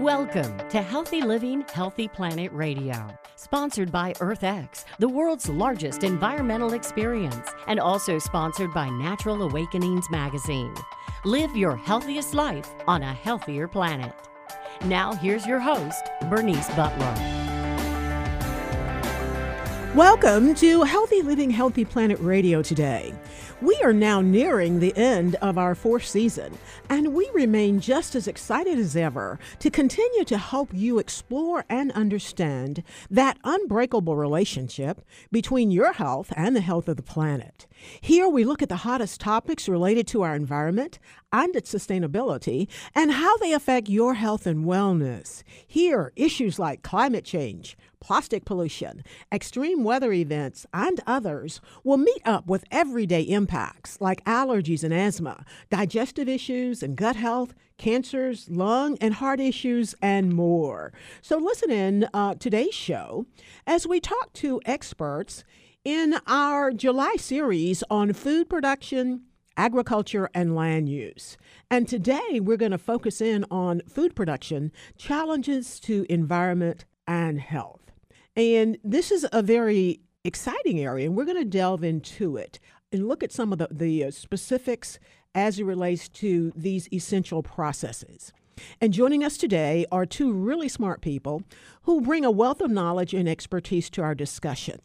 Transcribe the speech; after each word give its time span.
Welcome 0.00 0.58
to 0.68 0.82
Healthy 0.82 1.22
Living, 1.22 1.64
Healthy 1.72 2.08
Planet 2.08 2.52
Radio, 2.52 3.08
sponsored 3.36 3.90
by 3.90 4.12
EarthX, 4.14 4.84
the 4.98 5.08
world's 5.08 5.48
largest 5.48 6.04
environmental 6.04 6.74
experience, 6.74 7.48
and 7.66 7.80
also 7.80 8.18
sponsored 8.18 8.74
by 8.74 8.90
Natural 8.90 9.40
Awakenings 9.40 10.10
magazine. 10.10 10.74
Live 11.24 11.56
your 11.56 11.76
healthiest 11.76 12.34
life 12.34 12.68
on 12.86 13.02
a 13.02 13.14
healthier 13.14 13.66
planet. 13.66 14.12
Now, 14.84 15.14
here's 15.14 15.46
your 15.46 15.60
host, 15.60 16.04
Bernice 16.28 16.68
Butler. 16.74 17.14
Welcome 19.94 20.54
to 20.56 20.82
Healthy 20.82 21.22
Living, 21.22 21.50
Healthy 21.50 21.86
Planet 21.86 22.18
Radio 22.20 22.60
today. 22.60 23.14
We 23.62 23.80
are 23.82 23.94
now 23.94 24.20
nearing 24.20 24.80
the 24.80 24.94
end 24.98 25.36
of 25.36 25.56
our 25.56 25.74
fourth 25.74 26.06
season, 26.06 26.58
and 26.90 27.14
we 27.14 27.30
remain 27.32 27.80
just 27.80 28.14
as 28.14 28.28
excited 28.28 28.78
as 28.78 28.94
ever 28.94 29.38
to 29.60 29.70
continue 29.70 30.24
to 30.24 30.36
help 30.36 30.74
you 30.74 30.98
explore 30.98 31.64
and 31.70 31.90
understand 31.92 32.82
that 33.10 33.38
unbreakable 33.44 34.14
relationship 34.14 35.00
between 35.32 35.70
your 35.70 35.94
health 35.94 36.34
and 36.36 36.54
the 36.54 36.60
health 36.60 36.86
of 36.86 36.98
the 36.98 37.02
planet. 37.02 37.66
Here 38.02 38.28
we 38.28 38.44
look 38.44 38.60
at 38.60 38.68
the 38.68 38.76
hottest 38.76 39.22
topics 39.22 39.70
related 39.70 40.06
to 40.08 40.20
our 40.20 40.36
environment 40.36 40.98
and 41.32 41.56
its 41.56 41.72
sustainability 41.72 42.68
and 42.94 43.10
how 43.10 43.38
they 43.38 43.54
affect 43.54 43.88
your 43.88 44.14
health 44.14 44.46
and 44.46 44.66
wellness. 44.66 45.42
Here, 45.66 46.12
issues 46.14 46.58
like 46.58 46.82
climate 46.82 47.24
change, 47.24 47.76
plastic 48.06 48.44
pollution, 48.44 49.02
extreme 49.32 49.82
weather 49.82 50.12
events, 50.12 50.64
and 50.72 51.00
others 51.08 51.60
will 51.82 51.96
meet 51.96 52.22
up 52.24 52.46
with 52.46 52.64
everyday 52.70 53.22
impacts 53.22 54.00
like 54.00 54.22
allergies 54.24 54.84
and 54.84 54.94
asthma, 54.94 55.44
digestive 55.70 56.28
issues 56.28 56.84
and 56.84 56.94
gut 56.94 57.16
health, 57.16 57.52
cancers, 57.78 58.48
lung 58.48 58.96
and 59.00 59.14
heart 59.14 59.40
issues, 59.40 59.92
and 60.00 60.32
more. 60.32 60.92
So, 61.20 61.36
listen 61.36 61.72
in 61.72 62.08
uh, 62.14 62.36
today's 62.36 62.74
show 62.74 63.26
as 63.66 63.88
we 63.88 63.98
talk 63.98 64.32
to 64.34 64.60
experts 64.64 65.42
in 65.84 66.14
our 66.28 66.70
July 66.70 67.16
series 67.18 67.82
on 67.90 68.12
food 68.12 68.48
production 68.48 69.22
agriculture, 69.58 70.28
and 70.34 70.54
land 70.54 70.86
use. 70.86 71.38
And 71.70 71.88
today 71.88 72.40
we're 72.40 72.58
going 72.58 72.72
to 72.72 72.78
focus 72.78 73.22
in 73.22 73.46
on 73.50 73.80
food 73.88 74.14
production, 74.14 74.70
challenges 74.98 75.80
to 75.80 76.04
environment 76.10 76.84
and 77.08 77.40
health. 77.40 77.85
And 78.36 78.76
this 78.84 79.10
is 79.10 79.26
a 79.32 79.42
very 79.42 80.00
exciting 80.24 80.80
area, 80.80 81.06
and 81.06 81.16
we're 81.16 81.24
going 81.24 81.38
to 81.38 81.44
delve 81.44 81.82
into 81.82 82.36
it 82.36 82.58
and 82.92 83.08
look 83.08 83.22
at 83.22 83.32
some 83.32 83.52
of 83.52 83.58
the, 83.58 83.68
the 83.70 84.04
uh, 84.04 84.10
specifics 84.10 84.98
as 85.34 85.58
it 85.58 85.64
relates 85.64 86.08
to 86.08 86.52
these 86.54 86.88
essential 86.92 87.42
processes. 87.42 88.32
And 88.80 88.92
joining 88.92 89.22
us 89.22 89.36
today 89.36 89.86
are 89.92 90.06
two 90.06 90.32
really 90.32 90.68
smart 90.68 91.00
people 91.00 91.42
who 91.82 92.00
bring 92.00 92.24
a 92.24 92.30
wealth 92.30 92.60
of 92.60 92.70
knowledge 92.70 93.12
and 93.12 93.28
expertise 93.28 93.90
to 93.90 94.02
our 94.02 94.14
discussion. 94.14 94.80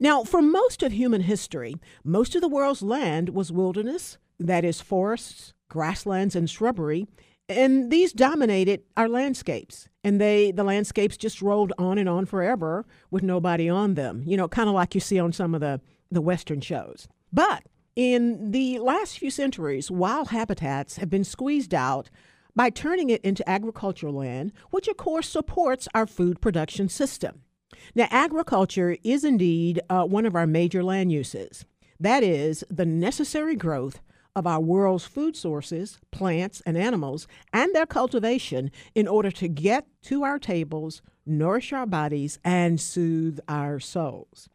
Now, 0.00 0.24
for 0.24 0.42
most 0.42 0.82
of 0.82 0.92
human 0.92 1.22
history, 1.22 1.76
most 2.02 2.34
of 2.34 2.40
the 2.40 2.48
world's 2.48 2.82
land 2.82 3.30
was 3.30 3.52
wilderness, 3.52 4.18
that 4.38 4.64
is, 4.64 4.80
forests, 4.80 5.52
grasslands, 5.68 6.34
and 6.34 6.50
shrubbery, 6.50 7.06
and 7.48 7.90
these 7.90 8.12
dominated 8.12 8.82
our 8.96 9.08
landscapes 9.08 9.88
and 10.08 10.18
they 10.18 10.50
the 10.50 10.64
landscapes 10.64 11.18
just 11.18 11.42
rolled 11.42 11.72
on 11.78 11.98
and 11.98 12.08
on 12.08 12.24
forever 12.24 12.86
with 13.10 13.22
nobody 13.22 13.68
on 13.68 13.94
them 13.94 14.22
you 14.26 14.36
know 14.36 14.48
kind 14.48 14.68
of 14.68 14.74
like 14.74 14.94
you 14.94 15.00
see 15.00 15.20
on 15.20 15.32
some 15.32 15.54
of 15.54 15.60
the 15.60 15.80
the 16.10 16.22
western 16.22 16.60
shows. 16.62 17.06
But 17.30 17.64
in 17.94 18.52
the 18.52 18.78
last 18.78 19.18
few 19.18 19.30
centuries 19.30 19.90
wild 19.90 20.28
habitats 20.28 20.96
have 20.96 21.10
been 21.10 21.24
squeezed 21.24 21.74
out 21.74 22.08
by 22.56 22.70
turning 22.70 23.10
it 23.10 23.20
into 23.22 23.48
agricultural 23.48 24.14
land 24.14 24.52
which 24.70 24.88
of 24.88 24.96
course 24.96 25.28
supports 25.28 25.86
our 25.94 26.06
food 26.06 26.40
production 26.40 26.88
system. 26.88 27.42
Now 27.94 28.08
agriculture 28.10 28.96
is 29.04 29.24
indeed 29.24 29.82
uh, 29.90 30.04
one 30.04 30.24
of 30.24 30.34
our 30.34 30.46
major 30.46 30.82
land 30.82 31.12
uses. 31.12 31.66
That 32.00 32.22
is 32.22 32.64
the 32.70 32.86
necessary 32.86 33.56
growth 33.56 34.00
of 34.38 34.46
our 34.46 34.60
world's 34.60 35.04
food 35.04 35.36
sources, 35.36 35.98
plants 36.12 36.62
and 36.64 36.78
animals, 36.78 37.26
and 37.52 37.74
their 37.74 37.86
cultivation 37.86 38.70
in 38.94 39.08
order 39.08 39.30
to 39.32 39.48
get 39.48 39.86
to 40.02 40.22
our 40.22 40.38
tables, 40.38 41.02
nourish 41.26 41.72
our 41.72 41.86
bodies, 41.86 42.38
and 42.44 42.80
soothe 42.80 43.40
our 43.48 43.80
souls. 43.80 44.48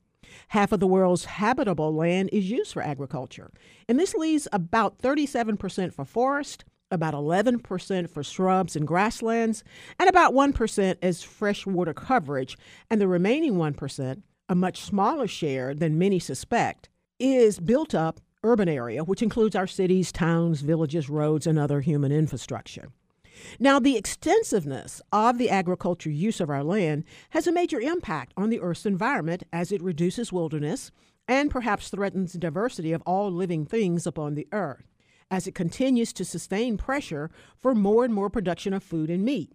Half 0.47 0.71
of 0.71 0.79
the 0.79 0.87
world's 0.87 1.25
habitable 1.25 1.93
land 1.93 2.29
is 2.31 2.49
used 2.49 2.73
for 2.73 2.81
agriculture, 2.81 3.51
and 3.87 3.99
this 3.99 4.15
leaves 4.15 4.47
about 4.53 4.97
37% 4.99 5.93
for 5.93 6.05
forest, 6.05 6.63
about 6.89 7.13
11% 7.13 8.09
for 8.09 8.23
shrubs 8.23 8.75
and 8.75 8.87
grasslands, 8.87 9.63
and 9.99 10.09
about 10.09 10.33
1% 10.33 10.97
as 11.01 11.23
freshwater 11.23 11.93
coverage, 11.93 12.57
and 12.89 13.01
the 13.01 13.07
remaining 13.07 13.55
1%, 13.55 14.21
a 14.47 14.55
much 14.55 14.81
smaller 14.81 15.27
share 15.27 15.73
than 15.75 15.99
many 15.99 16.19
suspect, 16.19 16.89
is 17.19 17.59
built 17.59 17.93
up 17.93 18.21
urban 18.43 18.69
area, 18.69 19.03
which 19.03 19.21
includes 19.21 19.55
our 19.55 19.67
cities, 19.67 20.11
towns, 20.11 20.61
villages, 20.61 21.09
roads, 21.09 21.47
and 21.47 21.57
other 21.57 21.81
human 21.81 22.11
infrastructure. 22.11 22.89
Now, 23.59 23.79
the 23.79 23.97
extensiveness 23.97 25.01
of 25.11 25.37
the 25.37 25.49
agriculture 25.49 26.09
use 26.09 26.39
of 26.39 26.49
our 26.49 26.63
land 26.63 27.03
has 27.31 27.47
a 27.47 27.51
major 27.51 27.79
impact 27.79 28.33
on 28.37 28.49
the 28.49 28.59
Earth's 28.59 28.85
environment 28.85 29.43
as 29.51 29.71
it 29.71 29.81
reduces 29.81 30.31
wilderness 30.31 30.91
and 31.27 31.49
perhaps 31.49 31.89
threatens 31.89 32.33
diversity 32.33 32.91
of 32.91 33.01
all 33.05 33.31
living 33.31 33.65
things 33.65 34.05
upon 34.05 34.35
the 34.35 34.47
Earth, 34.51 34.87
as 35.31 35.47
it 35.47 35.55
continues 35.55 36.13
to 36.13 36.25
sustain 36.25 36.77
pressure 36.77 37.31
for 37.57 37.73
more 37.73 38.05
and 38.05 38.13
more 38.13 38.29
production 38.29 38.73
of 38.73 38.83
food 38.83 39.09
and 39.09 39.23
meat. 39.23 39.51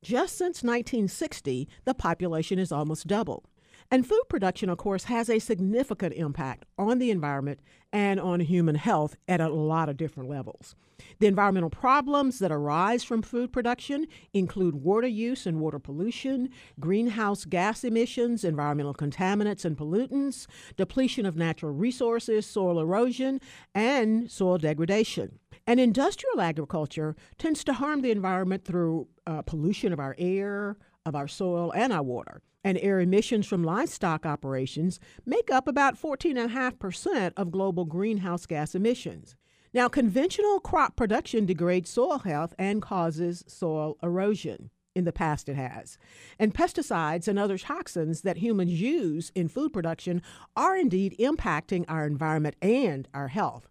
Just 0.00 0.38
since 0.38 0.62
1960, 0.62 1.68
the 1.84 1.94
population 1.94 2.58
has 2.58 2.70
almost 2.70 3.06
doubled. 3.08 3.46
And 3.90 4.06
food 4.06 4.22
production, 4.28 4.68
of 4.68 4.76
course, 4.76 5.04
has 5.04 5.30
a 5.30 5.38
significant 5.38 6.12
impact 6.12 6.66
on 6.76 6.98
the 6.98 7.10
environment 7.10 7.60
and 7.90 8.20
on 8.20 8.40
human 8.40 8.74
health 8.74 9.16
at 9.26 9.40
a 9.40 9.48
lot 9.48 9.88
of 9.88 9.96
different 9.96 10.28
levels. 10.28 10.74
The 11.20 11.26
environmental 11.26 11.70
problems 11.70 12.38
that 12.40 12.52
arise 12.52 13.02
from 13.02 13.22
food 13.22 13.50
production 13.50 14.06
include 14.34 14.74
water 14.74 15.06
use 15.06 15.46
and 15.46 15.58
water 15.58 15.78
pollution, 15.78 16.50
greenhouse 16.78 17.46
gas 17.46 17.82
emissions, 17.82 18.44
environmental 18.44 18.92
contaminants 18.92 19.64
and 19.64 19.74
pollutants, 19.74 20.46
depletion 20.76 21.24
of 21.24 21.36
natural 21.36 21.72
resources, 21.72 22.44
soil 22.44 22.80
erosion, 22.80 23.40
and 23.74 24.30
soil 24.30 24.58
degradation. 24.58 25.38
And 25.66 25.80
industrial 25.80 26.42
agriculture 26.42 27.16
tends 27.38 27.64
to 27.64 27.72
harm 27.72 28.02
the 28.02 28.10
environment 28.10 28.66
through 28.66 29.08
uh, 29.26 29.40
pollution 29.42 29.94
of 29.94 30.00
our 30.00 30.14
air, 30.18 30.76
of 31.06 31.14
our 31.14 31.28
soil, 31.28 31.72
and 31.74 31.90
our 31.90 32.02
water 32.02 32.42
and 32.68 32.78
air 32.82 33.00
emissions 33.00 33.46
from 33.46 33.64
livestock 33.64 34.26
operations 34.26 35.00
make 35.24 35.50
up 35.50 35.66
about 35.66 35.98
14.5% 35.98 37.32
of 37.34 37.50
global 37.50 37.86
greenhouse 37.86 38.44
gas 38.44 38.74
emissions. 38.74 39.36
Now, 39.72 39.88
conventional 39.88 40.60
crop 40.60 40.94
production 40.94 41.46
degrades 41.46 41.88
soil 41.88 42.18
health 42.18 42.54
and 42.58 42.82
causes 42.82 43.42
soil 43.48 43.96
erosion. 44.02 44.68
In 44.94 45.06
the 45.06 45.14
past, 45.14 45.48
it 45.48 45.56
has. 45.56 45.96
And 46.38 46.52
pesticides 46.52 47.26
and 47.26 47.38
other 47.38 47.56
toxins 47.56 48.20
that 48.20 48.36
humans 48.36 48.78
use 48.78 49.32
in 49.34 49.48
food 49.48 49.72
production 49.72 50.20
are 50.54 50.76
indeed 50.76 51.16
impacting 51.18 51.86
our 51.88 52.06
environment 52.06 52.56
and 52.60 53.08
our 53.14 53.28
health. 53.28 53.66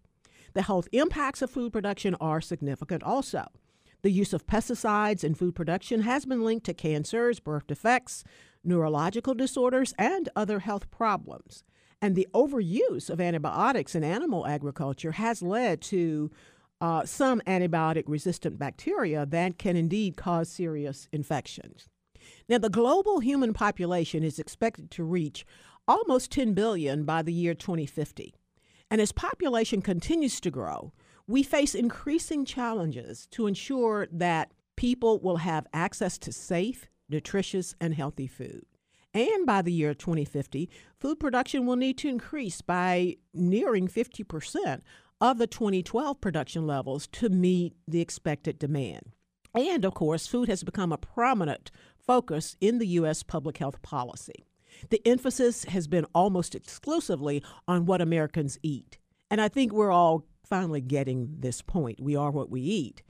The 0.54 0.62
health 0.62 0.88
impacts 0.90 1.40
of 1.40 1.52
food 1.52 1.72
production 1.72 2.16
are 2.16 2.40
significant 2.40 3.04
also. 3.04 3.46
The 4.02 4.10
use 4.12 4.32
of 4.32 4.46
pesticides 4.46 5.24
in 5.24 5.34
food 5.34 5.56
production 5.56 6.02
has 6.02 6.24
been 6.24 6.44
linked 6.44 6.66
to 6.66 6.74
cancers, 6.74 7.40
birth 7.40 7.66
defects, 7.66 8.22
neurological 8.68 9.34
disorders, 9.34 9.94
and 9.98 10.28
other 10.36 10.60
health 10.60 10.90
problems. 10.90 11.64
And 12.00 12.14
the 12.14 12.28
overuse 12.32 13.10
of 13.10 13.20
antibiotics 13.20 13.94
in 13.94 14.04
animal 14.04 14.46
agriculture 14.46 15.12
has 15.12 15.42
led 15.42 15.80
to 15.82 16.30
uh, 16.80 17.04
some 17.04 17.40
antibiotic 17.40 18.04
resistant 18.06 18.58
bacteria 18.58 19.26
that 19.26 19.58
can 19.58 19.76
indeed 19.76 20.16
cause 20.16 20.48
serious 20.48 21.08
infections. 21.12 21.88
Now, 22.48 22.58
the 22.58 22.70
global 22.70 23.20
human 23.20 23.52
population 23.52 24.22
is 24.22 24.38
expected 24.38 24.90
to 24.92 25.04
reach 25.04 25.44
almost 25.88 26.30
10 26.30 26.54
billion 26.54 27.04
by 27.04 27.22
the 27.22 27.32
year 27.32 27.54
2050. 27.54 28.34
And 28.90 29.00
as 29.00 29.12
population 29.12 29.82
continues 29.82 30.40
to 30.40 30.50
grow, 30.50 30.92
we 31.26 31.42
face 31.42 31.74
increasing 31.74 32.44
challenges 32.44 33.26
to 33.32 33.46
ensure 33.46 34.06
that 34.12 34.52
people 34.76 35.18
will 35.18 35.38
have 35.38 35.66
access 35.74 36.16
to 36.18 36.32
safe, 36.32 36.88
nutritious, 37.08 37.74
and 37.80 37.94
healthy 37.94 38.26
food. 38.26 38.64
And 39.14 39.46
by 39.46 39.62
the 39.62 39.72
year 39.72 39.94
2050, 39.94 40.68
food 41.00 41.18
production 41.18 41.66
will 41.66 41.76
need 41.76 41.98
to 41.98 42.08
increase 42.08 42.60
by 42.60 43.16
nearing 43.32 43.88
50% 43.88 44.82
of 45.20 45.38
the 45.38 45.46
2012 45.46 46.20
production 46.20 46.66
levels 46.66 47.06
to 47.08 47.28
meet 47.28 47.74
the 47.86 48.00
expected 48.00 48.58
demand. 48.58 49.12
And 49.54 49.84
of 49.84 49.94
course, 49.94 50.26
food 50.26 50.48
has 50.48 50.62
become 50.62 50.92
a 50.92 50.98
prominent 50.98 51.70
focus 51.96 52.56
in 52.60 52.78
the 52.78 52.86
U.S. 52.88 53.22
public 53.22 53.58
health 53.58 53.82
policy. 53.82 54.46
The 54.90 55.02
emphasis 55.06 55.64
has 55.64 55.88
been 55.88 56.06
almost 56.14 56.54
exclusively 56.54 57.42
on 57.66 57.86
what 57.86 58.00
Americans 58.00 58.58
eat. 58.62 58.98
And 59.30 59.40
I 59.40 59.48
think 59.48 59.72
we're 59.72 59.90
all 59.90 60.24
finally 60.44 60.80
getting 60.80 61.34
this 61.40 61.62
point. 61.62 62.00
We 62.00 62.14
are 62.14 62.30
what 62.30 62.50
we 62.50 62.60
eat. 62.60 63.02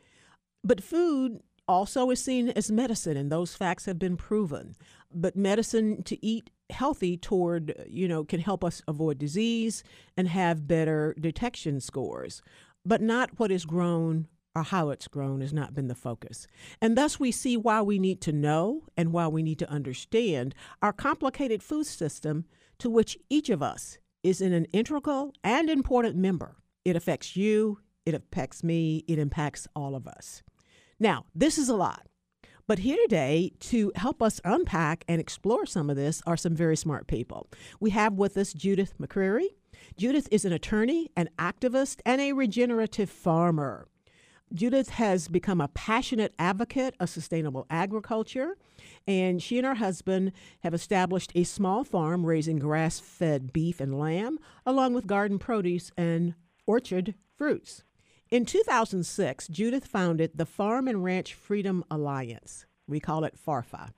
But 0.65 0.83
food 0.83 1.41
also 1.69 2.11
is 2.11 2.23
seen 2.23 2.49
as 2.51 2.71
medicine, 2.71 3.17
and 3.17 3.31
those 3.31 3.55
facts 3.55 3.85
have 3.85 3.99
been 3.99 4.17
proven. 4.17 4.75
But 5.15 5.37
medicine 5.37 6.03
to 6.05 6.25
eat 6.25 6.51
healthy 6.71 7.17
toward, 7.17 7.75
you 7.87 8.09
know, 8.09 8.25
can 8.25 8.41
help 8.41 8.65
us 8.65 8.83
avoid 8.89 9.19
disease 9.19 9.83
and 10.17 10.29
have 10.29 10.67
better 10.67 11.15
detection 11.21 11.81
scores, 11.81 12.43
but 12.85 13.01
not 13.01 13.39
what 13.39 13.51
is 13.51 13.65
grown 13.65 14.27
or 14.55 14.63
how 14.65 14.91
it's 14.91 15.09
grown 15.09 15.41
has 15.41 15.53
not 15.53 15.75
been 15.75 15.89
the 15.89 15.95
focus. 15.95 16.47
And 16.81 16.97
thus 16.97 17.21
we 17.21 17.31
see 17.31 17.57
why 17.57 17.81
we 17.83 17.99
need 17.99 18.21
to 18.23 18.33
know 18.33 18.85
and 18.97 19.13
why 19.13 19.29
we 19.29 19.43
need 19.43 19.59
to 19.61 19.71
understand 19.71 20.55
our 20.83 20.93
complicated 20.93 21.63
food 21.63 21.87
system 21.87 22.45
to 22.79 22.91
which 22.91 23.17
each 23.31 23.51
of 23.51 23.63
us 23.63 23.99
is 24.23 24.41
an 24.41 24.65
integral 24.67 25.33
and 25.45 25.71
important 25.71 26.17
member. 26.17 26.57
It 26.85 26.97
affects 26.97 27.37
you, 27.37 27.79
it 28.05 28.15
affects 28.15 28.65
me, 28.65 29.05
it 29.07 29.19
impacts 29.19 29.69
all 29.77 29.95
of 29.95 30.07
us. 30.07 30.43
Now, 31.01 31.27
this 31.35 31.59
is 31.59 31.69
a 31.69 31.77
lot. 31.77 32.07
But 32.67 32.81
here 32.81 32.97
today 33.03 33.53
to 33.61 33.93
help 33.95 34.23
us 34.23 34.41
unpack 34.45 35.05
and 35.09 35.21
explore 35.21 35.65
some 35.65 35.89
of 35.89 35.97
this 35.97 36.21
are 36.27 36.37
some 36.37 36.55
very 36.55 36.77
smart 36.77 37.07
people. 37.07 37.49
We 37.81 37.91
have 37.91 38.15
with 38.15 38.37
us 38.37 38.53
Judith 38.53 38.95
McGeary. 39.01 39.47
Judith 39.97 40.29
is 40.31 40.45
an 40.45 40.53
attorney, 40.53 41.11
an 41.17 41.31
activist, 41.39 42.01
and 42.05 42.21
a 42.21 42.33
regenerative 42.33 43.09
farmer. 43.09 43.87
Judith 44.53 44.91
has 44.91 45.29
become 45.29 45.61
a 45.61 45.69
passionate 45.69 46.35
advocate 46.39 46.95
of 46.99 47.09
sustainable 47.11 47.67
agriculture, 47.71 48.57
and 49.07 49.43
she 49.43 49.59
and 49.59 49.67
her 49.67 49.75
husband 49.75 50.33
have 50.63 50.75
established 50.75 51.33
a 51.35 51.45
small 51.45 51.85
farm 51.85 52.27
raising 52.27 52.59
grass 52.59 52.99
fed 52.99 53.53
beef 53.53 53.81
and 53.81 53.99
lamb, 53.99 54.39
along 54.67 54.95
with 54.95 55.07
garden 55.07 55.39
produce 55.39 55.91
and 55.97 56.35
orchard 56.67 57.15
fruits. 57.37 57.85
In 58.31 58.45
2006, 58.45 59.49
Judith 59.49 59.87
founded 59.87 60.33
the 60.35 60.45
Farm 60.45 60.87
and 60.87 61.03
Ranch 61.03 61.33
Freedom 61.33 61.83
Alliance. 61.91 62.67
We 62.87 63.01
call 63.01 63.25
it 63.25 63.39
FARFA. 63.39 63.93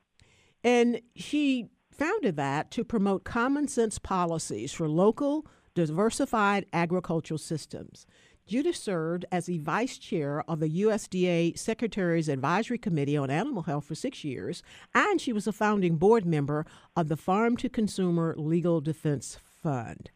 And 0.62 1.00
she 1.16 1.70
founded 1.90 2.36
that 2.36 2.70
to 2.72 2.84
promote 2.84 3.24
common 3.24 3.66
sense 3.66 3.98
policies 3.98 4.72
for 4.72 4.88
local, 4.88 5.46
diversified 5.74 6.66
agricultural 6.72 7.38
systems. 7.38 8.06
Judith 8.46 8.76
served 8.76 9.24
as 9.32 9.46
the 9.46 9.58
vice 9.58 9.98
chair 9.98 10.44
of 10.48 10.60
the 10.60 10.80
USDA 10.82 11.58
Secretary's 11.58 12.28
Advisory 12.28 12.78
Committee 12.78 13.16
on 13.16 13.30
Animal 13.30 13.64
Health 13.64 13.86
for 13.86 13.96
six 13.96 14.22
years, 14.22 14.62
and 14.94 15.20
she 15.20 15.32
was 15.32 15.48
a 15.48 15.52
founding 15.52 15.96
board 15.96 16.24
member 16.24 16.66
of 16.96 17.08
the 17.08 17.16
Farm 17.16 17.56
to 17.56 17.68
Consumer 17.68 18.36
Legal 18.38 18.80
Defense 18.80 19.38
Fund. 19.42 20.10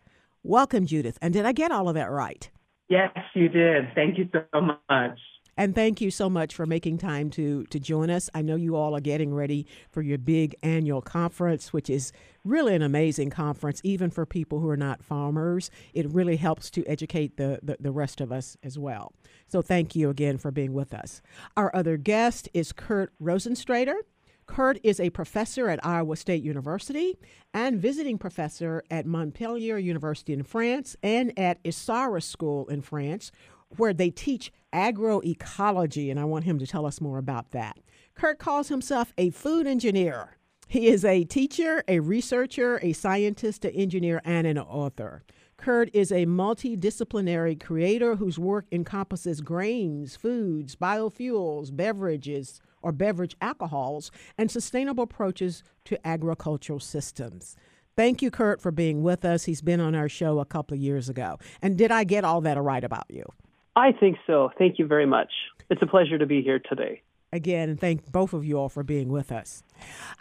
Welcome, 0.45 0.87
Judith. 0.87 1.19
And 1.21 1.33
did 1.33 1.47
I 1.47 1.53
get 1.53 1.73
all 1.73 1.89
of 1.89 1.95
that 1.97 2.11
right? 2.11 2.49
Yes, 2.95 3.25
you 3.35 3.49
did. 3.49 3.93
Thank 3.97 4.19
you 4.19 4.29
so 4.33 4.61
much. 4.61 5.19
And 5.57 5.75
thank 5.75 6.01
you 6.01 6.13
so 6.13 6.31
much 6.31 6.55
for 6.55 6.65
making 6.65 6.99
time 6.99 7.29
to 7.31 7.65
to 7.65 7.81
join 7.81 8.09
us. 8.09 8.31
I 8.35 8.43
know 8.43 8.55
you 8.55 8.77
all 8.77 8.95
are 8.95 9.01
getting 9.01 9.35
ready 9.35 9.67
for 9.91 10.01
your 10.01 10.19
big 10.19 10.55
annual 10.63 11.03
conference, 11.03 11.73
which 11.73 11.91
is 11.91 12.13
really 12.45 12.73
an 12.77 12.83
amazing 12.83 13.31
conference, 13.31 13.81
even 13.83 14.11
for 14.11 14.25
people 14.27 14.61
who 14.61 14.69
are 14.69 14.77
not 14.77 15.03
farmers. 15.03 15.71
It 15.93 16.09
really 16.09 16.37
helps 16.37 16.71
to 16.71 16.85
educate 16.87 17.37
the, 17.37 17.59
the, 17.65 17.77
the 17.81 17.91
rest 17.91 18.21
of 18.21 18.31
us 18.31 18.57
as 18.63 18.79
well. 18.79 19.13
So 19.49 19.61
thank 19.61 19.97
you 19.97 20.09
again 20.09 20.39
for 20.39 20.53
being 20.53 20.73
with 20.73 20.95
us. 20.95 21.21
Our 21.57 21.75
other 21.75 21.97
guest 21.97 22.49
is 22.55 22.73
Kurt 22.73 23.13
Rosentrater. 23.21 23.97
Kurt 24.47 24.79
is 24.83 25.01
a 25.01 25.11
professor 25.11 25.69
at 25.69 25.85
Iowa 25.85 26.17
State 26.17 26.43
University 26.43 27.17
and 27.53 27.81
visiting 27.81 28.19
professor 28.19 28.83
at 28.91 29.07
Montpellier 29.07 29.79
University 29.79 30.33
in 30.33 30.43
France 30.43 30.97
and 31.03 31.37
at 31.39 31.63
Isara 31.65 32.23
School 32.23 32.67
in 32.69 32.83
France, 32.83 33.33
where 33.77 33.95
they 33.95 34.11
teach 34.11 34.53
agroecology. 34.73 36.11
And 36.11 36.21
I 36.21 36.25
want 36.25 36.45
him 36.45 36.59
to 36.59 36.67
tell 36.67 36.87
us 36.87 37.01
more 37.01 37.19
about 37.19 37.53
that. 37.53 37.79
Kurt 38.15 38.39
calls 38.39 38.69
himself 38.69 39.13
a 39.17 39.31
food 39.31 39.67
engineer. 39.67 40.37
He 40.69 40.89
is 40.89 41.05
a 41.05 41.25
teacher, 41.25 41.83
a 41.89 42.01
researcher, 42.01 42.79
a 42.83 42.93
scientist, 42.93 43.65
an 43.65 43.73
engineer, 43.73 44.21
and 44.25 44.47
an 44.47 44.59
author. 44.59 45.23
Kurt 45.57 45.89
is 45.95 46.11
a 46.11 46.27
multidisciplinary 46.27 47.63
creator 47.63 48.17
whose 48.17 48.39
work 48.39 48.67
encompasses 48.73 49.41
grains, 49.41 50.17
foods, 50.17 50.75
biofuels, 50.77 51.75
beverages, 51.75 52.61
or 52.85 52.93
beverage 52.93 53.35
alcohols, 53.41 54.11
and 54.39 54.51
sustainable 54.51 55.05
approaches 55.05 55.63
to 55.87 56.07
agricultural 56.07 56.79
systems. 56.79 57.57
Thank 57.97 58.23
you, 58.23 58.31
Kurt, 58.31 58.61
for 58.61 58.71
being 58.71 59.03
with 59.03 59.25
us. 59.25 59.45
He's 59.45 59.63
been 59.63 59.81
on 59.81 59.95
our 59.95 60.09
show 60.09 60.39
a 60.41 60.45
couple 60.45 60.75
of 60.75 60.81
years 60.81 61.09
ago. 61.09 61.39
And 61.63 61.79
did 61.79 61.91
I 61.91 62.05
get 62.05 62.25
all 62.25 62.41
that 62.43 62.61
right 62.61 62.85
about 62.85 63.07
you? 63.09 63.25
I 63.77 63.93
think 63.93 64.19
so. 64.27 64.51
Thank 64.59 64.79
you 64.79 64.87
very 64.87 65.07
much. 65.07 65.33
It's 65.71 65.83
a 65.83 65.87
pleasure 65.87 66.19
to 66.19 66.27
be 66.27 66.43
here 66.43 66.59
today 66.59 67.03
again 67.35 67.69
and 67.69 67.79
thank 67.79 68.11
both 68.11 68.33
of 68.33 68.45
you 68.45 68.59
all 68.59 68.69
for 68.69 68.83
being 68.83 69.09
with 69.09 69.33
us. 69.33 69.63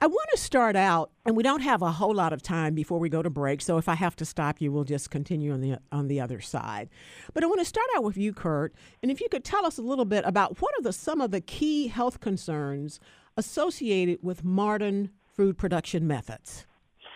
I 0.02 0.08
want 0.08 0.30
to 0.32 0.38
start 0.38 0.76
out, 0.76 1.12
and 1.26 1.38
we 1.38 1.44
don't 1.44 1.62
have 1.62 1.82
a 1.82 1.92
whole 1.92 2.14
lot 2.14 2.34
of 2.34 2.42
time 2.42 2.74
before 2.74 3.00
we 3.00 3.08
go 3.08 3.22
to 3.22 3.30
break, 3.30 3.62
so 3.62 3.78
if 3.78 3.88
I 3.88 3.96
have 3.96 4.16
to 4.18 4.26
stop 4.26 4.60
you, 4.60 4.72
we'll 4.72 4.84
just 4.84 5.10
continue 5.12 5.54
on 5.54 5.62
the 5.62 5.78
on 5.92 6.08
the 6.08 6.20
other 6.20 6.42
side. 6.42 6.90
But 7.34 7.44
I 7.44 7.48
want 7.48 7.60
to 7.60 7.66
start 7.66 7.88
out 7.96 8.04
with 8.04 8.18
you, 8.18 8.34
Kurt, 8.34 8.74
and 9.02 9.12
if 9.12 9.22
you 9.22 9.30
could 9.30 9.44
tell 9.44 9.66
us 9.66 9.78
a 9.78 9.82
little 9.82 10.06
bit 10.06 10.24
about 10.26 10.60
what 10.62 10.74
are 10.78 10.82
the 10.82 10.94
some 10.94 11.22
of 11.22 11.32
the 11.32 11.42
key 11.42 11.88
health 11.88 12.20
concerns 12.20 13.00
associated 13.38 14.20
with 14.22 14.44
modern 14.44 15.12
food 15.24 15.58
production 15.58 16.08
methods. 16.08 16.66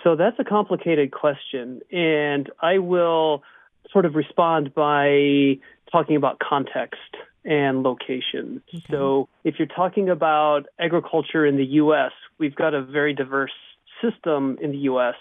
So 0.04 0.16
that's 0.16 0.40
a 0.40 0.44
complicated 0.44 1.12
question, 1.12 1.82
and 1.92 2.50
I 2.62 2.78
will 2.78 3.44
sort 3.92 4.06
of 4.06 4.16
respond 4.16 4.74
by 4.74 5.58
talking 5.92 6.16
about 6.16 6.40
context 6.40 7.00
and 7.48 7.82
location. 7.82 8.62
Okay. 8.68 8.84
So 8.92 9.30
if 9.44 9.56
you're 9.58 9.68
talking 9.68 10.10
about 10.10 10.68
agriculture 10.78 11.46
in 11.46 11.56
the 11.56 11.66
U.S., 11.66 12.12
we've 12.38 12.56
got 12.56 12.74
a 12.74 12.84
very 12.84 13.14
diverse 13.14 13.54
system 14.02 14.58
in 14.62 14.72
the 14.72 14.78
U.S., 14.80 15.16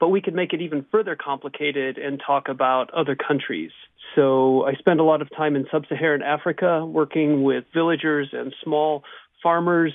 but 0.00 0.08
we 0.08 0.20
could 0.20 0.34
make 0.34 0.52
it 0.52 0.60
even 0.60 0.84
further 0.90 1.16
complicated 1.16 1.96
and 1.96 2.20
talk 2.24 2.48
about 2.48 2.92
other 2.92 3.16
countries. 3.16 3.70
So 4.14 4.66
I 4.66 4.74
spend 4.74 5.00
a 5.00 5.04
lot 5.04 5.22
of 5.22 5.30
time 5.34 5.54
in 5.54 5.66
sub-Saharan 5.70 6.22
Africa 6.22 6.84
working 6.84 7.42
with 7.44 7.64
villagers 7.72 8.28
and 8.32 8.52
small 8.62 9.04
farmers 9.42 9.92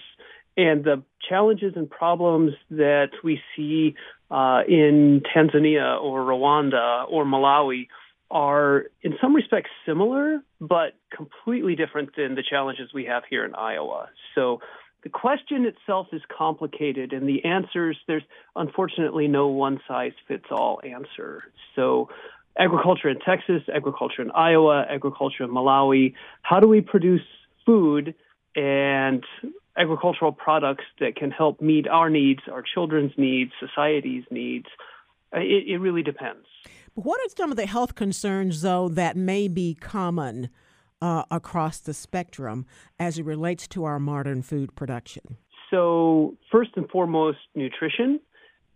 and 0.55 0.83
the 0.83 1.03
challenges 1.27 1.73
and 1.75 1.89
problems 1.89 2.53
that 2.69 3.09
we 3.23 3.41
see 3.55 3.95
uh, 4.31 4.61
in 4.67 5.21
Tanzania 5.35 6.01
or 6.01 6.21
Rwanda 6.21 7.05
or 7.09 7.25
Malawi 7.25 7.87
are 8.33 8.85
in 9.03 9.13
some 9.21 9.35
respects 9.35 9.69
similar, 9.85 10.41
but 10.59 10.95
completely 11.15 11.75
different 11.75 12.15
than 12.17 12.33
the 12.33 12.43
challenges 12.43 12.91
we 12.93 13.05
have 13.05 13.23
here 13.29 13.45
in 13.45 13.53
Iowa. 13.53 14.09
So 14.33 14.59
the 15.03 15.09
question 15.09 15.65
itself 15.65 16.07
is 16.11 16.21
complicated, 16.35 17.13
and 17.13 17.29
the 17.29 17.45
answers, 17.45 17.95
there's 18.07 18.23
unfortunately 18.55 19.27
no 19.27 19.47
one 19.47 19.79
size 19.87 20.13
fits 20.27 20.45
all 20.49 20.81
answer. 20.83 21.43
So 21.75 22.09
agriculture 22.57 23.07
in 23.07 23.19
Texas, 23.19 23.61
agriculture 23.73 24.23
in 24.23 24.31
Iowa, 24.31 24.85
agriculture 24.89 25.43
in 25.43 25.51
Malawi, 25.51 26.15
how 26.41 26.59
do 26.59 26.67
we 26.67 26.81
produce 26.81 27.21
food 27.65 28.15
and 28.55 29.23
agricultural 29.77 30.31
products 30.31 30.85
that 30.99 31.15
can 31.15 31.29
help 31.29 31.61
meet 31.61 31.87
our 31.87 32.09
needs, 32.09 32.41
our 32.51 32.63
children's 32.63 33.11
needs, 33.15 33.51
society's 33.59 34.23
needs? 34.31 34.67
It, 35.33 35.67
it 35.67 35.77
really 35.77 36.03
depends. 36.03 36.47
What 36.95 37.19
are 37.21 37.29
some 37.35 37.49
of 37.49 37.57
the 37.57 37.65
health 37.65 37.95
concerns, 37.95 38.61
though, 38.61 38.87
that 38.89 39.17
may 39.17 39.47
be 39.47 39.73
common 39.73 40.49
uh, 41.01 41.23
across 41.31 41.79
the 41.79 41.93
spectrum 41.93 42.65
as 42.99 43.17
it 43.17 43.25
relates 43.25 43.67
to 43.69 43.83
our 43.85 43.99
modern 43.99 44.43
food 44.43 44.75
production? 44.75 45.37
So, 45.71 46.37
first 46.51 46.71
and 46.75 46.87
foremost, 46.89 47.39
nutrition, 47.55 48.19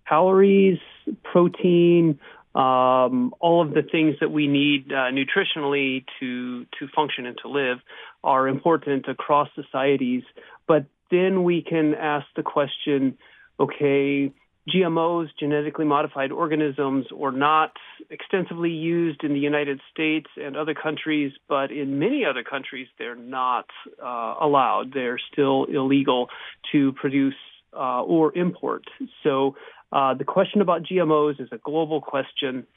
calories, 0.10 0.80
protein, 1.24 2.20
um, 2.56 3.36
all 3.40 3.62
of 3.62 3.76
the 3.76 3.84
things 3.84 4.16
that 4.20 4.32
we 4.32 4.48
need 4.48 4.92
uh, 4.92 5.12
nutritionally 5.12 6.04
to 6.20 6.66
to 6.80 6.88
function 6.96 7.28
and 7.28 7.38
to 7.44 7.50
live 7.50 7.78
are 8.24 8.48
important 8.48 9.08
across 9.08 9.48
societies. 9.54 10.24
But 10.68 10.86
then 11.12 11.44
we 11.44 11.62
can 11.62 11.94
ask 11.94 12.26
the 12.36 12.42
question, 12.42 13.16
okay, 13.60 14.34
GMOs, 14.68 15.30
genetically 15.40 15.86
modified 15.86 16.32
organisms, 16.32 17.06
were 17.12 17.32
not 17.32 17.72
extensively 18.10 18.72
used 18.72 19.24
in 19.24 19.34
the 19.34 19.40
United 19.40 19.80
States 19.92 20.28
and 20.36 20.58
other 20.58 20.74
countries, 20.74 21.32
but 21.48 21.72
in 21.72 22.00
many 22.00 22.26
other 22.26 22.44
countries, 22.44 22.88
they're 23.00 23.16
not 23.16 23.68
uh, 24.04 24.36
allowed. 24.42 24.94
They're 24.94 25.20
still 25.32 25.66
illegal 25.66 26.28
to 26.72 26.92
produce 26.94 27.36
uh, 27.74 28.02
or 28.04 28.38
import. 28.38 28.84
So 29.24 29.56
uh, 29.92 30.16
the 30.16 30.26
question 30.26 30.62
about 30.62 30.84
GMOs 30.84 31.40
is 31.40 31.50
a 31.52 31.58
global 31.58 32.02
question. 32.02 32.68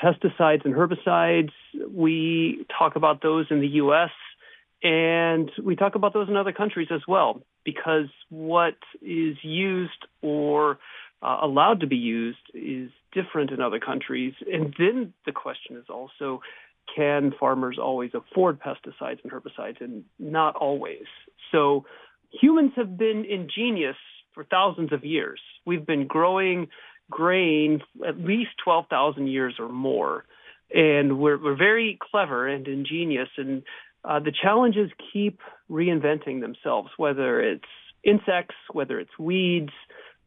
Pesticides 0.00 0.64
and 0.64 0.74
herbicides, 0.74 1.52
we 1.90 2.66
talk 2.78 2.96
about 2.96 3.22
those 3.22 3.46
in 3.50 3.60
the 3.60 3.68
U.S. 3.68 4.10
And 4.82 5.50
we 5.62 5.76
talk 5.76 5.94
about 5.94 6.12
those 6.12 6.28
in 6.28 6.36
other 6.36 6.52
countries 6.52 6.88
as 6.90 7.02
well, 7.06 7.42
because 7.64 8.06
what 8.30 8.76
is 9.00 9.36
used 9.42 10.06
or 10.22 10.78
uh, 11.22 11.38
allowed 11.42 11.80
to 11.80 11.86
be 11.86 11.96
used 11.96 12.38
is 12.54 12.90
different 13.12 13.50
in 13.50 13.60
other 13.60 13.78
countries. 13.78 14.34
And 14.50 14.74
then 14.78 15.12
the 15.26 15.32
question 15.32 15.76
is 15.76 15.84
also 15.88 16.40
can 16.94 17.32
farmers 17.38 17.78
always 17.80 18.10
afford 18.14 18.60
pesticides 18.60 19.18
and 19.22 19.32
herbicides? 19.32 19.80
And 19.80 20.04
not 20.18 20.56
always. 20.56 21.04
So 21.52 21.84
humans 22.30 22.72
have 22.76 22.96
been 22.96 23.24
ingenious 23.24 23.96
for 24.34 24.44
thousands 24.44 24.92
of 24.92 25.04
years. 25.04 25.40
We've 25.64 25.86
been 25.86 26.06
growing 26.06 26.68
grain 27.10 27.80
at 28.06 28.18
least 28.18 28.50
12,000 28.64 29.26
years 29.26 29.54
or 29.58 29.68
more. 29.68 30.24
And 30.74 31.18
we're, 31.18 31.42
we're 31.42 31.56
very 31.56 31.98
clever 32.10 32.48
and 32.48 32.66
ingenious. 32.66 33.28
And 33.36 33.62
uh, 34.04 34.20
the 34.20 34.32
challenges 34.32 34.90
keep 35.12 35.40
reinventing 35.70 36.40
themselves, 36.40 36.88
whether 36.96 37.40
it's 37.40 37.64
insects, 38.02 38.56
whether 38.72 38.98
it's 38.98 39.18
weeds. 39.18 39.72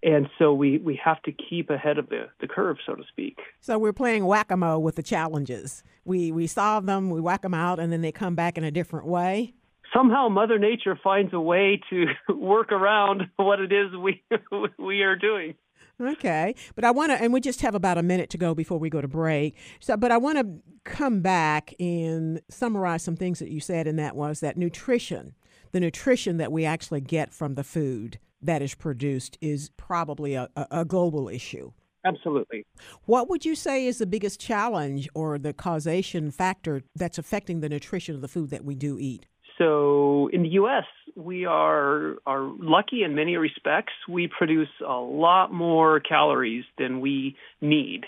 And 0.05 0.29
so 0.37 0.53
we, 0.53 0.77
we 0.77 0.99
have 1.03 1.19
to 1.23 1.31
keep 1.31 1.71
ahead 1.71 1.97
of 1.97 2.09
the, 2.09 2.29
the 2.39 2.47
curve, 2.47 2.77
so 2.85 2.93
to 2.93 3.03
speak. 3.09 3.39
So 3.59 3.79
we're 3.79 3.91
playing 3.91 4.25
whack 4.25 4.51
a 4.51 4.55
mole 4.55 4.83
with 4.83 4.95
the 4.95 5.03
challenges. 5.03 5.83
We, 6.05 6.31
we 6.31 6.45
solve 6.45 6.85
them, 6.85 7.09
we 7.09 7.19
whack 7.19 7.41
them 7.41 7.55
out, 7.55 7.79
and 7.79 7.91
then 7.91 8.01
they 8.01 8.11
come 8.11 8.35
back 8.35 8.55
in 8.57 8.63
a 8.63 8.71
different 8.71 9.07
way 9.07 9.55
somehow 9.93 10.27
Mother 10.27 10.59
Nature 10.59 10.99
finds 11.01 11.33
a 11.33 11.39
way 11.39 11.79
to 11.89 12.07
work 12.33 12.71
around 12.71 13.23
what 13.37 13.59
it 13.59 13.71
is 13.71 13.95
we 13.95 14.21
we 14.77 15.01
are 15.01 15.15
doing. 15.15 15.55
Okay, 16.01 16.55
but 16.75 16.83
I 16.83 16.91
want 16.91 17.11
to, 17.11 17.21
and 17.21 17.31
we 17.31 17.39
just 17.39 17.61
have 17.61 17.73
about 17.73 17.97
a 17.97 18.03
minute 18.03 18.29
to 18.31 18.37
go 18.37 18.53
before 18.53 18.77
we 18.77 18.89
go 18.89 18.99
to 18.99 19.07
break. 19.07 19.55
So, 19.79 19.95
but 19.95 20.11
I 20.11 20.17
want 20.17 20.37
to 20.37 20.59
come 20.83 21.21
back 21.21 21.73
and 21.79 22.41
summarize 22.49 23.01
some 23.01 23.15
things 23.15 23.39
that 23.39 23.49
you 23.49 23.61
said, 23.61 23.87
and 23.87 23.97
that 23.97 24.13
was 24.13 24.41
that 24.41 24.57
nutrition, 24.57 25.35
the 25.71 25.79
nutrition 25.79 26.35
that 26.35 26.51
we 26.51 26.65
actually 26.65 26.99
get 26.99 27.31
from 27.31 27.55
the 27.55 27.63
food 27.63 28.19
that 28.45 28.61
is 28.61 28.75
produced, 28.75 29.37
is 29.41 29.69
probably 29.77 30.35
a, 30.35 30.49
a 30.71 30.85
global 30.85 31.29
issue. 31.29 31.71
Absolutely. 32.05 32.65
What 33.05 33.29
would 33.29 33.45
you 33.45 33.55
say 33.55 33.87
is 33.87 33.97
the 33.97 34.05
biggest 34.05 34.39
challenge 34.39 35.09
or 35.15 35.39
the 35.39 35.53
causation 35.53 36.29
factor 36.29 36.83
that's 36.95 37.17
affecting 37.17 37.61
the 37.61 37.69
nutrition 37.69 38.13
of 38.13 38.21
the 38.21 38.27
food 38.27 38.51
that 38.51 38.63
we 38.63 38.75
do 38.75 38.99
eat? 38.99 39.25
So 39.57 40.29
in 40.31 40.43
the 40.43 40.49
U.S., 40.49 40.83
we 41.15 41.45
are 41.45 42.17
are 42.25 42.51
lucky 42.59 43.03
in 43.03 43.15
many 43.15 43.37
respects. 43.37 43.93
We 44.09 44.27
produce 44.27 44.69
a 44.85 44.93
lot 44.93 45.51
more 45.51 45.99
calories 45.99 46.65
than 46.77 46.99
we 46.99 47.37
need. 47.61 48.01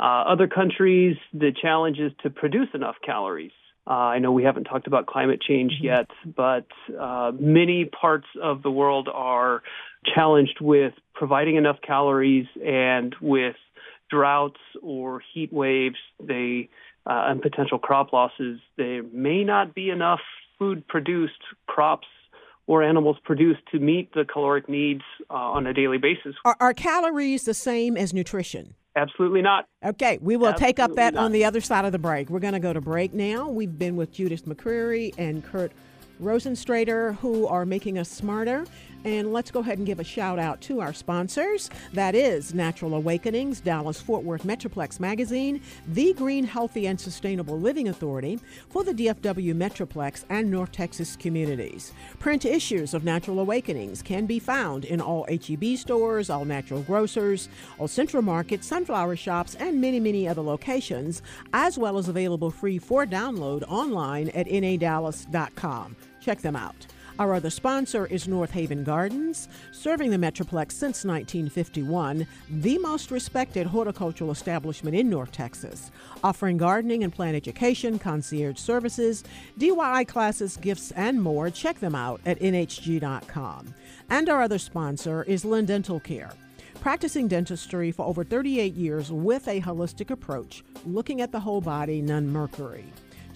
Uh, 0.00 0.24
other 0.28 0.46
countries, 0.46 1.16
the 1.32 1.52
challenge 1.60 1.98
is 1.98 2.12
to 2.22 2.30
produce 2.30 2.68
enough 2.74 2.96
calories. 3.04 3.52
Uh, 3.88 3.92
I 3.92 4.18
know 4.18 4.32
we 4.32 4.44
haven't 4.44 4.64
talked 4.64 4.86
about 4.86 5.06
climate 5.06 5.40
change 5.40 5.72
mm-hmm. 5.72 5.86
yet, 5.86 6.10
but 6.36 6.66
uh, 6.98 7.32
many 7.38 7.86
parts 7.86 8.26
of 8.42 8.62
the 8.62 8.70
world 8.70 9.08
are 9.12 9.62
challenged 10.14 10.58
with 10.60 10.92
providing 11.14 11.56
enough 11.56 11.78
calories 11.86 12.46
and 12.64 13.14
with 13.20 13.56
droughts 14.10 14.60
or 14.82 15.22
heat 15.32 15.52
waves. 15.52 15.96
They 16.22 16.68
uh, 17.06 17.28
and 17.28 17.40
potential 17.40 17.78
crop 17.78 18.12
losses. 18.12 18.60
There 18.76 19.02
may 19.02 19.42
not 19.42 19.74
be 19.74 19.88
enough 19.88 20.20
food 20.58 20.86
produced, 20.86 21.40
crops 21.66 22.06
or 22.68 22.82
animals 22.82 23.16
produced 23.24 23.62
to 23.72 23.80
meet 23.80 24.12
the 24.12 24.24
caloric 24.24 24.68
needs 24.68 25.00
uh, 25.30 25.34
on 25.34 25.66
a 25.66 25.72
daily 25.72 25.98
basis. 25.98 26.34
Are, 26.44 26.56
are, 26.60 26.74
calories 26.74 27.44
the 27.44 27.54
same 27.54 27.96
as 27.96 28.12
nutrition? 28.12 28.74
Absolutely 28.94 29.40
not. 29.40 29.66
Okay, 29.82 30.18
we 30.20 30.36
will 30.36 30.48
Absolutely 30.48 30.66
take 30.66 30.78
up 30.78 30.94
that 30.96 31.14
not. 31.14 31.24
on 31.24 31.32
the 31.32 31.46
other 31.46 31.62
side 31.62 31.86
of 31.86 31.92
the 31.92 31.98
break. 31.98 32.28
We're 32.28 32.40
going 32.40 32.52
to 32.52 32.60
go 32.60 32.74
to 32.74 32.80
break 32.80 33.14
now. 33.14 33.48
We've 33.48 33.78
been 33.78 33.96
with 33.96 34.12
Judith 34.12 34.44
McGeary 34.44 35.14
and 35.16 35.42
Kurt 35.44 35.72
Rosentrater, 36.22 37.16
who 37.16 37.46
are 37.46 37.64
making 37.64 37.98
us 37.98 38.10
smarter. 38.10 38.66
And 39.04 39.32
let's 39.32 39.50
go 39.50 39.60
ahead 39.60 39.78
and 39.78 39.86
give 39.86 40.00
a 40.00 40.04
shout 40.04 40.38
out 40.38 40.60
to 40.62 40.80
our 40.80 40.92
sponsors. 40.92 41.70
That 41.92 42.14
is 42.14 42.52
Natural 42.52 42.94
Awakenings, 42.94 43.60
Dallas 43.60 44.00
Fort 44.00 44.24
Worth 44.24 44.42
Metroplex 44.44 45.00
Magazine, 45.00 45.60
the 45.88 46.12
Green, 46.14 46.44
Healthy, 46.44 46.86
and 46.86 47.00
Sustainable 47.00 47.58
Living 47.58 47.88
Authority 47.88 48.38
for 48.68 48.82
the 48.84 48.92
DFW 48.92 49.54
Metroplex 49.54 50.24
and 50.28 50.50
North 50.50 50.72
Texas 50.72 51.16
communities. 51.16 51.92
Print 52.18 52.44
issues 52.44 52.94
of 52.94 53.04
Natural 53.04 53.40
Awakenings 53.40 54.02
can 54.02 54.26
be 54.26 54.38
found 54.38 54.84
in 54.84 55.00
all 55.00 55.26
HEB 55.28 55.76
stores, 55.76 56.28
all 56.30 56.44
natural 56.44 56.82
grocers, 56.82 57.48
all 57.78 57.88
Central 57.88 58.22
Market, 58.22 58.64
sunflower 58.64 59.16
shops, 59.16 59.54
and 59.56 59.80
many, 59.80 60.00
many 60.00 60.28
other 60.28 60.42
locations, 60.42 61.22
as 61.52 61.78
well 61.78 61.98
as 61.98 62.08
available 62.08 62.50
free 62.50 62.78
for 62.78 63.06
download 63.06 63.62
online 63.68 64.28
at 64.30 64.46
nadallas.com. 64.46 65.96
Check 66.20 66.40
them 66.40 66.56
out. 66.56 66.86
Our 67.18 67.34
other 67.34 67.50
sponsor 67.50 68.06
is 68.06 68.28
North 68.28 68.52
Haven 68.52 68.84
Gardens, 68.84 69.48
serving 69.72 70.12
the 70.12 70.16
Metroplex 70.16 70.70
since 70.70 71.04
1951, 71.04 72.24
the 72.48 72.78
most 72.78 73.10
respected 73.10 73.66
horticultural 73.66 74.30
establishment 74.30 74.94
in 74.94 75.10
North 75.10 75.32
Texas, 75.32 75.90
offering 76.22 76.58
gardening 76.58 77.02
and 77.02 77.12
plant 77.12 77.34
education, 77.34 77.98
concierge 77.98 78.58
services, 78.58 79.24
DIY 79.58 80.06
classes, 80.06 80.56
gifts, 80.58 80.92
and 80.92 81.20
more. 81.20 81.50
Check 81.50 81.80
them 81.80 81.96
out 81.96 82.20
at 82.24 82.38
nhg.com. 82.38 83.74
And 84.10 84.28
our 84.28 84.42
other 84.42 84.58
sponsor 84.58 85.24
is 85.24 85.44
Lynn 85.44 85.66
Dental 85.66 85.98
Care 85.98 86.30
practicing 86.80 87.26
dentistry 87.26 87.90
for 87.90 88.06
over 88.06 88.22
38 88.22 88.72
years 88.74 89.10
with 89.10 89.48
a 89.48 89.60
holistic 89.60 90.10
approach, 90.10 90.62
looking 90.86 91.20
at 91.20 91.32
the 91.32 91.40
whole 91.40 91.60
body, 91.60 92.00
none 92.00 92.28
mercury. 92.28 92.84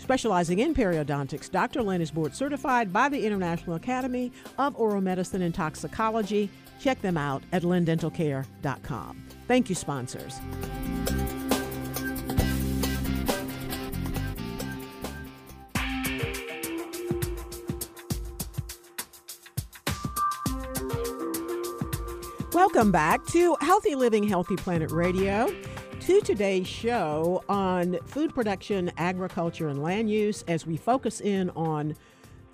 Specializing 0.03 0.59
in 0.59 0.75
periodontics, 0.75 1.49
Dr. 1.49 1.81
Lynn 1.81 2.01
is 2.01 2.11
board 2.11 2.35
certified 2.35 2.93
by 2.93 3.09
the 3.09 3.25
International 3.25 3.77
Academy 3.77 4.33
of 4.59 4.75
Oral 4.75 5.01
Medicine 5.01 5.43
and 5.43 5.55
Toxicology. 5.55 6.51
Check 6.81 7.01
them 7.03 7.17
out 7.17 7.45
at 7.53 7.63
lindentalcare.com. 7.63 9.23
Thank 9.47 9.69
you, 9.69 9.77
sponsors. 9.77 10.41
Welcome 22.53 22.91
back 22.91 23.25
to 23.27 23.57
Healthy 23.61 23.95
Living, 23.95 24.25
Healthy 24.25 24.57
Planet 24.57 24.91
Radio 24.91 25.49
to 26.07 26.21
today's 26.21 26.67
show 26.67 27.45
on 27.49 27.97
food 28.07 28.35
production, 28.35 28.91
agriculture, 28.97 29.69
and 29.69 29.81
land 29.81 30.11
use 30.11 30.43
as 30.49 30.67
we 30.67 30.77
focus 30.77 31.21
in 31.21 31.49
on 31.51 31.95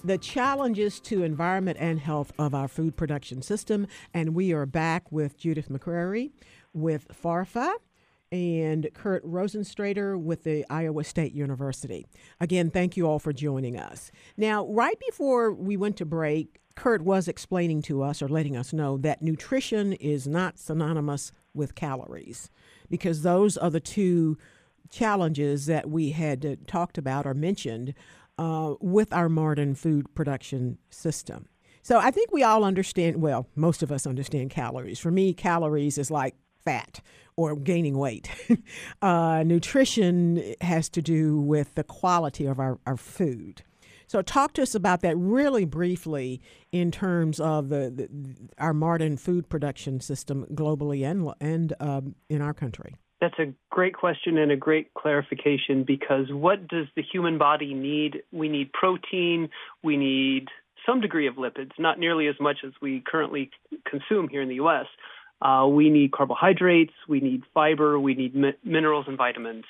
the 0.04 0.18
challenges 0.18 1.00
to 1.00 1.22
environment 1.22 1.78
and 1.80 1.98
health 1.98 2.30
of 2.38 2.54
our 2.54 2.68
food 2.68 2.94
production 2.94 3.40
system. 3.40 3.86
And 4.12 4.34
we 4.34 4.52
are 4.52 4.66
back 4.66 5.10
with 5.10 5.38
Judith 5.38 5.70
McGeary 5.70 6.30
with 6.74 7.08
FARFA 7.08 7.72
and 8.30 8.86
Kurt 8.92 9.24
Rosentrater 9.24 10.20
with 10.20 10.44
the 10.44 10.66
Iowa 10.68 11.02
State 11.02 11.32
University. 11.32 12.06
Again, 12.40 12.70
thank 12.70 12.98
you 12.98 13.06
all 13.06 13.18
for 13.18 13.32
joining 13.32 13.78
us. 13.78 14.10
Now, 14.36 14.66
right 14.66 15.00
before 15.08 15.54
we 15.54 15.78
went 15.78 15.96
to 15.96 16.04
break, 16.04 16.60
Kurt 16.74 17.00
was 17.00 17.28
explaining 17.28 17.80
to 17.82 18.02
us 18.02 18.20
or 18.20 18.28
letting 18.28 18.58
us 18.58 18.74
know 18.74 18.98
that 18.98 19.22
nutrition 19.22 19.94
is 19.94 20.28
not 20.28 20.58
synonymous 20.58 21.32
with 21.54 21.74
calories 21.74 22.50
because 22.90 23.22
those 23.22 23.56
are 23.56 23.70
the 23.70 23.80
two 23.80 24.36
challenges 24.90 25.66
that 25.66 25.88
we 25.90 26.10
had 26.10 26.44
uh, 26.44 26.56
talked 26.66 26.98
about 26.98 27.26
or 27.26 27.34
mentioned 27.34 27.94
uh, 28.38 28.74
with 28.80 29.12
our 29.12 29.28
modern 29.28 29.74
food 29.74 30.14
production 30.14 30.78
system. 30.90 31.48
So 31.82 31.98
I 31.98 32.10
think 32.10 32.32
we 32.32 32.42
all 32.42 32.64
understand, 32.64 33.20
well, 33.20 33.46
most 33.54 33.82
of 33.82 33.90
us 33.90 34.06
understand 34.06 34.50
calories. 34.50 34.98
For 34.98 35.10
me, 35.10 35.32
calories 35.32 35.98
is 35.98 36.10
like 36.10 36.34
fat 36.64 37.00
or 37.36 37.56
gaining 37.56 37.96
weight. 37.96 38.30
uh, 39.02 39.42
nutrition 39.46 40.54
has 40.60 40.88
to 40.90 41.00
do 41.00 41.40
with 41.40 41.74
the 41.74 41.84
quality 41.84 42.46
of 42.46 42.58
our, 42.58 42.78
our 42.86 42.96
food. 42.96 43.62
So, 44.08 44.22
talk 44.22 44.54
to 44.54 44.62
us 44.62 44.74
about 44.74 45.02
that 45.02 45.16
really 45.16 45.66
briefly 45.66 46.40
in 46.72 46.90
terms 46.90 47.38
of 47.38 47.68
the, 47.68 47.90
the 47.94 48.08
our 48.58 48.72
modern 48.72 49.18
food 49.18 49.48
production 49.48 50.00
system 50.00 50.46
globally 50.52 51.08
and 51.08 51.32
and 51.40 51.74
um, 51.78 52.14
in 52.28 52.40
our 52.40 52.54
country. 52.54 52.96
That's 53.20 53.38
a 53.38 53.52
great 53.70 53.94
question 53.94 54.38
and 54.38 54.50
a 54.50 54.56
great 54.56 54.94
clarification 54.94 55.84
because 55.84 56.26
what 56.30 56.68
does 56.68 56.86
the 56.96 57.02
human 57.02 57.36
body 57.36 57.74
need? 57.74 58.22
We 58.32 58.48
need 58.48 58.72
protein, 58.72 59.50
we 59.82 59.96
need 59.96 60.46
some 60.86 61.00
degree 61.00 61.26
of 61.26 61.34
lipids, 61.34 61.72
not 61.78 61.98
nearly 61.98 62.28
as 62.28 62.36
much 62.40 62.58
as 62.64 62.72
we 62.80 63.02
currently 63.06 63.50
consume 63.86 64.28
here 64.28 64.40
in 64.40 64.48
the 64.48 64.54
U.S. 64.56 64.86
Uh, 65.42 65.66
we 65.68 65.90
need 65.90 66.12
carbohydrates, 66.12 66.94
we 67.08 67.20
need 67.20 67.42
fiber, 67.52 68.00
we 68.00 68.14
need 68.14 68.34
mi- 68.34 68.56
minerals 68.64 69.04
and 69.06 69.18
vitamins. 69.18 69.64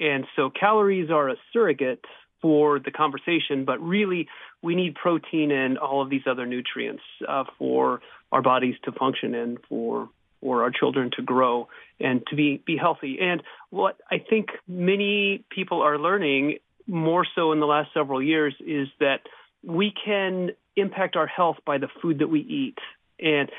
And 0.00 0.24
so 0.34 0.50
calories 0.50 1.10
are 1.10 1.28
a 1.28 1.36
surrogate 1.52 2.04
for 2.42 2.78
the 2.78 2.90
conversation, 2.90 3.64
but 3.64 3.80
really 3.80 4.28
we 4.62 4.74
need 4.74 4.94
protein 4.94 5.50
and 5.50 5.78
all 5.78 6.02
of 6.02 6.10
these 6.10 6.22
other 6.26 6.46
nutrients 6.46 7.02
uh, 7.28 7.44
for 7.58 8.00
our 8.32 8.42
bodies 8.42 8.74
to 8.84 8.92
function 8.92 9.34
and 9.34 9.58
for 9.68 10.08
for 10.40 10.62
our 10.62 10.70
children 10.70 11.10
to 11.16 11.22
grow 11.22 11.66
and 11.98 12.22
to 12.28 12.36
be 12.36 12.62
be 12.66 12.76
healthy. 12.76 13.18
And 13.20 13.42
what 13.70 13.96
I 14.10 14.18
think 14.18 14.48
many 14.68 15.44
people 15.50 15.82
are 15.82 15.98
learning 15.98 16.58
more 16.86 17.26
so 17.34 17.52
in 17.52 17.60
the 17.60 17.66
last 17.66 17.88
several 17.94 18.22
years 18.22 18.54
is 18.60 18.88
that 19.00 19.20
we 19.64 19.92
can 20.04 20.50
impact 20.76 21.16
our 21.16 21.26
health 21.26 21.56
by 21.64 21.78
the 21.78 21.88
food 22.00 22.20
that 22.20 22.28
we 22.28 22.40
eat. 22.40 22.78
And 23.18 23.50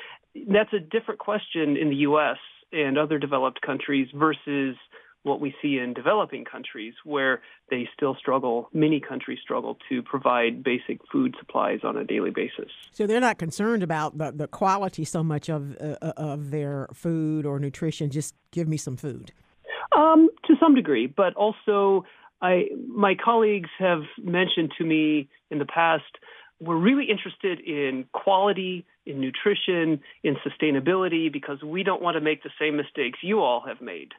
that's 0.50 0.72
a 0.72 0.80
different 0.80 1.20
question 1.20 1.78
in 1.78 1.90
the 1.90 1.98
US 1.98 2.38
and 2.72 2.98
other 2.98 3.18
developed 3.18 3.62
countries 3.62 4.08
versus 4.14 4.76
what 5.24 5.42
we 5.42 5.54
see 5.62 5.78
in 5.78 5.94
developing 5.94 6.46
countries 6.46 6.94
where 7.04 7.42
they 7.70 7.88
still 7.94 8.16
struggle, 8.16 8.70
many 8.74 9.00
countries 9.00 9.40
struggle 9.42 9.78
to 9.90 10.02
provide 10.02 10.64
basic 10.64 11.00
food 11.12 11.36
supplies 11.40 11.80
on 11.84 11.98
a 11.98 12.04
daily 12.04 12.32
basis. 12.32 12.72
So 12.92 13.08
they're 13.08 13.20
not 13.20 13.38
concerned 13.38 13.84
about 13.84 14.18
the, 14.18 14.32
the 14.32 14.48
quality 14.48 15.04
so 15.04 15.24
much 15.24 15.50
of, 15.50 15.76
uh, 15.82 15.96
uh 16.02 16.14
of 16.16 16.52
their 16.52 16.88
food 16.94 17.46
or 17.46 17.60
nutrition, 17.60 18.10
just 18.10 18.36
give 18.52 18.68
me 18.68 18.78
some 18.78 18.98
food. 18.98 19.32
Um, 19.96 20.30
to 20.46 20.56
some 20.60 20.76
degree, 20.76 21.08
but 21.08 21.34
also 21.36 22.06
I, 22.42 22.68
my 22.88 23.16
colleagues 23.16 23.70
have 23.80 24.04
mentioned 24.22 24.74
to 24.78 24.86
me 24.86 25.30
in 25.50 25.60
the 25.60 25.66
past 25.66 26.04
we're 26.60 26.78
really 26.78 27.06
interested 27.06 27.60
in 27.60 28.06
quality, 28.14 28.86
in 29.06 29.22
nutrition, 29.22 30.02
in 30.24 30.36
sustainability, 30.38 31.32
because 31.32 31.62
we 31.62 31.84
don't 31.84 32.02
want 32.02 32.16
to 32.16 32.22
make 32.22 32.44
the 32.44 32.50
same 32.60 32.76
mistakes 32.78 33.20
you 33.22 33.42
all 33.42 33.64
have 33.68 33.80
made. 33.80 34.14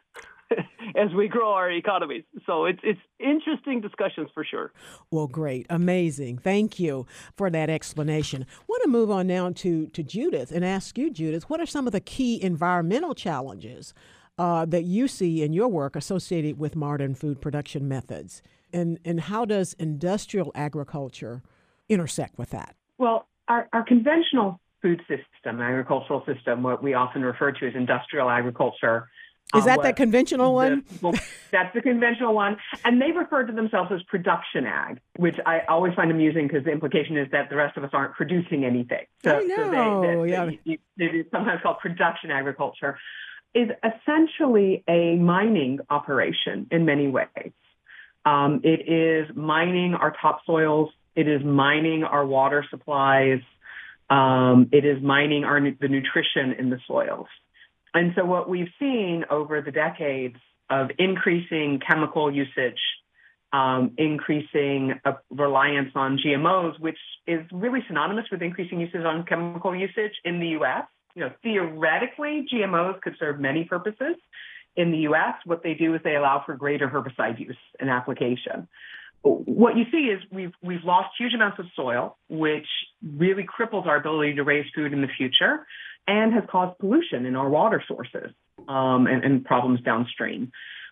as 0.97 1.13
we 1.15 1.29
grow 1.29 1.53
our 1.53 1.71
economies. 1.71 2.25
So 2.47 2.65
it's 2.65 2.81
it's 2.83 3.01
interesting 3.19 3.81
discussions 3.81 4.29
for 4.35 4.45
sure. 4.45 4.73
Well, 5.11 5.27
great, 5.27 5.67
amazing. 5.71 6.39
Thank 6.39 6.79
you 6.79 7.07
for 7.37 7.51
that 7.51 7.71
explanation. 7.71 8.47
I 8.49 8.65
want 8.69 8.83
to 8.85 8.89
move 8.89 9.11
on 9.11 9.27
now 9.27 9.51
to 9.51 9.87
to 9.87 10.03
Judith 10.03 10.51
and 10.53 10.65
ask 10.65 10.99
you, 10.99 11.11
Judith, 11.11 11.49
what 11.49 11.61
are 11.61 11.67
some 11.67 11.87
of 11.87 11.93
the 11.93 12.01
key 12.01 12.43
environmental 12.43 13.15
challenges 13.15 13.95
uh, 14.39 14.65
that 14.67 14.85
you 14.85 15.09
see 15.09 15.43
in 15.43 15.53
your 15.53 15.69
work 15.69 15.97
associated 15.97 16.59
with 16.59 16.77
modern 16.77 17.15
food 17.15 17.41
production 17.41 17.89
methods, 17.89 18.43
and 18.73 18.99
and 19.05 19.21
how 19.21 19.45
does 19.45 19.75
industrial 19.75 20.53
agriculture 20.55 21.43
intersect 21.89 22.39
with 22.39 22.51
that? 22.51 22.75
Well, 22.99 23.27
our, 23.49 23.69
our 23.73 23.83
conventional 23.83 24.61
food 24.83 25.01
system, 25.09 25.61
agricultural 25.61 26.25
system, 26.27 26.63
what 26.63 26.83
we 26.83 26.95
often 26.95 27.23
refer 27.23 27.53
to 27.53 27.67
as 27.67 27.75
industrial 27.75 28.31
agriculture. 28.31 29.09
Is 29.57 29.65
that 29.65 29.83
the 29.83 29.93
conventional 29.93 30.55
one? 30.55 30.85
The, 30.87 30.99
well, 31.01 31.15
that's 31.51 31.75
the 31.75 31.81
conventional 31.81 32.35
one. 32.35 32.57
And 32.85 33.01
they 33.01 33.13
refer 33.13 33.45
to 33.45 33.53
themselves 33.53 33.91
as 33.93 34.03
production 34.03 34.67
ag, 34.67 35.01
which 35.17 35.37
I 35.47 35.61
always 35.69 35.95
find 35.95 36.11
amusing 36.11 36.49
because 36.49 36.65
the 36.65 36.71
implication 36.71 37.17
is 37.17 37.29
that 37.33 37.49
the 37.49 37.57
rest 37.57 37.77
of 37.77 37.85
us 37.85 37.91
aren't 37.93 38.15
producing 38.15 38.65
anything. 38.65 39.07
So, 39.25 39.39
I 39.39 39.43
know. 39.45 39.57
So 39.57 40.23
they, 40.23 40.27
they, 40.27 40.31
yeah. 40.65 40.77
it 40.99 41.15
is 41.15 41.27
sometimes 41.31 41.61
called 41.63 41.79
production 41.79 42.31
agriculture, 42.31 42.99
is 43.55 43.69
essentially 43.83 44.85
a 44.87 45.17
mining 45.17 45.79
operation 45.89 46.67
in 46.71 46.85
many 46.85 47.09
ways. 47.09 47.53
Um, 48.27 48.61
it 48.63 48.87
is 48.87 49.35
mining 49.35 49.95
our 49.95 50.15
topsoils 50.23 50.91
it 51.19 51.27
is 51.27 51.43
mining 51.45 52.05
our 52.05 52.25
water 52.25 52.65
supplies. 52.71 53.41
Um, 54.09 54.69
it 54.71 54.85
is 54.85 55.03
mining 55.03 55.43
our 55.43 55.61
the 55.61 55.89
nutrition 55.89 56.53
in 56.57 56.71
the 56.71 56.79
soils. 56.87 57.27
And 57.99 58.13
so 58.15 58.25
what 58.25 58.49
we've 58.49 58.71
seen 58.79 59.25
over 59.29 59.61
the 59.61 59.73
decades 59.73 60.37
of 60.71 60.91
increasing 61.01 61.81
chemical 61.85 62.33
usage, 62.33 62.79
um, 63.53 63.91
increasing 63.99 65.01
reliance 65.31 65.91
on 65.97 66.17
GMOs, 66.17 66.79
which 66.79 66.99
is 67.27 67.41
really 67.51 67.81
synonymous 67.89 68.27
with 68.31 68.41
increasing 68.41 68.79
usage 68.79 69.05
on 69.05 69.25
chemical 69.25 69.75
usage 69.75 70.13
in 70.25 70.39
the 70.39 70.47
U.S. 70.59 70.85
You 71.17 71.23
know, 71.23 71.33
theoretically, 71.43 72.47
GMOs 72.55 73.01
could 73.01 73.17
serve 73.19 73.41
many 73.41 73.65
purposes. 73.65 74.15
In 74.77 74.93
the 74.93 74.99
U.S., 74.99 75.35
what 75.45 75.65
they 75.65 75.75
do 75.75 75.93
is 75.97 76.01
they 76.05 76.15
allow 76.15 76.45
for 76.47 76.55
greater 76.55 76.89
herbicide 76.89 77.41
use 77.41 77.57
and 77.81 77.91
application 77.91 78.69
what 79.23 79.77
you 79.77 79.85
see 79.91 80.07
is 80.09 80.23
we've 80.31 80.53
we've 80.63 80.85
lost 80.85 81.09
huge 81.19 81.35
amounts 81.35 81.59
of 81.59 81.67
soil, 81.75 82.17
which 82.29 82.67
really 83.17 83.45
cripples 83.45 83.87
our 83.87 83.97
ability 83.97 84.35
to 84.35 84.45
raise 84.45 84.67
food 84.75 84.93
in 84.93 85.01
the 85.01 85.09
future, 85.09 85.67
and 86.09 86.33
has 86.33 86.43
caused 86.51 86.79
pollution 86.79 87.27
in 87.27 87.37
our 87.37 87.49
water 87.49 87.83
sources 87.87 88.33
um, 88.67 89.07
and, 89.07 89.23
and 89.23 89.45
problems 89.45 89.81
downstream. 89.83 90.51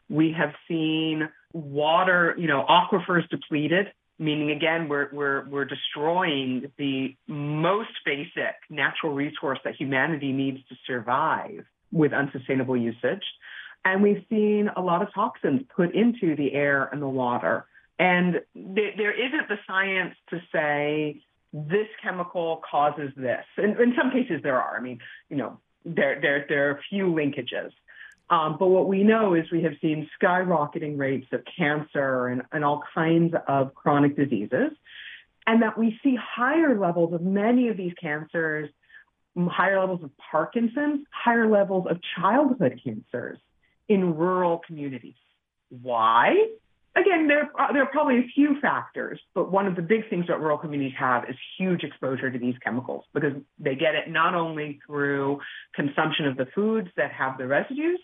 We 0.09 0.33
have 0.39 0.55
seen 0.69 1.29
water, 1.53 2.37
you 2.39 2.47
know, 2.47 2.65
aquifers 2.69 3.29
depleted, 3.29 3.87
meaning 4.19 4.51
again 4.51 4.89
we're 4.89 5.09
we're 5.13 5.49
we're 5.49 5.65
destroying 5.65 6.71
the 6.79 7.17
most 7.27 7.91
basic 8.05 8.55
natural 8.71 9.13
resource 9.13 9.59
that 9.65 9.75
humanity 9.75 10.33
needs 10.33 10.59
to 10.69 10.77
survive 10.87 11.65
with 11.91 12.13
unsustainable 12.13 12.77
usage. 12.77 13.25
And 13.85 14.03
we've 14.03 14.25
seen 14.29 14.71
a 14.77 14.81
lot 14.81 15.03
of 15.03 15.09
toxins 15.15 15.63
put 15.75 15.95
into 15.95 16.37
the 16.37 16.53
air 16.53 16.89
and 16.93 17.03
the 17.03 17.09
water 17.09 17.67
and 17.99 18.41
th- 18.55 18.97
there 18.97 19.13
isn't 19.13 19.49
the 19.49 19.59
science 19.67 20.15
to 20.31 20.41
say 20.53 21.23
this 21.69 21.89
chemical 22.03 22.63
causes 22.71 23.11
this. 23.17 23.45
And 23.57 23.81
in 23.81 23.95
some 23.97 24.11
cases 24.11 24.41
there 24.43 24.61
are. 24.61 24.77
I 24.77 24.81
mean, 24.81 24.99
you 25.31 25.37
know, 25.37 25.59
there 25.85 26.21
there 26.21 26.45
there 26.49 26.69
are 26.69 26.73
a 26.73 26.81
few 26.91 27.07
linkages. 27.07 27.71
Um, 28.29 28.57
but 28.59 28.67
what 28.67 28.89
we 28.89 29.05
know 29.05 29.35
is 29.35 29.45
we 29.53 29.63
have 29.63 29.75
seen 29.81 30.09
skyrocketing 30.21 30.99
rates 30.99 31.29
of 31.33 31.43
cancer 31.57 32.27
and, 32.27 32.43
and 32.51 32.65
all 32.65 32.83
kinds 32.93 33.35
of 33.47 33.73
chronic 33.75 34.17
diseases, 34.17 34.73
and 35.47 35.63
that 35.63 35.79
we 35.79 35.99
see 36.03 36.17
higher 36.17 36.79
levels 36.79 37.15
of 37.15 37.23
many 37.23 37.69
of 37.69 37.77
these 37.77 37.93
cancers, 38.01 38.69
higher 39.39 39.79
levels 39.79 40.03
of 40.03 40.11
Parkinson's, 40.31 41.07
higher 41.11 41.49
levels 41.49 41.87
of 41.89 42.01
childhood 42.19 42.81
cancers 42.83 43.39
in 43.89 44.17
rural 44.17 44.61
communities. 44.67 45.15
Why? 45.69 46.49
Again, 46.97 47.29
there 47.29 47.51
are, 47.55 47.73
there 47.73 47.83
are 47.83 47.91
probably 47.91 48.19
a 48.19 48.29
few 48.35 48.61
factors, 48.61 49.21
but 49.35 49.53
one 49.53 49.67
of 49.67 49.77
the 49.77 49.83
big 49.83 50.09
things 50.09 50.27
that 50.29 50.41
rural 50.41 50.59
communities 50.59 50.95
have 50.99 51.25
is 51.29 51.37
huge 51.59 51.85
exposure 51.85 52.31
to 52.31 52.39
these 52.39 52.55
chemicals 52.65 53.05
because 53.13 53.35
they 53.59 53.75
get 53.75 53.95
it 53.95 54.11
not 54.11 54.35
only 54.35 54.81
through 54.87 55.41
consumption 55.75 56.27
of 56.27 56.37
the 56.37 56.47
foods 56.55 56.89
that 56.97 57.13
have 57.13 57.39
the 57.39 57.47
residues, 57.47 58.01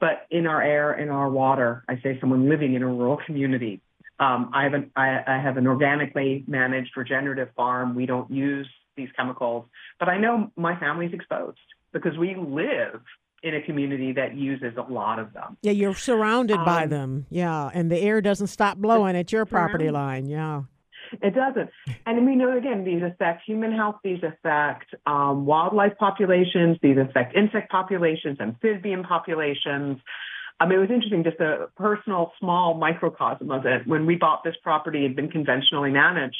but 0.00 0.26
in 0.30 0.46
our 0.46 0.62
air, 0.62 0.94
in 0.94 1.08
our 1.10 1.28
water. 1.28 1.84
I 1.88 2.00
say 2.02 2.18
someone 2.20 2.48
living 2.48 2.74
in 2.74 2.82
a 2.82 2.86
rural 2.86 3.18
community. 3.24 3.80
Um, 4.18 4.50
I, 4.52 4.64
have 4.64 4.74
an, 4.74 4.90
I, 4.96 5.22
I 5.26 5.38
have 5.40 5.56
an 5.56 5.66
organically 5.66 6.44
managed 6.46 6.96
regenerative 6.96 7.48
farm. 7.56 7.94
We 7.94 8.06
don't 8.06 8.30
use 8.30 8.68
these 8.96 9.08
chemicals, 9.16 9.66
but 9.98 10.08
I 10.08 10.18
know 10.18 10.50
my 10.56 10.78
family's 10.78 11.12
exposed 11.12 11.58
because 11.92 12.16
we 12.18 12.34
live 12.34 13.00
in 13.42 13.54
a 13.54 13.62
community 13.62 14.12
that 14.12 14.36
uses 14.36 14.74
a 14.76 14.92
lot 14.92 15.18
of 15.18 15.32
them. 15.32 15.56
Yeah, 15.62 15.72
you're 15.72 15.94
surrounded 15.94 16.58
um, 16.58 16.64
by 16.64 16.86
them. 16.86 17.26
Yeah, 17.30 17.70
and 17.74 17.90
the 17.90 17.98
air 17.98 18.20
doesn't 18.20 18.46
stop 18.48 18.78
blowing 18.78 19.16
at 19.16 19.32
your 19.32 19.44
property 19.44 19.90
line. 19.90 20.26
Yeah. 20.26 20.62
It 21.20 21.34
doesn't. 21.34 21.68
And 22.06 22.24
we 22.24 22.36
know, 22.36 22.56
again, 22.56 22.84
these 22.84 23.02
affect 23.02 23.42
human 23.44 23.72
health, 23.72 23.96
these 24.02 24.22
affect 24.22 24.94
um, 25.06 25.44
wildlife 25.44 25.92
populations, 25.98 26.78
these 26.82 26.96
affect 26.96 27.36
insect 27.36 27.70
populations, 27.70 28.40
amphibian 28.40 29.02
populations. 29.02 29.98
I 30.58 30.66
mean, 30.66 30.78
it 30.78 30.80
was 30.80 30.90
interesting, 30.90 31.24
just 31.24 31.40
a 31.40 31.68
personal, 31.76 32.32
small 32.40 32.74
microcosm 32.74 33.50
of 33.50 33.66
it. 33.66 33.86
When 33.86 34.06
we 34.06 34.16
bought 34.16 34.42
this 34.44 34.54
property, 34.62 35.00
it 35.00 35.08
had 35.08 35.16
been 35.16 35.30
conventionally 35.30 35.90
managed. 35.90 36.36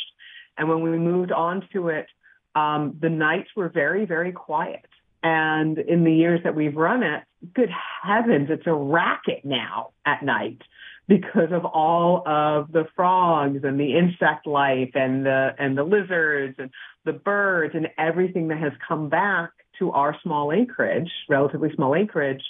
And 0.56 0.68
when 0.68 0.80
we 0.80 0.90
moved 0.96 1.32
on 1.32 1.68
to 1.72 1.88
it, 1.88 2.06
um, 2.54 2.96
the 3.00 3.10
nights 3.10 3.50
were 3.56 3.68
very, 3.68 4.06
very 4.06 4.32
quiet. 4.32 4.86
And 5.22 5.78
in 5.78 6.04
the 6.04 6.12
years 6.12 6.40
that 6.44 6.54
we've 6.54 6.76
run 6.76 7.02
it, 7.02 7.22
good 7.54 7.70
heavens, 8.02 8.48
it's 8.50 8.66
a 8.66 8.74
racket 8.74 9.44
now 9.44 9.90
at 10.04 10.22
night 10.22 10.62
because 11.08 11.52
of 11.52 11.64
all 11.64 12.26
of 12.26 12.72
the 12.72 12.86
frogs 12.96 13.60
and 13.64 13.78
the 13.78 13.96
insect 13.96 14.46
life 14.46 14.90
and 14.94 15.26
the 15.26 15.50
and 15.58 15.76
the 15.76 15.84
lizards 15.84 16.56
and 16.58 16.70
the 17.04 17.12
birds 17.12 17.74
and 17.74 17.88
everything 17.98 18.48
that 18.48 18.58
has 18.58 18.72
come 18.86 19.08
back 19.08 19.50
to 19.78 19.90
our 19.92 20.16
small 20.22 20.52
acreage, 20.52 21.10
relatively 21.28 21.70
small 21.74 21.94
acreage, 21.94 22.42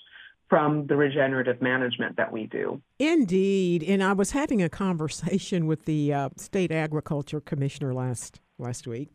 from 0.52 0.86
the 0.86 0.96
regenerative 0.96 1.62
management 1.62 2.14
that 2.18 2.30
we 2.30 2.44
do. 2.44 2.78
Indeed, 2.98 3.82
and 3.82 4.02
I 4.02 4.12
was 4.12 4.32
having 4.32 4.60
a 4.60 4.68
conversation 4.68 5.66
with 5.66 5.86
the 5.86 6.12
uh, 6.12 6.28
state 6.36 6.70
agriculture 6.70 7.40
commissioner 7.40 7.94
last 7.94 8.38
last 8.62 8.86
week, 8.86 9.08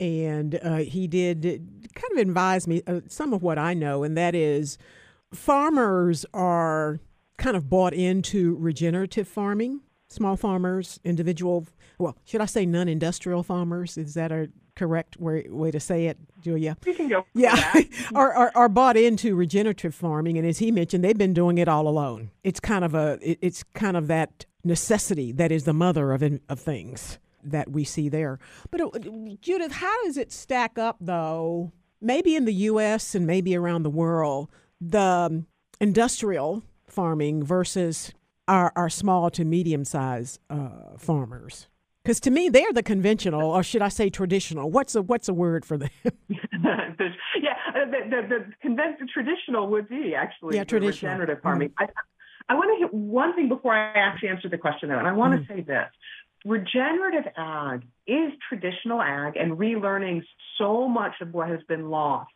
and 0.00 0.58
uh, 0.62 0.76
he 0.78 1.06
did 1.06 1.42
kind 1.94 2.12
of 2.12 2.18
advise 2.18 2.66
me 2.66 2.82
uh, 2.86 3.00
some 3.08 3.32
of 3.32 3.42
what 3.42 3.58
I 3.58 3.74
know, 3.74 4.02
and 4.02 4.16
that 4.16 4.34
is 4.34 4.78
farmers 5.32 6.24
are 6.32 7.00
kind 7.36 7.56
of 7.56 7.68
bought 7.68 7.92
into 7.92 8.56
regenerative 8.56 9.28
farming. 9.28 9.80
Small 10.08 10.36
farmers, 10.36 11.00
individual, 11.04 11.66
well, 11.98 12.16
should 12.24 12.40
I 12.40 12.46
say 12.46 12.66
non 12.66 12.88
industrial 12.88 13.42
farmers? 13.42 13.96
Is 13.96 14.14
that 14.14 14.30
a 14.30 14.50
correct 14.76 15.18
way, 15.18 15.46
way 15.48 15.70
to 15.70 15.80
say 15.80 16.06
it, 16.06 16.18
Julia? 16.40 16.76
You 16.84 16.94
can 16.94 17.08
go. 17.08 17.24
Yeah, 17.34 17.72
are, 18.14 18.32
are, 18.32 18.52
are 18.54 18.68
bought 18.68 18.96
into 18.96 19.34
regenerative 19.34 19.94
farming, 19.94 20.36
and 20.36 20.46
as 20.46 20.58
he 20.58 20.70
mentioned, 20.70 21.02
they've 21.02 21.16
been 21.16 21.32
doing 21.34 21.58
it 21.58 21.68
all 21.68 21.88
alone. 21.88 22.30
It's 22.44 22.60
kind 22.60 22.84
of 22.84 22.94
a, 22.94 23.18
it's 23.22 23.62
kind 23.74 23.96
of 23.96 24.06
that 24.08 24.44
necessity 24.64 25.32
that 25.32 25.50
is 25.50 25.64
the 25.64 25.72
mother 25.72 26.12
of 26.12 26.22
of 26.22 26.60
things 26.60 27.18
that 27.42 27.70
we 27.70 27.84
see 27.84 28.08
there. 28.08 28.38
But 28.70 28.80
uh, 28.80 28.90
Judith, 29.40 29.72
how 29.72 30.04
does 30.04 30.16
it 30.16 30.32
stack 30.32 30.78
up 30.78 30.96
though? 31.00 31.72
Maybe 32.00 32.34
in 32.34 32.44
the 32.46 32.54
U.S. 32.54 33.14
and 33.14 33.26
maybe 33.26 33.56
around 33.56 33.84
the 33.84 33.90
world, 33.90 34.50
the 34.80 35.00
um, 35.00 35.46
industrial 35.80 36.64
farming 36.86 37.44
versus 37.44 38.12
our, 38.48 38.72
our 38.74 38.90
small 38.90 39.30
to 39.30 39.44
medium 39.44 39.84
sized 39.84 40.40
uh, 40.50 40.96
farmers. 40.98 41.68
Because 42.02 42.18
to 42.20 42.30
me, 42.32 42.48
they're 42.48 42.72
the 42.72 42.82
conventional, 42.82 43.50
or 43.50 43.62
should 43.62 43.82
I 43.82 43.88
say 43.88 44.10
traditional? 44.10 44.68
What's 44.68 44.96
a 44.96 45.02
what's 45.02 45.28
a 45.28 45.34
word 45.34 45.64
for 45.64 45.78
them? 45.78 45.90
yeah, 46.04 46.14
uh, 47.68 47.84
the, 47.86 48.00
the, 48.10 48.28
the, 48.28 48.46
conventional 48.60 49.08
traditional 49.12 49.68
would 49.68 49.88
be 49.88 50.14
actually 50.16 50.56
yeah, 50.56 50.64
traditional. 50.64 51.12
regenerative 51.12 51.42
farming. 51.42 51.68
Mm-hmm. 51.68 51.92
I 52.48 52.54
want 52.54 52.76
to 52.76 52.84
hit 52.84 52.92
one 52.92 53.34
thing 53.34 53.48
before 53.48 53.74
I 53.74 53.92
actually 53.94 54.30
answer 54.30 54.48
the 54.48 54.58
question, 54.58 54.88
though, 54.88 54.98
and 54.98 55.06
I 55.06 55.12
want 55.12 55.34
mm. 55.34 55.46
to 55.46 55.54
say 55.54 55.60
this. 55.60 55.88
Regenerative 56.44 57.32
ag 57.36 57.82
is 58.06 58.32
traditional 58.48 59.00
ag 59.00 59.36
and 59.36 59.52
relearning 59.52 60.22
so 60.58 60.88
much 60.88 61.14
of 61.20 61.32
what 61.32 61.48
has 61.48 61.60
been 61.68 61.88
lost. 61.88 62.32